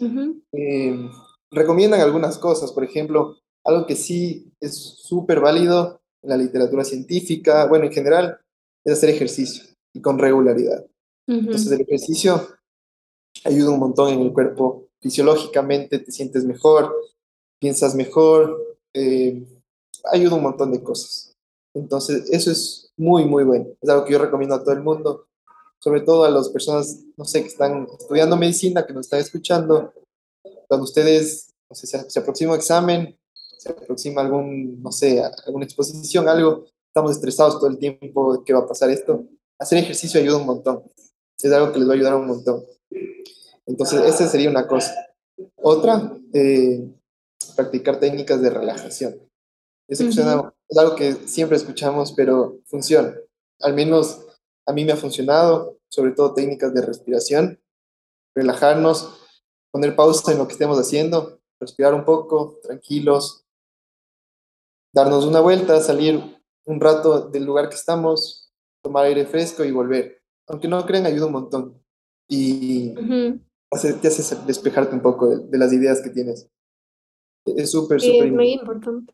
Em, 0.52 1.10
recomiendan 1.52 2.02
algunas 2.02 2.38
cosas, 2.38 2.72
por 2.72 2.84
ejemplo, 2.84 3.38
algo 3.64 3.86
que 3.86 3.96
sí 3.96 4.52
es 4.60 4.76
súper 4.76 5.40
válido 5.40 6.02
en 6.24 6.30
la 6.30 6.38
literatura 6.38 6.84
científica, 6.84 7.66
bueno, 7.68 7.86
en 7.86 7.92
general, 7.92 8.40
es 8.84 8.94
hacer 8.94 9.10
ejercicio 9.10 9.64
y 9.94 10.02
con 10.02 10.18
regularidad. 10.18 10.86
Entonces, 11.28 11.72
el 11.72 11.82
ejercicio 11.82 12.48
ayuda 13.46 13.72
un 13.72 13.80
montón 13.80 14.14
en 14.14 14.22
el 14.22 14.34
cuerpo 14.34 14.88
fisiológicamente 15.04 16.00
te 16.00 16.12
sientes 16.12 16.46
mejor, 16.46 16.96
piensas 17.60 17.94
mejor, 17.94 18.78
eh, 18.94 19.46
ayuda 20.12 20.36
un 20.36 20.44
montón 20.44 20.72
de 20.72 20.82
cosas. 20.82 21.36
Entonces, 21.76 22.30
eso 22.32 22.50
es 22.50 22.92
muy, 22.96 23.26
muy 23.26 23.44
bueno. 23.44 23.68
Es 23.82 23.90
algo 23.90 24.06
que 24.06 24.14
yo 24.14 24.20
recomiendo 24.20 24.56
a 24.56 24.64
todo 24.64 24.72
el 24.72 24.82
mundo, 24.82 25.28
sobre 25.80 26.02
todo 26.02 26.24
a 26.24 26.30
las 26.30 26.48
personas, 26.50 27.04
no 27.18 27.26
sé, 27.26 27.42
que 27.42 27.50
están 27.50 27.86
estudiando 28.00 28.38
medicina, 28.38 28.86
que 28.86 28.94
nos 28.94 29.08
están 29.08 29.20
escuchando. 29.20 29.94
Cuando 30.68 30.86
ustedes, 30.86 31.54
no 31.70 31.76
sé, 31.76 31.86
se, 31.86 32.10
se 32.10 32.20
aproxima 32.20 32.54
un 32.54 32.58
examen, 32.58 33.18
se 33.64 33.72
aproxima 33.72 34.22
algún, 34.22 34.82
no 34.82 34.92
sé, 34.92 35.24
alguna 35.46 35.64
exposición, 35.64 36.28
algo, 36.28 36.66
estamos 36.88 37.12
estresados 37.12 37.60
todo 37.60 37.70
el 37.70 37.78
tiempo 37.78 38.36
de 38.36 38.44
qué 38.44 38.54
va 38.54 38.60
a 38.60 38.68
pasar 38.68 38.90
esto. 38.90 39.26
Hacer 39.58 39.78
ejercicio 39.78 40.20
ayuda 40.20 40.38
un 40.38 40.46
montón. 40.46 40.84
Es 41.38 41.52
algo 41.52 41.72
que 41.72 41.80
les 41.80 41.88
va 41.88 41.94
a 41.94 41.96
ayudar 41.96 42.16
un 42.16 42.28
montón. 42.28 42.64
Entonces, 43.66 44.02
esa 44.02 44.28
sería 44.28 44.50
una 44.50 44.68
cosa. 44.68 44.94
Otra, 45.56 46.18
eh, 46.34 46.86
practicar 47.56 48.00
técnicas 48.00 48.42
de 48.42 48.50
relajación. 48.50 49.16
Eso 49.88 50.04
es 50.04 50.18
algo 50.78 50.96
que 50.96 51.14
siempre 51.26 51.56
escuchamos, 51.56 52.14
pero 52.14 52.60
funciona. 52.66 53.16
al 53.62 53.74
menos 53.74 54.26
a 54.66 54.74
mí 54.74 54.84
me 54.84 54.92
ha 54.92 54.98
funcionado, 54.98 55.78
sobre 55.90 56.12
todo 56.12 56.34
técnicas 56.34 56.74
de 56.74 56.82
respiración, 56.82 57.62
relajarnos, 58.36 59.22
poner 59.72 59.96
pausa 59.96 60.34
en 60.34 60.40
lo 60.40 60.48
que 60.48 60.54
estemos 60.54 60.78
haciendo, 60.78 61.40
respirar 61.62 61.94
un 61.94 62.04
poco, 62.04 62.60
tranquilos, 62.62 63.43
darnos 64.94 65.26
una 65.26 65.42
vuelta, 65.42 65.82
salir 65.82 66.22
un 66.66 66.80
rato 66.80 67.30
del 67.30 67.44
lugar 67.44 67.68
que 67.68 67.76
estamos, 67.76 68.52
tomar 68.82 69.06
aire 69.06 69.26
fresco 69.26 69.66
y 69.66 69.72
volver. 69.72 70.22
Aunque 70.48 70.68
no 70.68 70.86
crean, 70.86 71.06
ayuda 71.06 71.26
un 71.26 71.34
montón. 71.34 71.82
Y 72.30 72.94
te 74.02 74.08
hace 74.08 74.36
despejarte 74.46 74.96
un 74.96 75.02
poco 75.02 75.38
de, 75.38 75.58
las 75.58 75.74
ideas 75.74 76.02
que 76.02 76.10
tienes. 76.10 76.50
Es 77.46 77.72
súper, 77.72 78.00
súper 78.00 78.28
Es 78.28 78.34
muy 78.34 78.54
importante. 78.54 79.14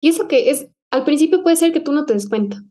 Y 0.00 0.08
eso 0.08 0.28
que 0.28 0.50
es, 0.50 0.68
al 0.90 1.04
principio 1.04 1.42
puede 1.42 1.56
ser 1.56 1.72
que 1.72 1.80
tú 1.80 1.92
no 1.92 2.04
te 2.04 2.12
des 2.12 2.28
cuenta, 2.28 2.62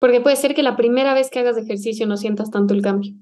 porque 0.00 0.20
puede 0.20 0.36
ser 0.36 0.54
que 0.54 0.62
la 0.62 0.76
primera 0.76 1.14
vez 1.14 1.30
que 1.30 1.38
hagas 1.38 1.56
ejercicio 1.56 2.06
no 2.06 2.16
sientas 2.16 2.50
tanto 2.50 2.74
el 2.74 2.82
cambio. 2.82 3.14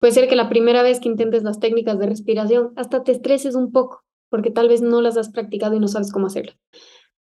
Puede 0.00 0.12
ser 0.12 0.28
que 0.28 0.36
la 0.36 0.48
primera 0.48 0.82
vez 0.82 1.00
que 1.00 1.08
intentes 1.08 1.42
las 1.42 1.58
técnicas 1.58 1.98
de 1.98 2.06
respiración 2.06 2.72
hasta 2.76 3.02
te 3.04 3.12
estreses 3.12 3.54
un 3.54 3.72
poco, 3.72 4.04
porque 4.30 4.50
tal 4.50 4.68
vez 4.68 4.80
no 4.80 5.00
las 5.00 5.16
has 5.16 5.30
practicado 5.30 5.74
y 5.74 5.80
no 5.80 5.88
sabes 5.88 6.12
cómo 6.12 6.26
hacerlo. 6.26 6.52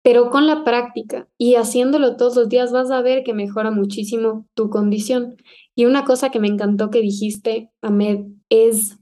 Pero 0.02 0.30
con 0.30 0.46
la 0.46 0.64
práctica 0.64 1.28
y 1.36 1.56
haciéndolo 1.56 2.16
todos 2.16 2.34
los 2.36 2.48
días 2.48 2.72
vas 2.72 2.90
a 2.90 3.02
ver 3.02 3.22
que 3.22 3.34
mejora 3.34 3.70
muchísimo 3.70 4.46
tu 4.54 4.70
condición. 4.70 5.36
Y 5.74 5.84
una 5.84 6.04
cosa 6.04 6.30
que 6.30 6.40
me 6.40 6.48
encantó 6.48 6.90
que 6.90 7.00
dijiste, 7.00 7.70
Ahmed, 7.82 8.26
es 8.48 8.98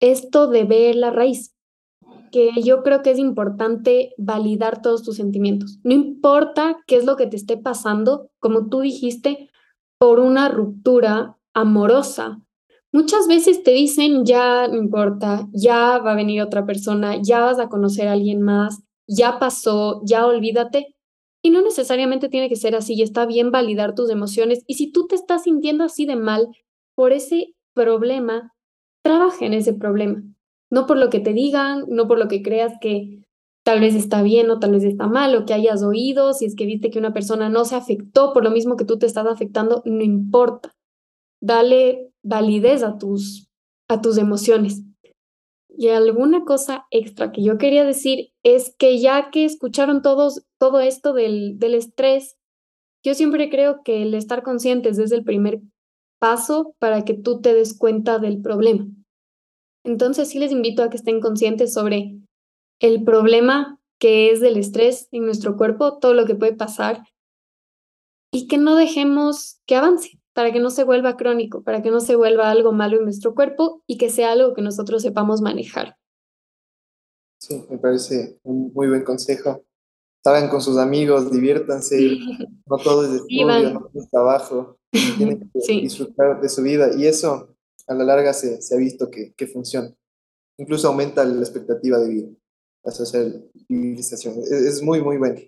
esto 0.00 0.48
de 0.48 0.64
ver 0.64 0.96
la 0.96 1.10
raíz, 1.10 1.54
que 2.32 2.50
yo 2.62 2.82
creo 2.82 3.02
que 3.02 3.10
es 3.10 3.18
importante 3.18 4.14
validar 4.16 4.82
todos 4.82 5.02
tus 5.02 5.16
sentimientos. 5.16 5.78
No 5.84 5.92
importa 5.92 6.78
qué 6.86 6.96
es 6.96 7.04
lo 7.04 7.16
que 7.16 7.26
te 7.26 7.36
esté 7.36 7.56
pasando, 7.56 8.30
como 8.38 8.68
tú 8.68 8.80
dijiste, 8.80 9.50
por 9.98 10.18
una 10.18 10.48
ruptura 10.48 11.36
amorosa. 11.54 12.40
Muchas 12.92 13.28
veces 13.28 13.62
te 13.62 13.72
dicen, 13.72 14.24
ya 14.24 14.66
no 14.66 14.76
importa, 14.76 15.48
ya 15.52 15.98
va 15.98 16.12
a 16.12 16.16
venir 16.16 16.42
otra 16.42 16.66
persona, 16.66 17.16
ya 17.22 17.40
vas 17.40 17.58
a 17.60 17.68
conocer 17.68 18.08
a 18.08 18.12
alguien 18.12 18.42
más, 18.42 18.82
ya 19.10 19.38
pasó, 19.38 20.02
ya 20.04 20.26
olvídate. 20.26 20.94
Y 21.42 21.50
no 21.50 21.62
necesariamente 21.62 22.28
tiene 22.28 22.48
que 22.48 22.56
ser 22.56 22.74
así, 22.74 22.94
y 22.94 23.02
está 23.02 23.26
bien 23.26 23.50
validar 23.50 23.94
tus 23.94 24.10
emociones. 24.10 24.62
Y 24.66 24.74
si 24.74 24.92
tú 24.92 25.06
te 25.06 25.14
estás 25.14 25.44
sintiendo 25.44 25.84
así 25.84 26.06
de 26.06 26.16
mal 26.16 26.48
por 26.94 27.12
ese 27.12 27.54
problema, 27.74 28.52
trabaja 29.02 29.46
en 29.46 29.54
ese 29.54 29.72
problema. 29.72 30.22
No 30.70 30.86
por 30.86 30.98
lo 30.98 31.10
que 31.10 31.20
te 31.20 31.32
digan, 31.32 31.84
no 31.88 32.06
por 32.06 32.18
lo 32.18 32.28
que 32.28 32.42
creas 32.42 32.74
que 32.80 33.24
tal 33.64 33.80
vez 33.80 33.94
está 33.94 34.22
bien 34.22 34.50
o 34.50 34.58
tal 34.60 34.72
vez 34.72 34.84
está 34.84 35.06
mal, 35.06 35.34
o 35.34 35.46
que 35.46 35.54
hayas 35.54 35.82
oído, 35.82 36.34
si 36.34 36.44
es 36.44 36.54
que 36.54 36.66
viste 36.66 36.90
que 36.90 36.98
una 36.98 37.12
persona 37.12 37.48
no 37.48 37.64
se 37.64 37.76
afectó 37.76 38.32
por 38.32 38.44
lo 38.44 38.50
mismo 38.50 38.76
que 38.76 38.84
tú 38.84 38.98
te 38.98 39.06
estás 39.06 39.26
afectando, 39.26 39.82
no 39.86 40.02
importa. 40.02 40.72
Dale 41.40 42.12
validez 42.22 42.82
a 42.82 42.98
tus, 42.98 43.48
a 43.88 44.00
tus 44.00 44.18
emociones. 44.18 44.82
Y 45.76 45.88
alguna 45.88 46.44
cosa 46.44 46.86
extra 46.90 47.32
que 47.32 47.42
yo 47.42 47.58
quería 47.58 47.84
decir 47.84 48.32
es 48.42 48.74
que 48.76 48.98
ya 48.98 49.30
que 49.30 49.44
escucharon 49.44 50.02
todos 50.02 50.44
todo 50.58 50.80
esto 50.80 51.12
del, 51.12 51.58
del 51.58 51.74
estrés, 51.74 52.36
yo 53.02 53.14
siempre 53.14 53.48
creo 53.48 53.82
que 53.82 54.02
el 54.02 54.14
estar 54.14 54.42
conscientes 54.42 54.98
es 54.98 55.10
el 55.12 55.24
primer 55.24 55.60
paso 56.18 56.74
para 56.78 57.04
que 57.04 57.14
tú 57.14 57.40
te 57.40 57.54
des 57.54 57.76
cuenta 57.76 58.18
del 58.18 58.42
problema. 58.42 58.86
Entonces 59.84 60.28
sí 60.28 60.38
les 60.38 60.52
invito 60.52 60.82
a 60.82 60.90
que 60.90 60.96
estén 60.96 61.20
conscientes 61.20 61.72
sobre 61.72 62.18
el 62.80 63.02
problema 63.04 63.80
que 63.98 64.30
es 64.30 64.40
del 64.40 64.56
estrés 64.56 65.08
en 65.12 65.24
nuestro 65.24 65.56
cuerpo, 65.56 65.98
todo 65.98 66.14
lo 66.14 66.26
que 66.26 66.34
puede 66.34 66.54
pasar 66.54 67.04
y 68.32 68.46
que 68.46 68.58
no 68.58 68.76
dejemos 68.76 69.60
que 69.66 69.76
avance 69.76 70.19
para 70.34 70.52
que 70.52 70.60
no 70.60 70.70
se 70.70 70.84
vuelva 70.84 71.16
crónico, 71.16 71.62
para 71.62 71.82
que 71.82 71.90
no 71.90 72.00
se 72.00 72.16
vuelva 72.16 72.50
algo 72.50 72.72
malo 72.72 72.98
en 72.98 73.04
nuestro 73.04 73.34
cuerpo 73.34 73.82
y 73.86 73.98
que 73.98 74.10
sea 74.10 74.32
algo 74.32 74.54
que 74.54 74.62
nosotros 74.62 75.02
sepamos 75.02 75.40
manejar. 75.40 75.96
Sí, 77.40 77.64
me 77.70 77.78
parece 77.78 78.38
un 78.42 78.72
muy 78.72 78.88
buen 78.88 79.02
consejo. 79.02 79.64
Salgan 80.22 80.50
con 80.50 80.60
sus 80.60 80.76
amigos, 80.76 81.32
diviértanse, 81.32 82.18
no 82.66 82.76
todo 82.76 83.06
es 83.06 83.22
estudio, 83.22 83.72
no 83.72 83.80
todo 83.80 84.02
es 84.02 84.10
trabajo, 84.10 84.78
tienen 85.16 85.40
que 85.40 85.72
disfrutar 85.80 86.40
de 86.42 86.48
su 86.50 86.62
vida 86.62 86.90
y 86.94 87.06
eso 87.06 87.56
a 87.86 87.94
la 87.94 88.04
larga 88.04 88.34
se, 88.34 88.60
se 88.60 88.74
ha 88.74 88.78
visto 88.78 89.10
que, 89.10 89.32
que, 89.32 89.46
funciona. 89.46 89.92
Incluso 90.58 90.88
aumenta 90.88 91.24
la 91.24 91.40
expectativa 91.40 91.98
de 91.98 92.08
vida, 92.08 92.28
la 92.84 92.92
socialización. 92.92 94.38
Es, 94.42 94.50
es 94.50 94.82
muy, 94.82 95.02
muy 95.02 95.16
bueno. 95.16 95.40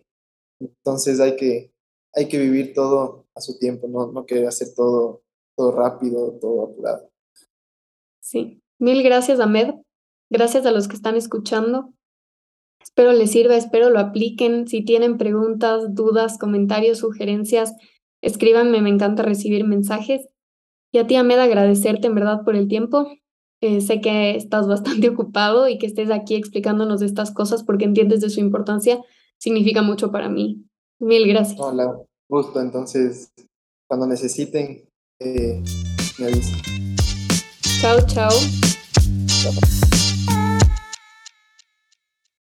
Entonces 0.58 1.20
hay 1.20 1.36
que, 1.36 1.71
hay 2.14 2.28
que 2.28 2.38
vivir 2.38 2.74
todo 2.74 3.26
a 3.34 3.40
su 3.40 3.58
tiempo, 3.58 3.88
no, 3.88 4.12
no 4.12 4.26
querer 4.26 4.46
hacer 4.46 4.68
todo, 4.76 5.22
todo 5.56 5.72
rápido, 5.72 6.38
todo 6.40 6.64
apurado. 6.64 7.10
Sí, 8.20 8.62
mil 8.78 9.02
gracias, 9.02 9.40
Ahmed. 9.40 9.74
Gracias 10.30 10.64
a 10.66 10.70
los 10.70 10.88
que 10.88 10.96
están 10.96 11.16
escuchando. 11.16 11.92
Espero 12.82 13.12
les 13.12 13.30
sirva, 13.30 13.56
espero 13.56 13.90
lo 13.90 13.98
apliquen. 13.98 14.66
Si 14.66 14.84
tienen 14.84 15.18
preguntas, 15.18 15.94
dudas, 15.94 16.38
comentarios, 16.38 16.98
sugerencias, 16.98 17.74
escríbanme, 18.22 18.82
me 18.82 18.90
encanta 18.90 19.22
recibir 19.22 19.64
mensajes. 19.64 20.26
Y 20.90 20.98
a 20.98 21.06
ti, 21.06 21.16
Ahmed, 21.16 21.38
agradecerte 21.38 22.06
en 22.06 22.14
verdad 22.14 22.44
por 22.44 22.56
el 22.56 22.68
tiempo. 22.68 23.08
Eh, 23.60 23.80
sé 23.80 24.00
que 24.00 24.36
estás 24.36 24.66
bastante 24.68 25.08
ocupado 25.08 25.68
y 25.68 25.78
que 25.78 25.86
estés 25.86 26.10
aquí 26.10 26.34
explicándonos 26.34 27.02
estas 27.02 27.32
cosas 27.32 27.62
porque 27.62 27.84
entiendes 27.84 28.20
de 28.20 28.30
su 28.30 28.40
importancia, 28.40 29.00
significa 29.38 29.82
mucho 29.82 30.10
para 30.10 30.28
mí. 30.28 30.64
Mil 31.02 31.26
gracias. 31.26 31.58
Hola, 31.58 32.00
gusto. 32.28 32.60
Entonces, 32.60 33.32
cuando 33.88 34.06
necesiten, 34.06 34.84
eh, 35.20 35.60
me 36.18 36.26
avisan. 36.26 36.62
Chao, 37.80 38.06
chao. 38.06 38.30
Chao. 39.26 39.91